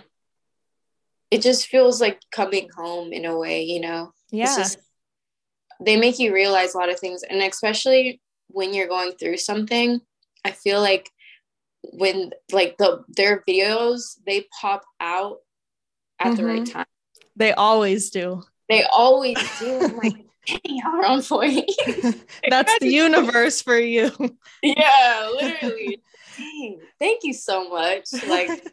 it 1.34 1.42
just 1.42 1.66
feels 1.66 2.00
like 2.00 2.22
coming 2.32 2.70
home 2.78 3.12
in 3.12 3.26
a 3.26 3.36
way, 3.36 3.64
you 3.64 3.82
know? 3.82 4.14
Yeah. 4.30 4.56
Just, 4.56 4.78
they 5.82 5.98
make 5.98 6.20
you 6.20 6.32
realize 6.32 6.76
a 6.76 6.78
lot 6.78 6.92
of 6.92 7.00
things. 7.00 7.24
And 7.24 7.42
especially 7.42 8.22
when 8.50 8.72
you're 8.72 8.88
going 8.88 9.14
through 9.14 9.38
something, 9.38 10.00
I 10.46 10.52
feel 10.52 10.80
like 10.80 11.10
when 11.82 12.32
like 12.52 12.78
the 12.78 13.04
their 13.08 13.44
videos, 13.50 14.20
they 14.28 14.46
pop 14.62 14.84
out 15.00 15.38
at 16.20 16.28
mm-hmm. 16.28 16.36
the 16.36 16.46
right 16.46 16.62
mm-hmm. 16.62 16.72
time. 16.72 16.86
They 17.36 17.52
always 17.52 18.12
do. 18.12 18.44
They 18.70 18.84
always 18.94 19.38
do. 19.60 19.80
like, 20.04 20.26
dang, 20.46 20.82
on 20.86 21.24
point. 21.24 21.70
That's 22.48 22.78
the 22.80 22.94
universe 22.94 23.60
for 23.60 23.80
you. 23.80 24.12
yeah, 24.62 25.32
literally. 25.42 26.00
dang, 26.38 26.80
thank 27.00 27.24
you 27.24 27.34
so 27.34 27.70
much. 27.70 28.06
Like, 28.28 28.68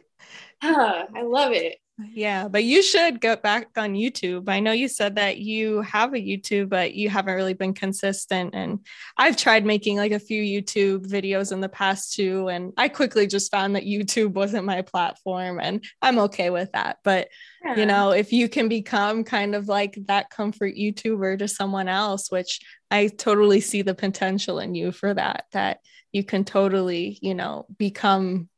huh, 0.61 1.07
I 1.15 1.23
love 1.23 1.53
it. 1.53 1.80
Yeah, 2.13 2.47
but 2.47 2.63
you 2.63 2.81
should 2.81 3.21
get 3.21 3.41
back 3.41 3.67
on 3.77 3.93
YouTube. 3.93 4.49
I 4.49 4.59
know 4.59 4.71
you 4.71 4.87
said 4.87 5.15
that 5.15 5.37
you 5.37 5.81
have 5.81 6.13
a 6.13 6.17
YouTube, 6.17 6.69
but 6.69 6.93
you 6.93 7.09
haven't 7.09 7.35
really 7.35 7.53
been 7.53 7.73
consistent. 7.73 8.55
And 8.55 8.79
I've 9.17 9.37
tried 9.37 9.65
making 9.65 9.97
like 9.97 10.11
a 10.11 10.19
few 10.19 10.41
YouTube 10.41 11.07
videos 11.07 11.51
in 11.51 11.61
the 11.61 11.69
past 11.69 12.13
too. 12.13 12.47
And 12.49 12.73
I 12.77 12.89
quickly 12.89 13.27
just 13.27 13.51
found 13.51 13.75
that 13.75 13.85
YouTube 13.85 14.33
wasn't 14.33 14.65
my 14.65 14.81
platform 14.81 15.59
and 15.59 15.83
I'm 16.01 16.19
okay 16.19 16.49
with 16.49 16.71
that. 16.73 16.97
But, 17.03 17.29
yeah. 17.63 17.75
you 17.75 17.85
know, 17.85 18.11
if 18.11 18.31
you 18.33 18.49
can 18.49 18.67
become 18.67 19.23
kind 19.23 19.55
of 19.55 19.67
like 19.67 19.97
that 20.07 20.29
comfort 20.29 20.75
YouTuber 20.75 21.39
to 21.39 21.47
someone 21.47 21.87
else, 21.87 22.31
which 22.31 22.59
I 22.89 23.07
totally 23.07 23.61
see 23.61 23.81
the 23.81 23.95
potential 23.95 24.59
in 24.59 24.75
you 24.75 24.91
for 24.91 25.13
that, 25.13 25.45
that 25.51 25.79
you 26.11 26.23
can 26.23 26.45
totally, 26.45 27.17
you 27.21 27.35
know, 27.35 27.65
become 27.77 28.49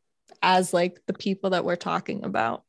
as 0.42 0.74
like 0.74 1.00
the 1.08 1.14
people 1.14 1.52
that 1.52 1.66
we're 1.66 1.76
talking 1.76 2.24
about. 2.26 2.64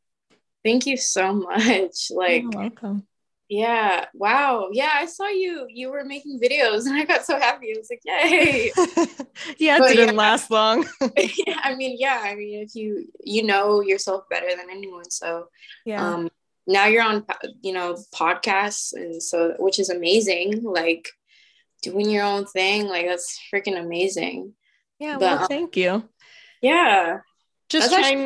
Thank 0.65 0.87
you 0.87 0.97
so 0.97 1.33
much. 1.35 2.11
Like, 2.11 2.43
You're 2.43 2.51
welcome. 2.51 3.07
Yeah. 3.49 4.07
Wow. 4.15 4.71
Yeah, 4.73 4.91
I 4.93 5.07
saw 5.07 5.29
you. 5.29 5.67
You 5.69 5.91
were 5.91 6.05
making 6.05 6.41
videos, 6.41 6.87
and 6.87 6.95
I 6.97 7.05
got 7.05 7.27
so 7.27 7.39
happy. 7.39 7.75
I 7.75 7.79
was 7.79 7.91
like, 7.91 8.01
"Yay!" 8.05 8.73
yeah, 9.59 9.77
it 9.77 9.89
didn't 9.89 10.15
yeah, 10.15 10.21
last 10.21 10.51
long. 10.51 10.87
yeah, 11.47 11.61
I 11.63 11.75
mean, 11.75 11.97
yeah. 11.99 12.23
I 12.25 12.35
mean, 12.35 12.63
if 12.63 12.75
you 12.75 13.07
you 13.23 13.43
know 13.43 13.83
yourself 13.83 14.25
better 14.31 14.49
than 14.49 14.71
anyone, 14.71 15.11
so 15.11 15.49
yeah. 15.85 16.05
Um, 16.05 16.31
now 16.67 16.87
you're 16.87 17.03
on, 17.03 17.27
you 17.61 17.75
know, 17.75 17.99
podcasts, 18.15 18.95
and 18.95 19.23
so 19.23 19.55
which 19.59 19.79
is 19.79 19.91
amazing. 19.91 20.63
Like 20.63 21.07
doing 21.83 22.09
your 22.09 22.25
own 22.25 22.47
thing, 22.47 22.89
like 22.89 23.07
that's 23.07 23.39
freaking 23.53 23.79
amazing. 23.79 24.55
Yeah. 24.99 25.19
But, 25.19 25.39
well, 25.39 25.49
thank 25.49 25.77
you. 25.77 26.09
Yeah. 26.63 27.19
Just 27.69 27.93
trying 27.93 28.25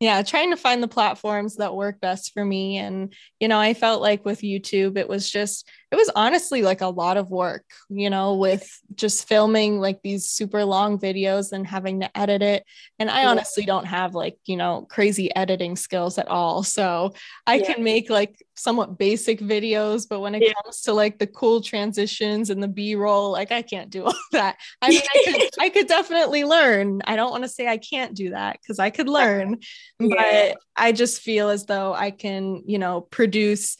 yeah 0.00 0.22
trying 0.22 0.50
to 0.50 0.56
find 0.56 0.82
the 0.82 0.88
platforms 0.88 1.56
that 1.56 1.74
work 1.74 2.00
best 2.00 2.32
for 2.32 2.44
me. 2.44 2.78
And 2.78 3.14
you 3.38 3.48
know 3.48 3.58
i 3.58 3.74
felt 3.74 4.02
like 4.02 4.24
with 4.24 4.40
youtube 4.40 4.96
it 4.96 5.08
was 5.08 5.30
just 5.30 5.68
it 5.90 5.96
was 5.96 6.10
honestly 6.14 6.62
like 6.62 6.80
a 6.80 6.86
lot 6.86 7.16
of 7.16 7.30
work 7.30 7.64
you 7.88 8.10
know 8.10 8.34
with 8.34 8.80
just 8.94 9.26
filming 9.26 9.80
like 9.80 10.00
these 10.02 10.26
super 10.26 10.64
long 10.64 10.98
videos 10.98 11.52
and 11.52 11.66
having 11.66 12.00
to 12.00 12.18
edit 12.18 12.42
it. 12.42 12.64
And 12.98 13.10
i 13.10 13.26
honestly 13.26 13.64
don't 13.64 13.86
have 13.86 14.14
like 14.14 14.38
you 14.46 14.56
know 14.56 14.86
crazy 14.90 15.34
editing 15.34 15.76
skills 15.76 16.18
at 16.18 16.28
all. 16.28 16.62
So 16.62 17.12
i 17.46 17.56
yeah. 17.56 17.72
can 17.72 17.84
make 17.84 18.10
like 18.10 18.44
somewhat 18.54 18.98
basic 18.98 19.40
videos 19.40 20.06
but 20.08 20.20
when 20.20 20.34
it 20.34 20.42
yeah. 20.42 20.52
comes 20.62 20.82
to 20.82 20.92
like 20.92 21.18
the 21.18 21.26
cool 21.26 21.62
transitions 21.62 22.50
and 22.50 22.62
the 22.62 22.68
b-roll 22.68 23.32
like 23.32 23.50
i 23.52 23.62
can't 23.62 23.88
do 23.90 24.04
all 24.06 24.14
that. 24.32 24.56
I 24.82 24.90
mean 24.90 25.02
i 25.14 25.22
could 25.24 25.50
i 25.60 25.68
could 25.68 25.86
definitely 25.86 26.44
learn. 26.44 27.00
I 27.04 27.16
don't 27.16 27.30
want 27.30 27.44
to 27.44 27.48
say 27.48 27.66
i 27.66 27.78
can't 27.78 28.14
do 28.14 28.30
that 28.30 28.58
because 28.60 28.78
i 28.78 28.90
could 28.90 29.08
uh-huh. 29.08 29.18
learn 29.18 29.58
but 29.98 30.58
i 30.76 30.92
just 30.92 31.22
feel 31.22 31.48
as 31.48 31.66
though 31.66 31.92
i 31.92 32.10
can 32.10 32.62
you 32.66 32.78
know 32.78 33.00
produce 33.00 33.76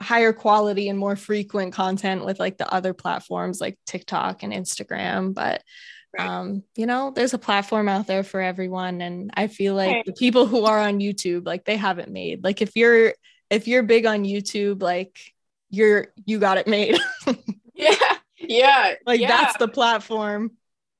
higher 0.00 0.32
quality 0.32 0.88
and 0.88 0.98
more 0.98 1.16
frequent 1.16 1.72
content 1.72 2.24
with 2.24 2.38
like 2.38 2.58
the 2.58 2.72
other 2.72 2.94
platforms 2.94 3.60
like 3.60 3.78
TikTok 3.86 4.42
and 4.42 4.52
Instagram. 4.52 5.34
But 5.34 5.62
right. 6.16 6.28
um, 6.28 6.62
you 6.76 6.86
know, 6.86 7.12
there's 7.14 7.34
a 7.34 7.38
platform 7.38 7.88
out 7.88 8.06
there 8.06 8.22
for 8.22 8.40
everyone. 8.40 9.00
And 9.00 9.30
I 9.34 9.46
feel 9.46 9.74
like 9.74 9.92
right. 9.92 10.04
the 10.04 10.12
people 10.12 10.46
who 10.46 10.64
are 10.64 10.78
on 10.78 11.00
YouTube, 11.00 11.46
like 11.46 11.64
they 11.64 11.76
have 11.76 11.98
it 11.98 12.10
made. 12.10 12.44
Like 12.44 12.62
if 12.62 12.76
you're 12.76 13.14
if 13.50 13.68
you're 13.68 13.82
big 13.82 14.06
on 14.06 14.24
YouTube, 14.24 14.82
like 14.82 15.18
you're 15.70 16.08
you 16.24 16.38
got 16.38 16.58
it 16.58 16.66
made. 16.66 16.98
yeah. 17.74 17.94
Yeah. 18.38 18.94
Like 19.06 19.20
yeah. 19.20 19.28
that's 19.28 19.58
the 19.58 19.68
platform. 19.68 20.52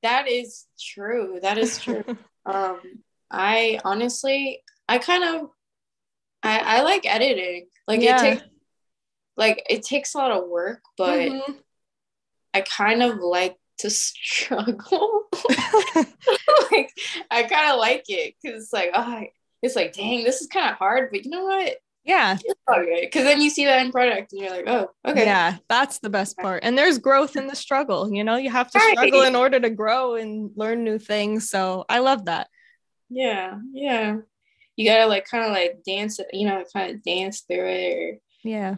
That 0.03 0.29
is 0.29 0.65
true. 0.79 1.39
That 1.41 1.57
is 1.57 1.79
true. 1.79 2.03
um, 2.45 2.79
I 3.31 3.79
honestly 3.83 4.61
I 4.87 4.99
kind 4.99 5.23
of 5.23 5.49
I, 6.43 6.59
I 6.59 6.81
like 6.83 7.05
editing. 7.05 7.67
Like 7.87 8.01
yeah. 8.01 8.17
it 8.17 8.19
takes 8.19 8.43
like 9.37 9.65
it 9.69 9.83
takes 9.83 10.13
a 10.13 10.17
lot 10.17 10.31
of 10.31 10.47
work, 10.47 10.81
but 10.97 11.19
mm-hmm. 11.19 11.53
I 12.53 12.61
kind 12.61 13.03
of 13.03 13.19
like 13.19 13.57
to 13.79 13.89
struggle. 13.89 15.23
like 16.71 16.91
I 17.29 17.43
kind 17.43 17.71
of 17.71 17.79
like 17.79 18.05
it 18.07 18.35
because 18.41 18.63
it's 18.63 18.73
like, 18.73 18.91
oh, 18.93 19.23
it's 19.61 19.75
like, 19.75 19.93
dang, 19.93 20.23
this 20.23 20.41
is 20.41 20.47
kind 20.47 20.71
of 20.71 20.77
hard, 20.77 21.09
but 21.11 21.25
you 21.25 21.31
know 21.31 21.45
what? 21.45 21.77
Yeah. 22.03 22.37
Because 22.67 23.23
then 23.23 23.41
you 23.41 23.49
see 23.49 23.65
that 23.65 23.83
in 23.83 23.91
product 23.91 24.31
and 24.31 24.41
you're 24.41 24.51
like, 24.51 24.67
oh, 24.67 24.91
okay. 25.03 25.25
Yeah, 25.25 25.57
that's 25.67 25.99
the 25.99 26.09
best 26.09 26.37
part. 26.37 26.63
And 26.63 26.77
there's 26.77 26.99
growth 26.99 27.35
in 27.35 27.47
the 27.47 27.55
struggle. 27.55 28.13
You 28.13 28.23
know, 28.23 28.35
you 28.35 28.51
have 28.51 28.69
to 28.69 28.79
struggle 28.79 29.23
in 29.23 29.35
order 29.35 29.59
to 29.59 29.71
grow 29.71 30.13
and 30.13 30.51
learn 30.55 30.83
new 30.83 30.99
things. 30.99 31.49
So 31.49 31.83
I 31.89 31.99
love 31.99 32.25
that. 32.25 32.47
Yeah. 33.09 33.57
Yeah. 33.73 34.17
You 34.75 34.87
gotta 34.87 35.07
like 35.07 35.25
kind 35.25 35.45
of 35.45 35.51
like 35.51 35.81
dance, 35.83 36.19
you 36.31 36.47
know, 36.47 36.63
kind 36.71 36.93
of 36.93 37.01
dance 37.01 37.41
through 37.41 37.67
it 37.67 37.97
or 37.97 38.19
yeah 38.43 38.75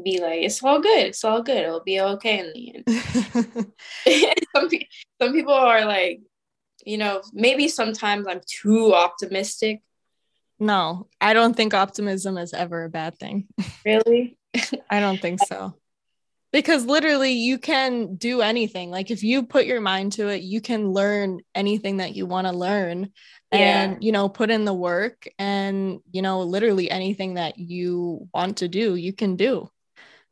be 0.00 0.20
like, 0.20 0.42
it's 0.42 0.62
all 0.62 0.80
good. 0.80 1.06
It's 1.06 1.24
all 1.24 1.42
good. 1.42 1.64
It'll 1.64 1.82
be 1.82 2.00
okay 2.00 2.38
in 2.38 2.52
the 2.54 2.74
end. 2.76 4.34
some, 4.56 4.68
pe- 4.68 4.86
some 5.20 5.32
people 5.32 5.52
are 5.52 5.84
like, 5.84 6.20
you 6.84 6.98
know, 6.98 7.22
maybe 7.32 7.68
sometimes 7.68 8.26
I'm 8.26 8.40
too 8.46 8.94
optimistic. 8.94 9.82
No, 10.58 11.08
I 11.20 11.32
don't 11.34 11.54
think 11.54 11.74
optimism 11.74 12.38
is 12.38 12.52
ever 12.52 12.84
a 12.84 12.90
bad 12.90 13.18
thing. 13.18 13.48
Really? 13.84 14.38
I 14.88 15.00
don't 15.00 15.20
think 15.20 15.40
so. 15.40 15.74
Because 16.52 16.84
literally, 16.84 17.32
you 17.32 17.58
can 17.58 18.14
do 18.14 18.42
anything. 18.42 18.90
Like, 18.90 19.10
if 19.10 19.24
you 19.24 19.42
put 19.44 19.64
your 19.64 19.80
mind 19.80 20.12
to 20.12 20.28
it, 20.28 20.42
you 20.42 20.60
can 20.60 20.90
learn 20.92 21.40
anything 21.54 21.96
that 21.96 22.14
you 22.14 22.26
want 22.26 22.46
to 22.46 22.52
learn 22.52 23.10
and, 23.50 23.92
yeah. 23.92 23.98
you 24.00 24.12
know, 24.12 24.28
put 24.28 24.50
in 24.50 24.64
the 24.64 24.74
work 24.74 25.26
and, 25.38 26.00
you 26.12 26.22
know, 26.22 26.42
literally 26.42 26.90
anything 26.90 27.34
that 27.34 27.58
you 27.58 28.28
want 28.32 28.58
to 28.58 28.68
do, 28.68 28.94
you 28.94 29.12
can 29.12 29.36
do. 29.36 29.68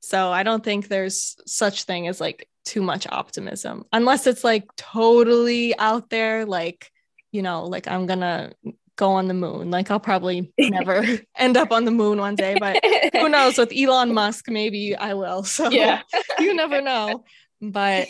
So 0.01 0.31
I 0.31 0.43
don't 0.43 0.65
think 0.65 0.89
there's 0.89 1.37
such 1.47 1.85
thing 1.85 2.09
as 2.09 2.21
like 2.21 2.49
too 2.65 2.83
much 2.83 3.07
optimism 3.09 3.85
unless 3.93 4.27
it's 4.27 4.45
like 4.45 4.65
totally 4.77 5.77
out 5.79 6.11
there 6.11 6.45
like 6.45 6.91
you 7.33 7.43
know 7.43 7.65
like 7.65 7.89
I'm 7.89 8.07
going 8.07 8.21
to 8.21 8.53
go 8.97 9.13
on 9.13 9.29
the 9.29 9.35
moon. 9.35 9.71
Like 9.71 9.91
I'll 9.91 9.99
probably 9.99 10.53
never 10.59 11.03
end 11.37 11.57
up 11.57 11.73
on 11.73 11.85
the 11.87 11.91
moon 11.91 12.19
one 12.19 12.35
day, 12.35 12.57
but 12.61 12.79
who 13.15 13.29
knows 13.31 13.57
with 13.57 13.73
Elon 13.75 14.13
Musk 14.13 14.49
maybe 14.49 14.95
I 14.95 15.15
will. 15.15 15.43
So 15.43 15.71
yeah. 15.71 16.03
you 16.39 16.55
never 16.55 16.83
know. 16.83 17.25
But 17.63 18.09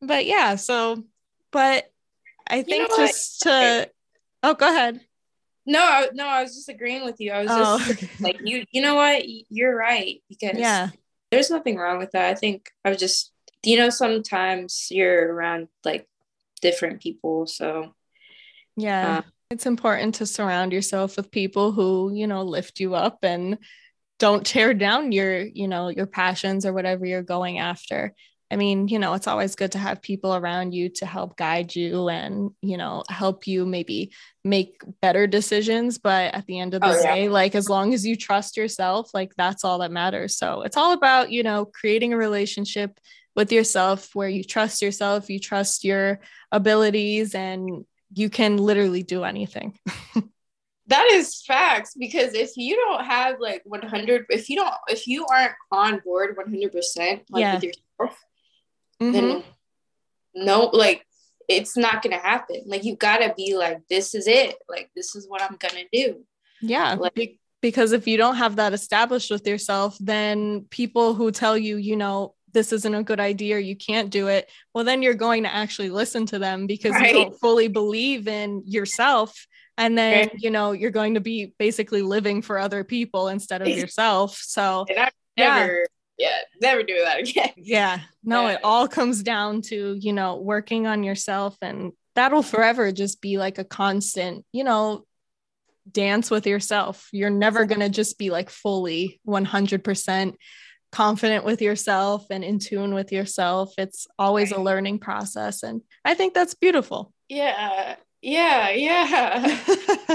but 0.00 0.26
yeah, 0.26 0.56
so 0.56 1.04
but 1.52 1.90
I 2.46 2.62
think 2.62 2.88
you 2.90 2.96
know 2.98 3.06
just 3.06 3.42
to 3.42 3.90
Oh, 4.42 4.54
go 4.54 4.68
ahead. 4.68 5.00
No, 5.64 6.06
no, 6.12 6.26
I 6.26 6.42
was 6.42 6.54
just 6.54 6.68
agreeing 6.68 7.04
with 7.04 7.18
you. 7.18 7.32
I 7.32 7.42
was 7.42 7.48
oh. 7.50 7.78
just 7.78 8.20
like 8.20 8.40
you 8.44 8.64
you 8.70 8.82
know 8.82 8.94
what? 8.94 9.22
You're 9.26 9.76
right 9.76 10.22
because 10.28 10.58
yeah 10.58 10.90
there's 11.34 11.50
nothing 11.50 11.76
wrong 11.76 11.98
with 11.98 12.12
that. 12.12 12.30
I 12.30 12.34
think 12.34 12.70
I 12.84 12.90
was 12.90 12.98
just, 12.98 13.32
you 13.62 13.76
know, 13.76 13.90
sometimes 13.90 14.88
you're 14.90 15.32
around 15.32 15.68
like 15.84 16.08
different 16.60 17.02
people. 17.02 17.46
So, 17.46 17.94
yeah, 18.76 19.18
uh, 19.18 19.22
it's 19.50 19.66
important 19.66 20.16
to 20.16 20.26
surround 20.26 20.72
yourself 20.72 21.16
with 21.16 21.30
people 21.30 21.72
who, 21.72 22.12
you 22.12 22.26
know, 22.26 22.42
lift 22.42 22.80
you 22.80 22.94
up 22.94 23.18
and 23.22 23.58
don't 24.18 24.46
tear 24.46 24.74
down 24.74 25.12
your, 25.12 25.40
you 25.40 25.68
know, 25.68 25.88
your 25.88 26.06
passions 26.06 26.64
or 26.64 26.72
whatever 26.72 27.04
you're 27.04 27.22
going 27.22 27.58
after. 27.58 28.14
I 28.54 28.56
mean, 28.56 28.86
you 28.86 29.00
know, 29.00 29.14
it's 29.14 29.26
always 29.26 29.56
good 29.56 29.72
to 29.72 29.78
have 29.78 30.00
people 30.00 30.32
around 30.32 30.74
you 30.74 30.88
to 30.90 31.06
help 31.06 31.36
guide 31.36 31.74
you 31.74 32.08
and, 32.08 32.52
you 32.62 32.76
know, 32.76 33.02
help 33.08 33.48
you 33.48 33.66
maybe 33.66 34.12
make 34.44 34.80
better 35.02 35.26
decisions. 35.26 35.98
But 35.98 36.32
at 36.32 36.46
the 36.46 36.60
end 36.60 36.72
of 36.72 36.80
the 36.80 36.96
oh, 36.96 37.02
day, 37.02 37.24
yeah. 37.24 37.30
like 37.30 37.56
as 37.56 37.68
long 37.68 37.92
as 37.92 38.06
you 38.06 38.14
trust 38.14 38.56
yourself, 38.56 39.12
like 39.12 39.34
that's 39.34 39.64
all 39.64 39.80
that 39.80 39.90
matters. 39.90 40.36
So 40.36 40.62
it's 40.62 40.76
all 40.76 40.92
about, 40.92 41.32
you 41.32 41.42
know, 41.42 41.64
creating 41.64 42.12
a 42.12 42.16
relationship 42.16 43.00
with 43.34 43.50
yourself 43.50 44.14
where 44.14 44.28
you 44.28 44.44
trust 44.44 44.80
yourself, 44.80 45.28
you 45.28 45.40
trust 45.40 45.82
your 45.82 46.20
abilities, 46.52 47.34
and 47.34 47.84
you 48.12 48.30
can 48.30 48.56
literally 48.56 49.02
do 49.02 49.24
anything. 49.24 49.76
that 50.86 51.08
is 51.10 51.42
facts 51.42 51.94
because 51.98 52.34
if 52.34 52.52
you 52.56 52.76
don't 52.76 53.04
have 53.04 53.40
like 53.40 53.62
100 53.64 54.26
if 54.28 54.48
you 54.48 54.56
don't 54.56 54.74
if 54.88 55.06
you 55.08 55.26
aren't 55.26 55.54
on 55.72 55.98
board 56.04 56.36
100% 56.36 57.22
like 57.30 57.40
yeah. 57.40 57.54
with 57.54 57.64
yourself 57.64 58.20
mm-hmm. 59.12 59.28
then 59.28 59.44
no, 60.34 60.70
like 60.72 61.06
it's 61.48 61.76
not 61.76 62.02
gonna 62.02 62.18
happen. 62.18 62.62
Like 62.66 62.84
you 62.84 62.96
gotta 62.96 63.34
be 63.36 63.56
like, 63.56 63.78
this 63.88 64.14
is 64.14 64.26
it. 64.26 64.56
Like 64.68 64.90
this 64.96 65.14
is 65.14 65.28
what 65.28 65.42
I'm 65.42 65.56
gonna 65.56 65.84
do. 65.92 66.24
Yeah. 66.60 66.94
Like, 66.94 67.14
be- 67.14 67.40
because 67.60 67.92
if 67.92 68.06
you 68.06 68.18
don't 68.18 68.36
have 68.36 68.56
that 68.56 68.74
established 68.74 69.30
with 69.30 69.46
yourself, 69.46 69.96
then 69.98 70.66
people 70.68 71.14
who 71.14 71.30
tell 71.30 71.56
you, 71.56 71.76
you 71.78 71.96
know, 71.96 72.34
this 72.52 72.72
isn't 72.72 72.94
a 72.94 73.02
good 73.02 73.20
idea 73.20 73.56
or 73.56 73.58
you 73.58 73.74
can't 73.74 74.10
do 74.10 74.28
it, 74.28 74.50
well, 74.74 74.84
then 74.84 75.02
you're 75.02 75.14
going 75.14 75.44
to 75.44 75.54
actually 75.54 75.90
listen 75.90 76.26
to 76.26 76.38
them 76.38 76.66
because 76.66 76.92
right. 76.92 77.08
you 77.08 77.12
don't 77.14 77.40
fully 77.40 77.68
believe 77.68 78.28
in 78.28 78.62
yourself. 78.66 79.46
And 79.76 79.98
then, 79.98 80.30
you 80.36 80.50
know, 80.50 80.72
you're 80.72 80.90
going 80.90 81.14
to 81.14 81.20
be 81.20 81.52
basically 81.58 82.02
living 82.02 82.42
for 82.42 82.58
other 82.58 82.84
people 82.84 83.28
instead 83.28 83.60
of 83.60 83.68
yourself. 83.68 84.36
So, 84.36 84.84
I 84.88 85.10
never, 85.36 85.86
yeah, 86.18 86.38
never 86.60 86.82
do 86.82 87.02
that 87.04 87.20
again. 87.20 87.50
Yeah. 87.56 88.00
No, 88.22 88.46
yeah. 88.46 88.54
it 88.54 88.60
all 88.62 88.88
comes 88.88 89.22
down 89.22 89.62
to, 89.62 89.94
you 89.94 90.12
know, 90.12 90.36
working 90.36 90.86
on 90.86 91.02
yourself 91.02 91.56
and 91.62 91.92
that'll 92.14 92.42
forever 92.42 92.92
just 92.92 93.20
be 93.20 93.38
like 93.38 93.58
a 93.58 93.64
constant, 93.64 94.44
you 94.52 94.64
know, 94.64 95.04
dance 95.90 96.30
with 96.30 96.46
yourself. 96.46 97.08
You're 97.12 97.30
never 97.30 97.64
going 97.64 97.80
to 97.80 97.88
just 97.88 98.18
be 98.18 98.30
like 98.30 98.50
fully 98.50 99.20
100% 99.26 100.34
confident 100.92 101.44
with 101.44 101.60
yourself 101.60 102.26
and 102.30 102.44
in 102.44 102.58
tune 102.58 102.94
with 102.94 103.10
yourself. 103.12 103.74
It's 103.76 104.06
always 104.18 104.52
a 104.52 104.60
learning 104.60 105.00
process. 105.00 105.62
And 105.62 105.82
I 106.04 106.14
think 106.14 106.34
that's 106.34 106.54
beautiful. 106.54 107.12
Yeah. 107.28 107.96
Yeah. 108.22 108.70
Yeah. 108.70 109.42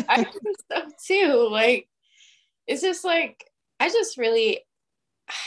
I 0.07 0.23
think 0.23 0.57
so 0.71 0.81
too. 1.05 1.49
Like, 1.51 1.87
it's 2.65 2.81
just 2.81 3.03
like, 3.03 3.43
I 3.79 3.89
just 3.89 4.17
really, 4.17 4.61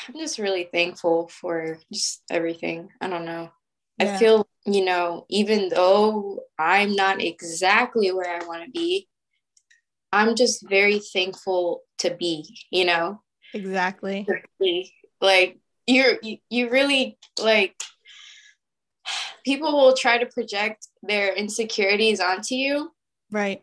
I'm 0.08 0.14
just 0.18 0.38
really 0.38 0.68
thankful 0.72 1.28
for 1.28 1.78
just 1.92 2.22
everything. 2.30 2.90
I 3.00 3.08
don't 3.08 3.24
know. 3.24 3.50
Yeah. 3.98 4.14
I 4.14 4.18
feel, 4.18 4.48
you 4.66 4.84
know, 4.84 5.26
even 5.28 5.68
though 5.68 6.40
I'm 6.58 6.94
not 6.94 7.20
exactly 7.20 8.12
where 8.12 8.40
I 8.40 8.46
want 8.46 8.64
to 8.64 8.70
be, 8.70 9.08
I'm 10.12 10.34
just 10.36 10.68
very 10.68 10.98
thankful 10.98 11.82
to 11.98 12.14
be, 12.14 12.58
you 12.70 12.84
know? 12.84 13.22
Exactly. 13.54 14.26
Like 15.20 15.58
you're 15.86 16.18
you, 16.22 16.38
you 16.48 16.70
really 16.70 17.18
like 17.40 17.74
people 19.44 19.72
will 19.72 19.96
try 19.96 20.18
to 20.18 20.26
project 20.26 20.86
their 21.02 21.34
insecurities 21.34 22.20
onto 22.20 22.54
you. 22.54 22.90
Right. 23.30 23.62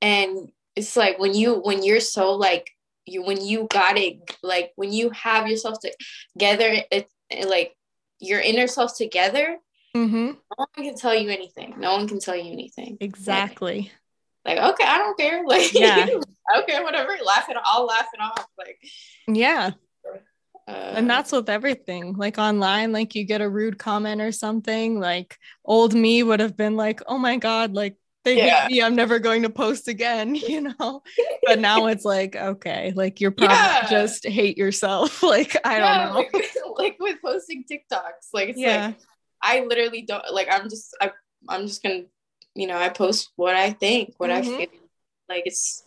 And 0.00 0.50
it's 0.76 0.96
like 0.96 1.18
when 1.18 1.34
you 1.34 1.54
when 1.54 1.82
you're 1.82 2.00
so 2.00 2.32
like 2.32 2.70
you 3.06 3.22
when 3.22 3.44
you 3.44 3.66
got 3.70 3.96
it 3.96 4.18
like 4.42 4.72
when 4.76 4.92
you 4.92 5.10
have 5.10 5.48
yourself 5.48 5.78
together 5.80 6.68
it, 6.90 7.08
it 7.30 7.48
like 7.48 7.74
your 8.20 8.40
inner 8.40 8.66
self 8.66 8.96
together 8.96 9.58
mm-hmm. 9.96 10.26
no 10.26 10.36
one 10.56 10.68
can 10.76 10.96
tell 10.96 11.14
you 11.14 11.30
anything. 11.30 11.74
No 11.78 11.92
one 11.92 12.08
can 12.08 12.20
tell 12.20 12.36
you 12.36 12.52
anything. 12.52 12.96
Exactly. 13.00 13.90
Like, 14.44 14.58
like 14.58 14.74
okay 14.74 14.84
i 14.84 14.98
don't 14.98 15.18
care. 15.18 15.44
Like 15.46 15.72
yeah. 15.74 16.06
Okay 16.58 16.82
whatever 16.82 17.16
laugh 17.24 17.48
it 17.48 17.56
i'll 17.64 17.86
laugh 17.86 18.08
it 18.12 18.20
off 18.20 18.46
like. 18.58 18.78
Yeah. 19.26 19.72
Uh, 20.68 20.94
and 20.96 21.10
that's 21.10 21.32
with 21.32 21.50
everything 21.50 22.14
like 22.14 22.38
online 22.38 22.92
like 22.92 23.16
you 23.16 23.24
get 23.24 23.40
a 23.40 23.48
rude 23.48 23.78
comment 23.80 24.20
or 24.20 24.30
something 24.30 25.00
like 25.00 25.36
old 25.64 25.92
me 25.92 26.22
would 26.22 26.38
have 26.38 26.56
been 26.56 26.76
like 26.76 27.02
oh 27.08 27.18
my 27.18 27.36
god 27.36 27.74
like 27.74 27.96
they 28.24 28.36
yeah. 28.36 28.66
me 28.70 28.82
i'm 28.82 28.94
never 28.94 29.18
going 29.18 29.42
to 29.42 29.50
post 29.50 29.88
again 29.88 30.34
you 30.34 30.60
know 30.60 31.02
but 31.44 31.58
now 31.58 31.86
it's 31.86 32.04
like 32.04 32.36
okay 32.36 32.92
like 32.94 33.20
you're 33.20 33.30
probably 33.30 33.54
yeah. 33.56 33.88
just 33.88 34.26
hate 34.26 34.56
yourself 34.56 35.22
like 35.22 35.56
i 35.64 35.78
yeah, 35.78 36.12
don't 36.12 36.14
know 36.32 36.40
like, 36.40 36.56
like, 36.78 36.96
with 37.00 37.22
posting 37.22 37.64
tiktoks 37.64 38.28
like 38.32 38.50
it's 38.50 38.58
yeah. 38.58 38.86
like 38.86 38.96
i 39.42 39.60
literally 39.60 40.02
don't 40.02 40.24
like 40.32 40.48
i'm 40.50 40.68
just 40.68 40.96
I, 41.00 41.12
i'm 41.48 41.66
just 41.66 41.82
gonna 41.82 42.04
you 42.54 42.66
know 42.66 42.76
i 42.76 42.88
post 42.88 43.30
what 43.36 43.54
i 43.54 43.70
think 43.70 44.14
what 44.18 44.30
mm-hmm. 44.30 44.54
i 44.54 44.56
feel 44.56 44.68
like 45.28 45.42
it's 45.46 45.84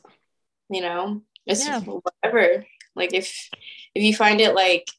you 0.69 0.81
know 0.81 1.21
it's 1.45 1.67
whatever 1.67 2.65
like 2.95 3.13
if 3.13 3.49
if 3.93 4.03
you 4.03 4.15
find 4.15 4.41
it 4.41 4.55
like 4.55 4.89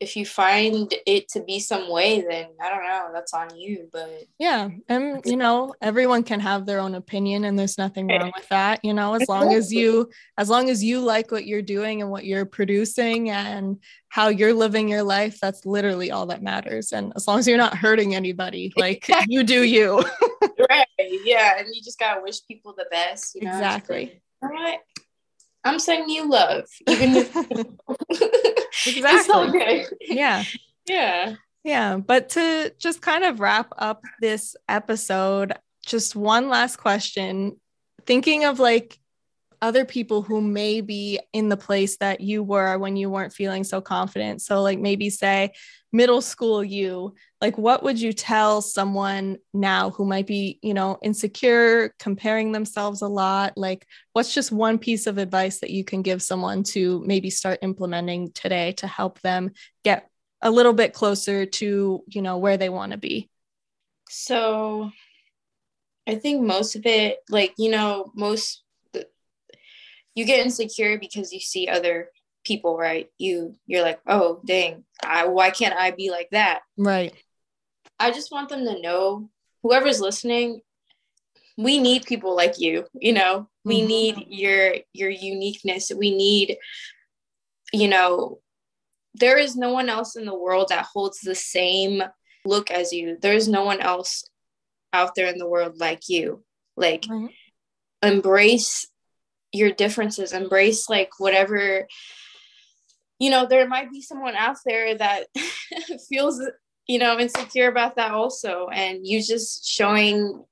if 0.00 0.16
you 0.16 0.24
find 0.24 0.92
it 1.06 1.28
to 1.30 1.40
be 1.40 1.58
some 1.58 1.90
way, 1.90 2.20
then 2.20 2.48
I 2.60 2.68
don't 2.68 2.84
know, 2.84 3.10
that's 3.12 3.34
on 3.34 3.56
you. 3.56 3.88
But 3.92 4.24
yeah, 4.38 4.68
and 4.88 5.20
you 5.24 5.36
know, 5.36 5.74
everyone 5.80 6.22
can 6.22 6.40
have 6.40 6.66
their 6.66 6.80
own 6.80 6.94
opinion, 6.94 7.44
and 7.44 7.58
there's 7.58 7.78
nothing 7.78 8.08
wrong 8.08 8.32
with 8.34 8.48
that. 8.48 8.84
You 8.84 8.94
know, 8.94 9.14
as 9.14 9.28
long 9.28 9.52
as 9.54 9.72
you, 9.72 10.10
as 10.36 10.48
long 10.48 10.70
as 10.70 10.82
you 10.82 11.00
like 11.00 11.30
what 11.30 11.46
you're 11.46 11.62
doing 11.62 12.02
and 12.02 12.10
what 12.10 12.24
you're 12.24 12.46
producing 12.46 13.30
and 13.30 13.78
how 14.08 14.28
you're 14.28 14.54
living 14.54 14.88
your 14.88 15.02
life, 15.02 15.38
that's 15.40 15.66
literally 15.66 16.10
all 16.10 16.26
that 16.26 16.42
matters. 16.42 16.92
And 16.92 17.12
as 17.16 17.26
long 17.28 17.38
as 17.38 17.46
you're 17.46 17.58
not 17.58 17.76
hurting 17.76 18.14
anybody, 18.14 18.72
like 18.76 19.08
you 19.28 19.42
do 19.42 19.62
you. 19.62 20.04
right. 20.70 20.86
Yeah, 20.98 21.58
and 21.58 21.68
you 21.72 21.82
just 21.82 21.98
gotta 21.98 22.22
wish 22.22 22.46
people 22.46 22.74
the 22.76 22.86
best. 22.90 23.34
You 23.34 23.42
know? 23.42 23.50
Exactly. 23.50 24.20
All 24.42 24.48
right. 24.48 24.78
I'm 25.64 25.78
sending 25.78 26.08
you 26.08 26.28
love, 26.28 26.64
even 26.88 27.16
if 27.16 27.34
exactly. 28.86 29.34
okay. 29.34 29.86
Yeah. 30.00 30.44
Yeah. 30.86 31.34
Yeah. 31.64 31.98
But 31.98 32.30
to 32.30 32.72
just 32.78 33.02
kind 33.02 33.22
of 33.22 33.40
wrap 33.40 33.74
up 33.76 34.02
this 34.22 34.56
episode, 34.70 35.52
just 35.84 36.16
one 36.16 36.48
last 36.48 36.76
question. 36.76 37.60
Thinking 38.06 38.46
of 38.46 38.58
like 38.58 38.98
other 39.60 39.84
people 39.84 40.22
who 40.22 40.40
may 40.40 40.80
be 40.80 41.20
in 41.32 41.48
the 41.48 41.56
place 41.56 41.96
that 41.98 42.20
you 42.20 42.42
were 42.42 42.78
when 42.78 42.96
you 42.96 43.10
weren't 43.10 43.32
feeling 43.32 43.64
so 43.64 43.80
confident. 43.80 44.40
So, 44.40 44.62
like, 44.62 44.78
maybe 44.78 45.10
say 45.10 45.52
middle 45.92 46.20
school 46.20 46.62
you, 46.62 47.14
like, 47.40 47.56
what 47.56 47.82
would 47.82 48.00
you 48.00 48.12
tell 48.12 48.60
someone 48.60 49.38
now 49.54 49.90
who 49.90 50.04
might 50.04 50.26
be, 50.26 50.58
you 50.62 50.74
know, 50.74 50.98
insecure, 51.02 51.94
comparing 51.98 52.52
themselves 52.52 53.02
a 53.02 53.08
lot? 53.08 53.54
Like, 53.56 53.86
what's 54.12 54.34
just 54.34 54.52
one 54.52 54.78
piece 54.78 55.06
of 55.06 55.18
advice 55.18 55.60
that 55.60 55.70
you 55.70 55.84
can 55.84 56.02
give 56.02 56.22
someone 56.22 56.62
to 56.64 57.02
maybe 57.06 57.30
start 57.30 57.60
implementing 57.62 58.32
today 58.32 58.72
to 58.72 58.86
help 58.86 59.20
them 59.20 59.52
get 59.84 60.08
a 60.42 60.50
little 60.50 60.72
bit 60.72 60.92
closer 60.92 61.46
to, 61.46 62.04
you 62.06 62.22
know, 62.22 62.38
where 62.38 62.56
they 62.56 62.68
want 62.68 62.92
to 62.92 62.98
be? 62.98 63.30
So, 64.08 64.90
I 66.06 66.14
think 66.14 66.42
most 66.42 66.74
of 66.74 66.86
it, 66.86 67.18
like, 67.28 67.54
you 67.58 67.70
know, 67.70 68.10
most 68.14 68.62
you 70.14 70.24
get 70.24 70.44
insecure 70.44 70.98
because 70.98 71.32
you 71.32 71.38
see 71.38 71.68
other 71.68 72.10
people, 72.48 72.76
right? 72.76 73.08
You 73.18 73.54
you're 73.66 73.82
like, 73.82 74.00
oh 74.06 74.40
dang, 74.44 74.84
I, 75.04 75.26
why 75.26 75.50
can't 75.50 75.78
I 75.78 75.92
be 75.92 76.10
like 76.10 76.28
that? 76.32 76.60
Right. 76.76 77.14
I 78.00 78.10
just 78.10 78.32
want 78.32 78.48
them 78.48 78.64
to 78.64 78.80
know, 78.80 79.28
whoever's 79.62 80.00
listening, 80.00 80.62
we 81.56 81.78
need 81.78 82.06
people 82.06 82.34
like 82.34 82.58
you. 82.58 82.86
You 82.94 83.12
know, 83.12 83.48
we 83.64 83.80
mm-hmm. 83.80 83.86
need 83.86 84.26
your 84.28 84.74
your 84.92 85.10
uniqueness. 85.10 85.92
We 85.94 86.16
need, 86.16 86.56
you 87.72 87.88
know, 87.88 88.40
there 89.14 89.38
is 89.38 89.54
no 89.54 89.72
one 89.72 89.88
else 89.88 90.16
in 90.16 90.24
the 90.24 90.34
world 90.34 90.68
that 90.70 90.86
holds 90.92 91.20
the 91.20 91.34
same 91.34 92.02
look 92.44 92.70
as 92.70 92.92
you. 92.92 93.18
There's 93.20 93.46
no 93.48 93.64
one 93.64 93.80
else 93.80 94.24
out 94.92 95.14
there 95.14 95.26
in 95.26 95.38
the 95.38 95.48
world 95.48 95.78
like 95.78 96.08
you. 96.08 96.42
Like, 96.76 97.02
mm-hmm. 97.02 97.26
embrace 98.02 98.88
your 99.52 99.72
differences 99.72 100.32
embrace 100.32 100.88
like 100.88 101.10
whatever 101.18 101.86
you 103.18 103.30
know 103.30 103.46
there 103.46 103.68
might 103.68 103.90
be 103.90 104.00
someone 104.00 104.36
out 104.36 104.56
there 104.64 104.96
that 104.96 105.26
feels 106.08 106.40
you 106.86 106.98
know 106.98 107.18
insecure 107.18 107.68
about 107.68 107.96
that 107.96 108.12
also 108.12 108.68
and 108.72 109.06
you 109.06 109.22
just 109.22 109.66
showing 109.66 110.44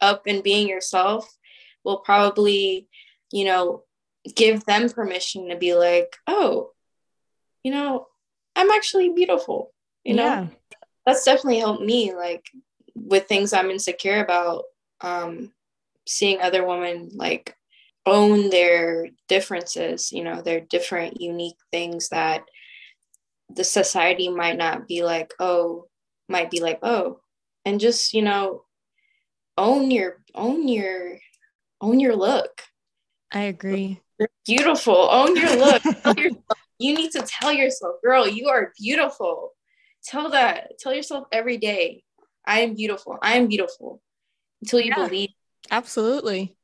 up 0.00 0.22
and 0.26 0.42
being 0.42 0.68
yourself 0.68 1.28
will 1.84 1.98
probably 1.98 2.88
you 3.30 3.44
know 3.44 3.82
give 4.34 4.64
them 4.64 4.88
permission 4.88 5.48
to 5.48 5.56
be 5.56 5.74
like 5.74 6.16
oh 6.26 6.70
you 7.62 7.72
know 7.72 8.06
i'm 8.54 8.70
actually 8.70 9.10
beautiful 9.10 9.72
you 10.04 10.14
know 10.14 10.24
yeah. 10.24 10.46
that's 11.04 11.24
definitely 11.24 11.58
helped 11.58 11.82
me 11.82 12.14
like 12.14 12.44
with 12.94 13.26
things 13.26 13.52
i'm 13.52 13.70
insecure 13.70 14.22
about 14.22 14.64
um 15.00 15.52
seeing 16.06 16.40
other 16.40 16.66
women 16.66 17.08
like 17.14 17.56
own 18.06 18.50
their 18.50 19.08
differences, 19.28 20.12
you 20.12 20.24
know, 20.24 20.42
their 20.42 20.60
different 20.60 21.20
unique 21.20 21.56
things 21.70 22.08
that 22.08 22.42
the 23.54 23.64
society 23.64 24.28
might 24.28 24.56
not 24.56 24.88
be 24.88 25.04
like, 25.04 25.32
oh, 25.38 25.86
might 26.28 26.50
be 26.50 26.60
like, 26.60 26.78
oh, 26.82 27.20
and 27.64 27.80
just, 27.80 28.14
you 28.14 28.22
know, 28.22 28.64
own 29.56 29.90
your 29.90 30.18
own 30.34 30.66
your 30.68 31.18
own 31.80 32.00
your 32.00 32.16
look. 32.16 32.62
I 33.32 33.42
agree. 33.42 34.00
You're 34.18 34.28
beautiful. 34.46 35.08
Own 35.10 35.36
your 35.36 35.56
look. 35.56 35.82
you 36.78 36.94
need 36.94 37.12
to 37.12 37.22
tell 37.22 37.52
yourself, 37.52 37.96
girl, 38.02 38.26
you 38.26 38.48
are 38.48 38.72
beautiful. 38.78 39.52
Tell 40.04 40.30
that. 40.30 40.78
Tell 40.78 40.94
yourself 40.94 41.26
every 41.32 41.58
day, 41.58 42.02
I 42.46 42.60
am 42.60 42.74
beautiful. 42.74 43.18
I 43.22 43.36
am 43.36 43.48
beautiful. 43.48 44.02
Until 44.60 44.80
you 44.80 44.92
yeah, 44.96 45.06
believe. 45.06 45.30
Absolutely. 45.70 46.56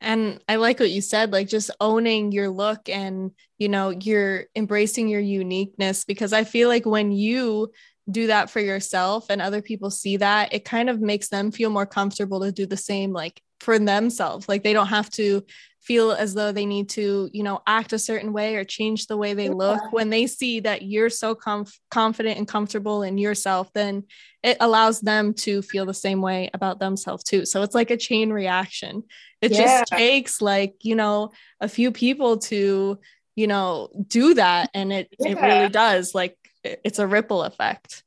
And 0.00 0.40
I 0.48 0.56
like 0.56 0.78
what 0.78 0.90
you 0.90 1.00
said, 1.00 1.32
like 1.32 1.48
just 1.48 1.70
owning 1.80 2.32
your 2.32 2.48
look 2.48 2.88
and, 2.88 3.30
you 3.58 3.68
know, 3.68 3.90
you're 3.90 4.44
embracing 4.54 5.08
your 5.08 5.20
uniqueness 5.20 6.04
because 6.04 6.32
I 6.32 6.44
feel 6.44 6.68
like 6.68 6.84
when 6.86 7.12
you 7.12 7.72
do 8.10 8.28
that 8.28 8.50
for 8.50 8.60
yourself 8.60 9.30
and 9.30 9.40
other 9.40 9.62
people 9.62 9.90
see 9.90 10.18
that, 10.18 10.52
it 10.52 10.64
kind 10.64 10.90
of 10.90 11.00
makes 11.00 11.28
them 11.28 11.50
feel 11.50 11.70
more 11.70 11.86
comfortable 11.86 12.40
to 12.42 12.52
do 12.52 12.66
the 12.66 12.76
same, 12.76 13.12
like 13.12 13.40
for 13.60 13.78
themselves. 13.78 14.48
Like 14.48 14.62
they 14.62 14.72
don't 14.72 14.86
have 14.88 15.10
to 15.10 15.44
feel 15.86 16.10
as 16.10 16.34
though 16.34 16.50
they 16.50 16.66
need 16.66 16.88
to, 16.88 17.30
you 17.32 17.44
know, 17.44 17.62
act 17.64 17.92
a 17.92 17.98
certain 17.98 18.32
way 18.32 18.56
or 18.56 18.64
change 18.64 19.06
the 19.06 19.16
way 19.16 19.34
they 19.34 19.48
look. 19.48 19.92
When 19.92 20.10
they 20.10 20.26
see 20.26 20.60
that 20.60 20.82
you're 20.82 21.10
so 21.10 21.34
conf- 21.36 21.78
confident 21.92 22.38
and 22.38 22.48
comfortable 22.48 23.02
in 23.02 23.18
yourself, 23.18 23.72
then 23.72 24.02
it 24.42 24.56
allows 24.60 25.00
them 25.00 25.32
to 25.34 25.62
feel 25.62 25.86
the 25.86 25.94
same 25.94 26.20
way 26.20 26.50
about 26.52 26.80
themselves 26.80 27.22
too. 27.22 27.46
So 27.46 27.62
it's 27.62 27.74
like 27.74 27.92
a 27.92 27.96
chain 27.96 28.30
reaction. 28.30 29.04
It 29.46 29.52
yeah. 29.52 29.80
just 29.80 29.92
takes 29.92 30.42
like, 30.42 30.84
you 30.84 30.94
know, 30.94 31.32
a 31.60 31.68
few 31.68 31.92
people 31.92 32.38
to 32.38 32.98
you 33.36 33.46
know, 33.46 33.90
do 34.08 34.34
that. 34.34 34.70
And 34.74 34.92
it, 34.92 35.14
yeah. 35.20 35.28
it 35.28 35.40
really 35.40 35.68
does. 35.68 36.14
Like 36.14 36.36
it's 36.64 36.98
a 36.98 37.06
ripple 37.06 37.42
effect. 37.42 38.02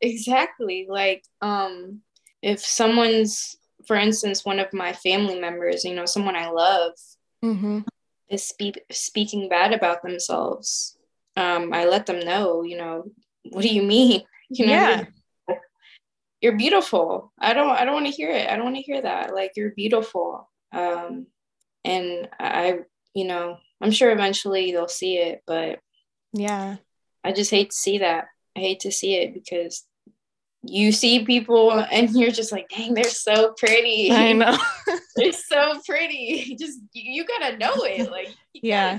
Exactly. 0.00 0.86
Like, 0.88 1.24
um, 1.40 2.00
if 2.42 2.60
someone's, 2.60 3.56
for 3.86 3.96
instance, 3.96 4.44
one 4.44 4.58
of 4.58 4.72
my 4.72 4.92
family 4.92 5.38
members, 5.38 5.84
you 5.84 5.94
know, 5.94 6.04
someone 6.04 6.34
I 6.34 6.50
love, 6.50 6.92
mm-hmm. 7.42 7.80
is 8.28 8.42
spe- 8.42 8.82
speaking 8.90 9.48
bad 9.48 9.72
about 9.72 10.02
themselves, 10.02 10.98
um, 11.36 11.72
I 11.72 11.84
let 11.84 12.06
them 12.06 12.18
know, 12.18 12.62
you 12.62 12.76
know, 12.76 13.04
what 13.50 13.62
do 13.62 13.68
you 13.68 13.82
mean? 13.82 14.22
You 14.54 14.66
know, 14.66 14.72
yeah. 14.72 15.04
you're, 15.48 15.60
you're 16.42 16.56
beautiful. 16.58 17.32
I 17.40 17.54
don't, 17.54 17.70
I 17.70 17.86
don't 17.86 17.94
want 17.94 18.04
to 18.04 18.12
hear 18.12 18.28
it. 18.28 18.50
I 18.50 18.56
don't 18.56 18.66
want 18.66 18.76
to 18.76 18.82
hear 18.82 19.00
that. 19.00 19.34
Like 19.34 19.52
you're 19.56 19.70
beautiful. 19.70 20.46
Um, 20.72 21.26
and 21.84 22.28
I, 22.38 22.80
you 23.14 23.24
know, 23.24 23.58
I'm 23.80 23.90
sure 23.90 24.10
eventually 24.10 24.72
they'll 24.72 24.88
see 24.88 25.18
it, 25.18 25.42
but 25.46 25.80
yeah, 26.32 26.76
I 27.24 27.32
just 27.32 27.50
hate 27.50 27.70
to 27.70 27.76
see 27.76 27.98
that. 27.98 28.28
I 28.56 28.60
hate 28.60 28.80
to 28.80 28.92
see 28.92 29.16
it 29.16 29.34
because 29.34 29.84
you 30.62 30.92
see 30.92 31.24
people 31.24 31.72
and 31.72 32.10
you're 32.14 32.30
just 32.30 32.52
like, 32.52 32.68
dang, 32.68 32.94
they're 32.94 33.04
so 33.04 33.54
pretty. 33.58 34.10
I 34.12 34.32
know. 34.32 34.56
they're 35.16 35.32
so 35.32 35.80
pretty. 35.86 36.56
Just 36.60 36.78
you, 36.92 37.12
you 37.12 37.26
gotta 37.26 37.56
know 37.58 37.74
it. 37.84 38.10
Like 38.10 38.34
yeah. 38.54 38.98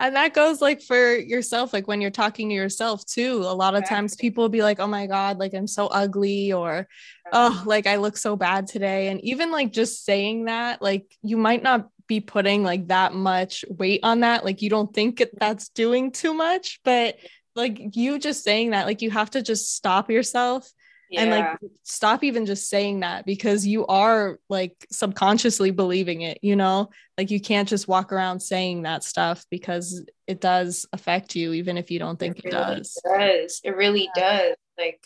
And 0.00 0.16
that 0.16 0.32
goes 0.32 0.62
like 0.62 0.80
for 0.80 1.14
yourself, 1.14 1.74
like 1.74 1.86
when 1.86 2.00
you're 2.00 2.10
talking 2.10 2.48
to 2.48 2.54
yourself 2.54 3.04
too. 3.04 3.42
A 3.44 3.54
lot 3.54 3.74
of 3.74 3.86
times 3.86 4.16
people 4.16 4.42
will 4.42 4.48
be 4.48 4.62
like, 4.62 4.80
oh 4.80 4.86
my 4.86 5.06
God, 5.06 5.38
like 5.38 5.52
I'm 5.52 5.66
so 5.66 5.88
ugly, 5.88 6.54
or 6.54 6.88
oh, 7.32 7.62
like 7.66 7.86
I 7.86 7.96
look 7.96 8.16
so 8.16 8.34
bad 8.34 8.66
today. 8.66 9.08
And 9.08 9.20
even 9.22 9.52
like 9.52 9.72
just 9.72 10.06
saying 10.06 10.46
that, 10.46 10.80
like 10.80 11.04
you 11.22 11.36
might 11.36 11.62
not 11.62 11.90
be 12.06 12.20
putting 12.20 12.64
like 12.64 12.88
that 12.88 13.12
much 13.14 13.62
weight 13.68 14.00
on 14.02 14.20
that. 14.20 14.42
Like 14.42 14.62
you 14.62 14.70
don't 14.70 14.92
think 14.92 15.22
that's 15.38 15.68
doing 15.68 16.12
too 16.12 16.32
much, 16.32 16.80
but 16.82 17.16
like 17.54 17.94
you 17.94 18.18
just 18.18 18.42
saying 18.42 18.70
that, 18.70 18.86
like 18.86 19.02
you 19.02 19.10
have 19.10 19.30
to 19.32 19.42
just 19.42 19.76
stop 19.76 20.10
yourself 20.10 20.72
yeah. 21.10 21.22
and 21.22 21.30
like 21.30 21.58
stop 21.82 22.22
even 22.22 22.46
just 22.46 22.68
saying 22.68 23.00
that 23.00 23.26
because 23.26 23.66
you 23.66 23.86
are 23.86 24.38
like 24.48 24.74
subconsciously 24.90 25.70
believing 25.70 26.22
it 26.22 26.38
you 26.42 26.56
know? 26.56 26.90
Like 27.18 27.30
you 27.30 27.40
can't 27.40 27.68
just 27.68 27.88
walk 27.88 28.12
around 28.12 28.40
saying 28.40 28.82
that 28.82 29.04
stuff 29.04 29.44
because 29.50 30.02
it 30.26 30.40
does 30.40 30.86
affect 30.92 31.34
you 31.34 31.52
even 31.52 31.76
if 31.76 31.90
you 31.90 31.98
don't 31.98 32.18
think 32.18 32.38
it, 32.38 32.46
it 32.46 32.54
really 32.54 32.76
does. 32.76 32.98
does. 33.04 33.60
It 33.64 33.76
really 33.76 34.08
yeah. 34.16 34.38
does. 34.38 34.56
Like 34.78 35.04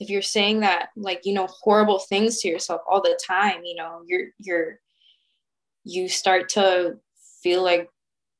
if 0.00 0.10
you're 0.10 0.22
saying 0.22 0.60
that 0.60 0.90
like 0.96 1.22
you 1.24 1.34
know 1.34 1.46
horrible 1.46 1.98
things 1.98 2.40
to 2.40 2.48
yourself 2.48 2.82
all 2.88 3.00
the 3.00 3.18
time 3.26 3.64
you 3.64 3.74
know 3.74 4.02
you're 4.06 4.28
you're 4.38 4.78
you 5.84 6.08
start 6.08 6.50
to 6.50 6.96
feel 7.42 7.62
like 7.62 7.88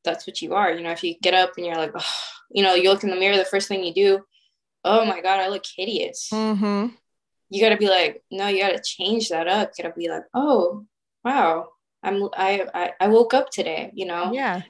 that's 0.05 0.27
what 0.27 0.43
you 0.43 0.55
are. 0.55 0.73
You 0.73 0.83
know 0.83 0.91
if 0.91 1.03
you 1.03 1.15
get 1.23 1.35
up 1.35 1.53
and 1.57 1.65
you're 1.65 1.77
like 1.77 1.93
oh, 1.95 2.15
you 2.51 2.63
know 2.63 2.75
you 2.75 2.91
look 2.91 3.05
in 3.05 3.11
the 3.11 3.17
mirror 3.17 3.37
the 3.37 3.45
first 3.45 3.69
thing 3.69 3.85
you 3.85 3.95
do 3.95 4.25
oh 4.85 5.05
my 5.05 5.21
god 5.21 5.41
i 5.41 5.49
look 5.49 5.65
hideous. 5.77 6.29
Mm-hmm. 6.33 6.95
you 7.51 7.61
got 7.61 7.71
to 7.71 7.77
be 7.77 7.89
like 7.89 8.23
no 8.31 8.49
you 8.49 8.61
got 8.61 8.77
to 8.77 8.83
change 8.83 9.29
that 9.31 9.49
up. 9.49 9.73
You 9.77 9.85
got 9.85 9.91
to 9.91 9.99
be 9.99 10.09
like 10.09 10.25
oh 10.35 10.85
wow. 11.25 11.69
I'm 12.03 12.29
I, 12.35 12.65
I 12.75 12.93
i 13.01 13.09
woke 13.09 13.35
up 13.35 13.51
today 13.51 13.91
you 13.95 14.07
know? 14.07 14.33
Yeah. 14.33 14.63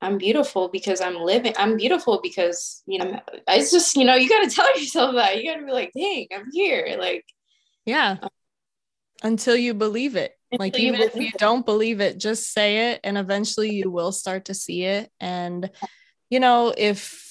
I'm 0.00 0.16
beautiful 0.18 0.68
because 0.68 1.00
i'm 1.00 1.16
living 1.16 1.54
i'm 1.58 1.76
beautiful 1.76 2.20
because 2.22 2.82
you 2.86 2.98
know 2.98 3.20
it's 3.48 3.72
just 3.72 3.96
you 3.96 4.04
know 4.04 4.14
you 4.14 4.28
got 4.28 4.48
to 4.48 4.54
tell 4.54 4.78
yourself 4.78 5.14
that. 5.14 5.42
You 5.42 5.50
got 5.50 5.60
to 5.60 5.66
be 5.66 5.72
like 5.72 5.92
dang 5.92 6.28
i'm 6.34 6.50
here 6.52 6.96
like. 6.98 7.24
Yeah. 7.84 8.18
Um, 8.22 8.28
until 9.22 9.56
you 9.56 9.74
believe 9.74 10.14
it. 10.14 10.32
like 10.58 10.78
even 10.78 11.00
if 11.00 11.14
you 11.14 11.30
don't 11.38 11.66
believe 11.66 12.00
it 12.00 12.18
just 12.18 12.52
say 12.52 12.90
it 12.92 13.00
and 13.04 13.18
eventually 13.18 13.70
you 13.70 13.90
will 13.90 14.12
start 14.12 14.46
to 14.46 14.54
see 14.54 14.84
it. 14.84 15.10
And 15.20 15.70
you 16.30 16.40
know 16.40 16.74
if 16.76 17.27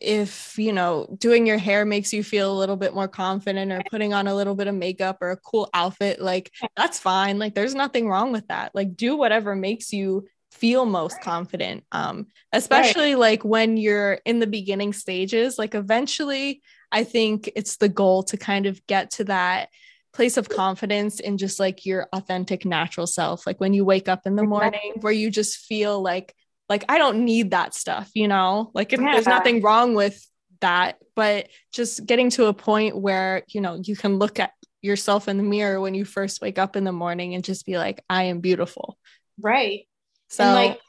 if 0.00 0.58
you 0.58 0.72
know 0.72 1.06
doing 1.18 1.46
your 1.46 1.58
hair 1.58 1.84
makes 1.84 2.12
you 2.12 2.24
feel 2.24 2.52
a 2.52 2.58
little 2.58 2.76
bit 2.76 2.94
more 2.94 3.08
confident 3.08 3.70
or 3.72 3.82
putting 3.90 4.12
on 4.14 4.26
a 4.26 4.34
little 4.34 4.54
bit 4.54 4.66
of 4.66 4.74
makeup 4.74 5.18
or 5.20 5.30
a 5.30 5.36
cool 5.36 5.68
outfit 5.74 6.20
like 6.20 6.50
that's 6.76 6.98
fine. 6.98 7.38
Like 7.38 7.54
there's 7.54 7.74
nothing 7.74 8.08
wrong 8.08 8.32
with 8.32 8.48
that. 8.48 8.74
Like 8.74 8.96
do 8.96 9.16
whatever 9.16 9.54
makes 9.54 9.92
you 9.92 10.26
feel 10.52 10.84
most 10.84 11.20
confident 11.20 11.84
um 11.92 12.26
especially 12.52 13.10
right. 13.10 13.20
like 13.20 13.44
when 13.44 13.76
you're 13.76 14.14
in 14.24 14.40
the 14.40 14.46
beginning 14.46 14.92
stages. 14.92 15.58
Like 15.58 15.74
eventually 15.74 16.62
i 16.92 17.04
think 17.04 17.48
it's 17.54 17.76
the 17.76 17.88
goal 17.88 18.24
to 18.24 18.36
kind 18.36 18.66
of 18.66 18.84
get 18.88 19.12
to 19.12 19.24
that 19.24 19.68
place 20.12 20.36
of 20.36 20.48
confidence 20.48 21.20
in 21.20 21.38
just 21.38 21.60
like 21.60 21.86
your 21.86 22.08
authentic 22.12 22.64
natural 22.64 23.06
self. 23.06 23.46
Like 23.46 23.60
when 23.60 23.72
you 23.72 23.84
wake 23.84 24.08
up 24.08 24.26
in 24.26 24.36
the 24.36 24.42
morning 24.42 24.94
where 25.00 25.12
you 25.12 25.30
just 25.30 25.58
feel 25.58 26.00
like 26.00 26.34
like 26.70 26.84
I 26.88 26.98
don't 26.98 27.24
need 27.24 27.50
that 27.50 27.74
stuff, 27.74 28.08
you 28.14 28.28
know? 28.28 28.70
Like 28.72 28.92
yeah. 28.92 28.98
there's 29.12 29.26
nothing 29.26 29.60
wrong 29.60 29.94
with 29.94 30.24
that, 30.60 30.98
but 31.16 31.48
just 31.72 32.06
getting 32.06 32.30
to 32.30 32.46
a 32.46 32.54
point 32.54 32.96
where, 32.96 33.42
you 33.48 33.60
know, 33.60 33.80
you 33.82 33.96
can 33.96 34.18
look 34.18 34.38
at 34.38 34.52
yourself 34.80 35.26
in 35.26 35.36
the 35.36 35.42
mirror 35.42 35.80
when 35.80 35.94
you 35.94 36.04
first 36.04 36.40
wake 36.40 36.58
up 36.58 36.76
in 36.76 36.84
the 36.84 36.92
morning 36.92 37.34
and 37.34 37.42
just 37.42 37.66
be 37.66 37.76
like, 37.76 38.02
I 38.08 38.24
am 38.24 38.38
beautiful. 38.38 38.96
Right. 39.38 39.88
So 40.28 40.44
and 40.44 40.54
like 40.54 40.80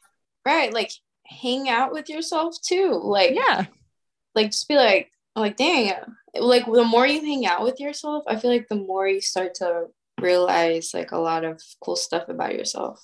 right, 0.46 0.72
like 0.72 0.92
hang 1.26 1.68
out 1.68 1.92
with 1.92 2.10
yourself 2.10 2.56
too. 2.62 3.02
Like 3.04 3.32
yeah. 3.34 3.66
Like 4.36 4.52
just 4.52 4.68
be 4.68 4.76
like, 4.76 5.12
like 5.36 5.58
dang, 5.58 5.94
like 6.36 6.66
the 6.66 6.84
more 6.84 7.08
you 7.08 7.22
hang 7.22 7.48
out 7.48 7.64
with 7.64 7.80
yourself, 7.80 8.24
I 8.28 8.36
feel 8.36 8.52
like 8.52 8.68
the 8.68 8.76
more 8.76 9.08
you 9.08 9.20
start 9.20 9.56
to 9.56 9.86
realize 10.20 10.94
like 10.94 11.12
a 11.12 11.18
lot 11.18 11.44
of 11.44 11.60
cool 11.84 11.96
stuff 11.96 12.30
about 12.30 12.54
yourself. 12.54 13.04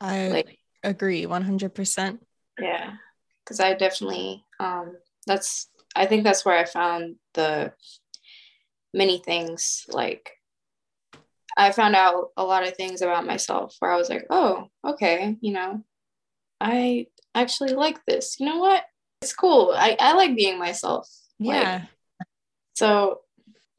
I 0.00 0.28
like 0.28 0.58
agree 0.84 1.26
100%. 1.26 2.18
Yeah. 2.60 2.92
Cuz 3.46 3.60
I 3.60 3.74
definitely 3.74 4.44
um 4.60 4.96
that's 5.26 5.68
I 5.96 6.06
think 6.06 6.24
that's 6.24 6.44
where 6.44 6.56
I 6.56 6.64
found 6.64 7.16
the 7.34 7.72
many 8.92 9.18
things 9.18 9.86
like 9.88 10.30
I 11.56 11.70
found 11.72 11.94
out 11.94 12.30
a 12.36 12.44
lot 12.44 12.66
of 12.66 12.76
things 12.76 13.00
about 13.00 13.26
myself 13.26 13.76
where 13.78 13.92
I 13.92 13.96
was 13.96 14.10
like, 14.10 14.26
"Oh, 14.28 14.68
okay, 14.84 15.36
you 15.40 15.52
know, 15.52 15.84
I 16.60 17.06
actually 17.34 17.74
like 17.74 18.04
this. 18.06 18.40
You 18.40 18.46
know 18.46 18.58
what? 18.58 18.84
It's 19.22 19.32
cool. 19.32 19.72
I 19.76 19.96
I 20.00 20.14
like 20.14 20.34
being 20.34 20.58
myself." 20.58 21.08
Yeah. 21.38 21.86
Like, 22.20 22.28
so 22.74 23.20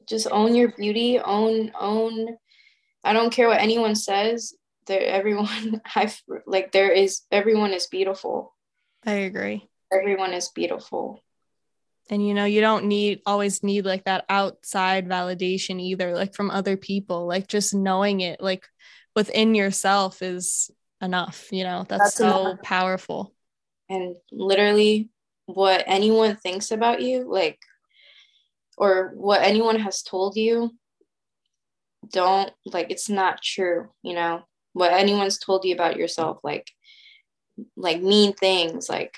just 0.06 0.28
own 0.30 0.54
your 0.54 0.72
beauty, 0.72 1.18
own 1.18 1.72
own 1.78 2.38
I 3.04 3.12
don't 3.12 3.32
care 3.32 3.48
what 3.48 3.60
anyone 3.60 3.94
says 3.94 4.54
there 4.86 5.02
everyone 5.02 5.80
i've 5.94 6.20
like 6.46 6.72
there 6.72 6.90
is 6.90 7.22
everyone 7.30 7.72
is 7.72 7.86
beautiful. 7.86 8.54
I 9.04 9.12
agree. 9.12 9.68
Everyone 9.92 10.32
is 10.32 10.48
beautiful. 10.48 11.22
And 12.08 12.26
you 12.26 12.34
know 12.34 12.44
you 12.44 12.60
don't 12.60 12.86
need 12.86 13.20
always 13.26 13.62
need 13.62 13.84
like 13.84 14.04
that 14.04 14.24
outside 14.28 15.08
validation 15.08 15.80
either 15.80 16.14
like 16.14 16.34
from 16.34 16.50
other 16.50 16.76
people. 16.76 17.26
Like 17.26 17.48
just 17.48 17.74
knowing 17.74 18.20
it 18.20 18.40
like 18.40 18.66
within 19.14 19.54
yourself 19.54 20.22
is 20.22 20.70
enough 21.00 21.48
you 21.52 21.64
know? 21.64 21.84
That's, 21.88 22.02
that's 22.02 22.16
so 22.16 22.40
enough. 22.50 22.62
powerful. 22.62 23.34
And 23.88 24.16
literally 24.32 25.10
what 25.46 25.84
anyone 25.86 26.36
thinks 26.36 26.70
about 26.70 27.00
you 27.00 27.30
like 27.30 27.58
or 28.76 29.12
what 29.14 29.42
anyone 29.42 29.78
has 29.78 30.02
told 30.02 30.36
you 30.36 30.70
don't 32.12 32.52
like 32.66 32.90
it's 32.90 33.08
not 33.08 33.42
true 33.42 33.88
you 34.02 34.14
know 34.14 34.42
what 34.76 34.92
anyone's 34.92 35.38
told 35.38 35.64
you 35.64 35.74
about 35.74 35.96
yourself 35.96 36.38
like 36.44 36.70
like 37.78 38.02
mean 38.02 38.34
things 38.34 38.90
like 38.90 39.16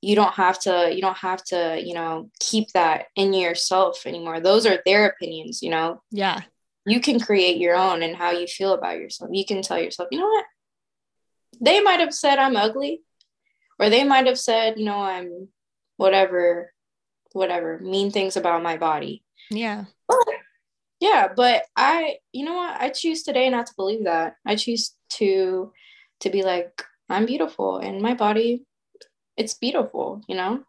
you 0.00 0.16
don't 0.16 0.32
have 0.32 0.58
to 0.58 0.90
you 0.90 1.02
don't 1.02 1.18
have 1.18 1.44
to 1.44 1.78
you 1.84 1.92
know 1.92 2.30
keep 2.40 2.72
that 2.72 3.04
in 3.14 3.34
yourself 3.34 4.06
anymore. 4.06 4.40
Those 4.40 4.64
are 4.64 4.80
their 4.86 5.06
opinions 5.06 5.62
you 5.62 5.68
know? 5.68 6.02
Yeah. 6.10 6.40
You 6.86 6.98
can 7.00 7.20
create 7.20 7.58
your 7.58 7.76
own 7.76 8.02
and 8.02 8.16
how 8.16 8.30
you 8.30 8.46
feel 8.46 8.72
about 8.72 8.98
yourself. 8.98 9.30
You 9.34 9.44
can 9.44 9.60
tell 9.60 9.78
yourself 9.78 10.08
you 10.10 10.18
know 10.18 10.28
what? 10.28 10.46
They 11.60 11.80
might 11.80 12.00
have 12.00 12.14
said 12.14 12.38
i'm 12.38 12.56
ugly 12.56 13.02
or 13.78 13.90
they 13.90 14.02
might 14.02 14.26
have 14.26 14.38
said 14.38 14.78
you 14.78 14.86
know 14.86 15.02
i'm 15.02 15.48
whatever 15.98 16.72
whatever 17.32 17.78
mean 17.80 18.10
things 18.10 18.38
about 18.38 18.62
my 18.62 18.78
body. 18.78 19.22
Yeah. 19.50 19.84
But 20.08 20.16
yeah 21.02 21.28
but 21.34 21.64
i 21.76 22.16
you 22.32 22.44
know 22.46 22.54
what? 22.54 22.80
I 22.80 22.88
choose 22.88 23.24
today 23.24 23.50
not 23.50 23.66
to 23.66 23.74
believe 23.76 24.04
that. 24.04 24.36
I 24.46 24.54
choose 24.56 24.94
to 25.18 25.72
to 26.20 26.30
be 26.30 26.42
like 26.42 26.82
i'm 27.10 27.26
beautiful 27.26 27.78
and 27.78 28.00
my 28.00 28.14
body 28.14 28.64
it's 29.36 29.54
beautiful 29.54 30.22
you 30.28 30.36
know? 30.36 30.62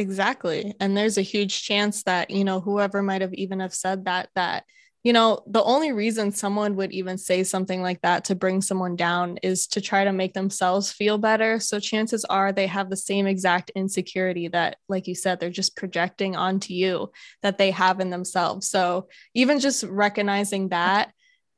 Exactly. 0.00 0.74
And 0.78 0.96
there's 0.96 1.18
a 1.18 1.22
huge 1.22 1.64
chance 1.64 2.04
that 2.04 2.30
you 2.30 2.44
know 2.44 2.60
whoever 2.60 3.02
might 3.02 3.22
have 3.22 3.34
even 3.34 3.58
have 3.60 3.74
said 3.74 4.04
that 4.04 4.28
that 4.36 4.64
you 5.04 5.12
know, 5.12 5.42
the 5.46 5.62
only 5.62 5.92
reason 5.92 6.32
someone 6.32 6.74
would 6.76 6.92
even 6.92 7.18
say 7.18 7.44
something 7.44 7.82
like 7.82 8.00
that 8.02 8.24
to 8.24 8.34
bring 8.34 8.60
someone 8.60 8.96
down 8.96 9.38
is 9.42 9.68
to 9.68 9.80
try 9.80 10.04
to 10.04 10.12
make 10.12 10.34
themselves 10.34 10.90
feel 10.90 11.18
better. 11.18 11.60
So 11.60 11.78
chances 11.78 12.24
are 12.24 12.52
they 12.52 12.66
have 12.66 12.90
the 12.90 12.96
same 12.96 13.26
exact 13.26 13.70
insecurity 13.76 14.48
that, 14.48 14.76
like 14.88 15.06
you 15.06 15.14
said, 15.14 15.38
they're 15.38 15.50
just 15.50 15.76
projecting 15.76 16.34
onto 16.34 16.74
you 16.74 17.12
that 17.42 17.58
they 17.58 17.70
have 17.70 18.00
in 18.00 18.10
themselves. 18.10 18.68
So 18.68 19.08
even 19.34 19.60
just 19.60 19.84
recognizing 19.84 20.70
that 20.70 21.12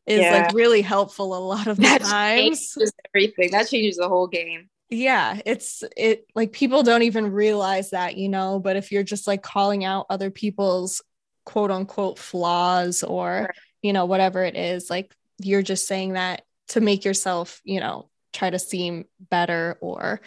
is 0.06 0.20
yeah. 0.20 0.32
like 0.32 0.54
really 0.54 0.82
helpful 0.82 1.34
a 1.34 1.38
lot 1.38 1.66
of 1.66 1.76
the 1.78 1.82
that 1.82 2.02
times. 2.02 2.74
Changes 2.74 2.92
everything 3.14 3.50
that 3.52 3.68
changes 3.68 3.96
the 3.96 4.08
whole 4.08 4.26
game. 4.26 4.68
yeah 4.90 5.40
it's 5.46 5.82
it 5.96 6.26
like 6.34 6.52
people 6.52 6.82
don't 6.82 7.02
even 7.02 7.30
realize 7.30 7.90
that 7.90 8.16
you 8.16 8.28
know 8.28 8.58
but 8.58 8.76
if 8.76 8.90
you're 8.90 9.04
just 9.04 9.26
like 9.26 9.40
calling 9.42 9.84
out 9.84 10.06
other 10.10 10.30
people's 10.30 11.00
quote 11.44 11.70
unquote 11.70 12.18
flaws 12.18 13.02
or 13.02 13.50
you 13.82 13.92
know 13.92 14.04
whatever 14.04 14.44
it 14.44 14.56
is 14.56 14.90
like 14.90 15.14
you're 15.38 15.62
just 15.62 15.86
saying 15.86 16.14
that 16.14 16.42
to 16.68 16.80
make 16.80 17.04
yourself 17.04 17.60
you 17.64 17.80
know 17.80 18.08
try 18.32 18.50
to 18.50 18.58
seem 18.58 19.04
better 19.30 19.76
or 19.80 20.20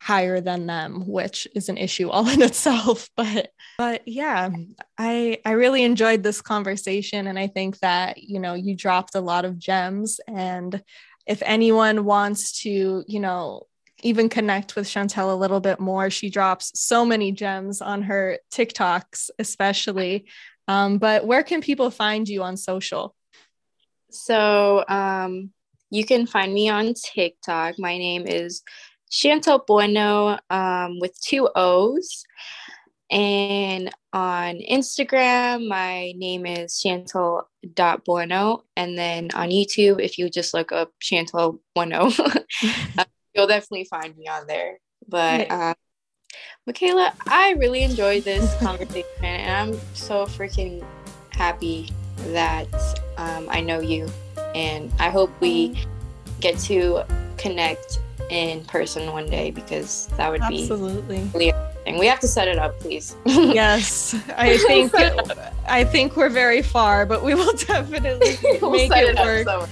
higher 0.00 0.40
than 0.40 0.66
them 0.66 1.06
which 1.06 1.48
is 1.54 1.68
an 1.68 1.78
issue 1.78 2.10
all 2.10 2.28
in 2.34 2.42
itself 2.42 3.08
but 3.16 3.50
but 3.78 4.06
yeah 4.06 4.50
i 4.98 5.38
i 5.44 5.52
really 5.52 5.82
enjoyed 5.82 6.22
this 6.22 6.42
conversation 6.42 7.26
and 7.26 7.38
i 7.38 7.46
think 7.46 7.78
that 7.78 8.18
you 8.22 8.38
know 8.38 8.54
you 8.54 8.76
dropped 8.76 9.14
a 9.14 9.20
lot 9.20 9.44
of 9.44 9.58
gems 9.58 10.20
and 10.28 10.82
if 11.26 11.42
anyone 11.46 12.04
wants 12.04 12.60
to 12.60 13.02
you 13.06 13.20
know 13.20 13.62
even 14.04 14.28
connect 14.28 14.76
with 14.76 14.88
Chantal 14.88 15.32
a 15.32 15.34
little 15.34 15.60
bit 15.60 15.80
more. 15.80 16.10
She 16.10 16.28
drops 16.28 16.70
so 16.78 17.04
many 17.04 17.32
gems 17.32 17.80
on 17.80 18.02
her 18.02 18.38
TikToks, 18.52 19.30
especially. 19.38 20.26
Um, 20.68 20.98
but 20.98 21.26
where 21.26 21.42
can 21.42 21.62
people 21.62 21.90
find 21.90 22.28
you 22.28 22.42
on 22.42 22.56
social? 22.56 23.16
So 24.10 24.84
um, 24.88 25.50
you 25.90 26.04
can 26.04 26.26
find 26.26 26.52
me 26.52 26.68
on 26.68 26.94
TikTok. 26.94 27.76
My 27.78 27.96
name 27.96 28.26
is 28.26 28.62
Chantal 29.10 29.64
Bueno 29.66 30.38
um, 30.50 31.00
with 31.00 31.18
two 31.20 31.48
O's. 31.56 32.24
And 33.10 33.90
on 34.12 34.58
Instagram, 34.70 35.68
my 35.68 36.12
name 36.16 36.46
is 36.46 36.78
Chantal.bueno. 36.80 38.64
And 38.76 38.98
then 38.98 39.30
on 39.34 39.48
YouTube, 39.50 40.00
if 40.00 40.18
you 40.18 40.28
just 40.28 40.52
look 40.52 40.72
up 40.72 40.92
Chantal 41.00 41.60
Bueno, 41.74 42.10
you'll 43.34 43.46
definitely 43.46 43.84
find 43.84 44.16
me 44.16 44.28
on 44.28 44.46
there. 44.46 44.78
But 45.08 45.50
um, 45.50 45.74
Mikayla, 46.68 47.12
I 47.28 47.52
really 47.58 47.82
enjoyed 47.82 48.24
this 48.24 48.54
conversation, 48.60 49.04
and 49.22 49.50
I'm 49.74 49.80
so 49.94 50.26
freaking 50.26 50.84
happy 51.30 51.90
that 52.28 52.68
um, 53.16 53.48
I 53.50 53.60
know 53.60 53.80
you, 53.80 54.08
and 54.54 54.92
I 54.98 55.10
hope 55.10 55.30
we 55.40 55.78
get 56.40 56.58
to 56.60 57.02
connect 57.36 58.00
in 58.30 58.64
person 58.64 59.12
one 59.12 59.28
day 59.28 59.50
because 59.50 60.06
that 60.16 60.30
would 60.30 60.40
be 60.48 60.62
absolutely 60.62 61.28
really 61.34 61.52
we 61.98 62.06
have 62.06 62.20
to 62.20 62.28
set 62.28 62.48
it 62.48 62.58
up, 62.58 62.78
please. 62.80 63.16
yes, 63.26 64.14
I 64.36 64.56
think 64.58 64.92
I 65.66 65.84
think 65.84 66.16
we're 66.16 66.28
very 66.28 66.62
far, 66.62 67.06
but 67.06 67.22
we 67.22 67.34
will 67.34 67.52
definitely 67.56 68.36
we'll 68.60 68.70
make 68.70 68.90
it, 68.92 69.16
it 69.16 69.18
work. 69.18 69.68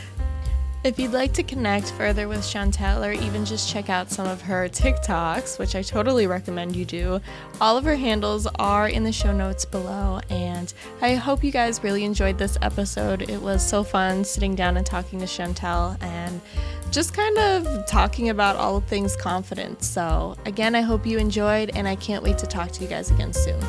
If 0.85 0.99
you'd 0.99 1.13
like 1.13 1.33
to 1.35 1.45
connect 1.45 1.93
further 1.93 2.27
with 2.27 2.45
Chantal 2.45 3.05
or 3.05 3.13
even 3.13 3.45
just 3.45 3.71
check 3.71 3.89
out 3.89 4.11
some 4.11 4.27
of 4.27 4.43
her 4.43 4.69
TikToks, 4.69 5.57
which 5.61 5.77
I 5.77 5.83
totally 5.83 6.27
recommend 6.27 6.75
you 6.75 6.85
do, 6.85 7.21
all 7.61 7.77
of 7.77 7.85
her 7.85 7.95
handles 7.95 8.49
are 8.59 8.89
in 8.89 9.05
the 9.05 9.13
show 9.13 9.33
notes 9.33 9.65
below. 9.65 10.19
And 10.29 10.75
I 11.01 11.15
hope 11.15 11.45
you 11.45 11.53
guys 11.53 11.85
really 11.85 12.03
enjoyed 12.03 12.37
this 12.37 12.59
episode. 12.63 13.23
It 13.31 13.41
was 13.41 13.65
so 13.65 13.85
fun 13.85 14.25
sitting 14.25 14.57
down 14.57 14.77
and 14.77 14.85
talking 14.85 15.21
to 15.21 15.27
Chantal 15.29 15.97
and 16.01 16.41
just 16.91 17.15
kind 17.15 17.39
of 17.39 17.87
talking 17.87 18.31
about 18.31 18.57
all 18.57 18.81
things 18.81 19.15
confidence. 19.15 19.87
So, 19.87 20.37
again, 20.47 20.75
I 20.75 20.81
hope 20.81 21.07
you 21.07 21.17
enjoyed, 21.17 21.71
and 21.77 21.87
I 21.87 21.95
can't 21.95 22.25
wait 22.25 22.39
to 22.39 22.47
talk 22.49 22.73
to 22.73 22.83
you 22.83 22.89
guys 22.89 23.09
again 23.13 23.33
soon. 23.33 23.61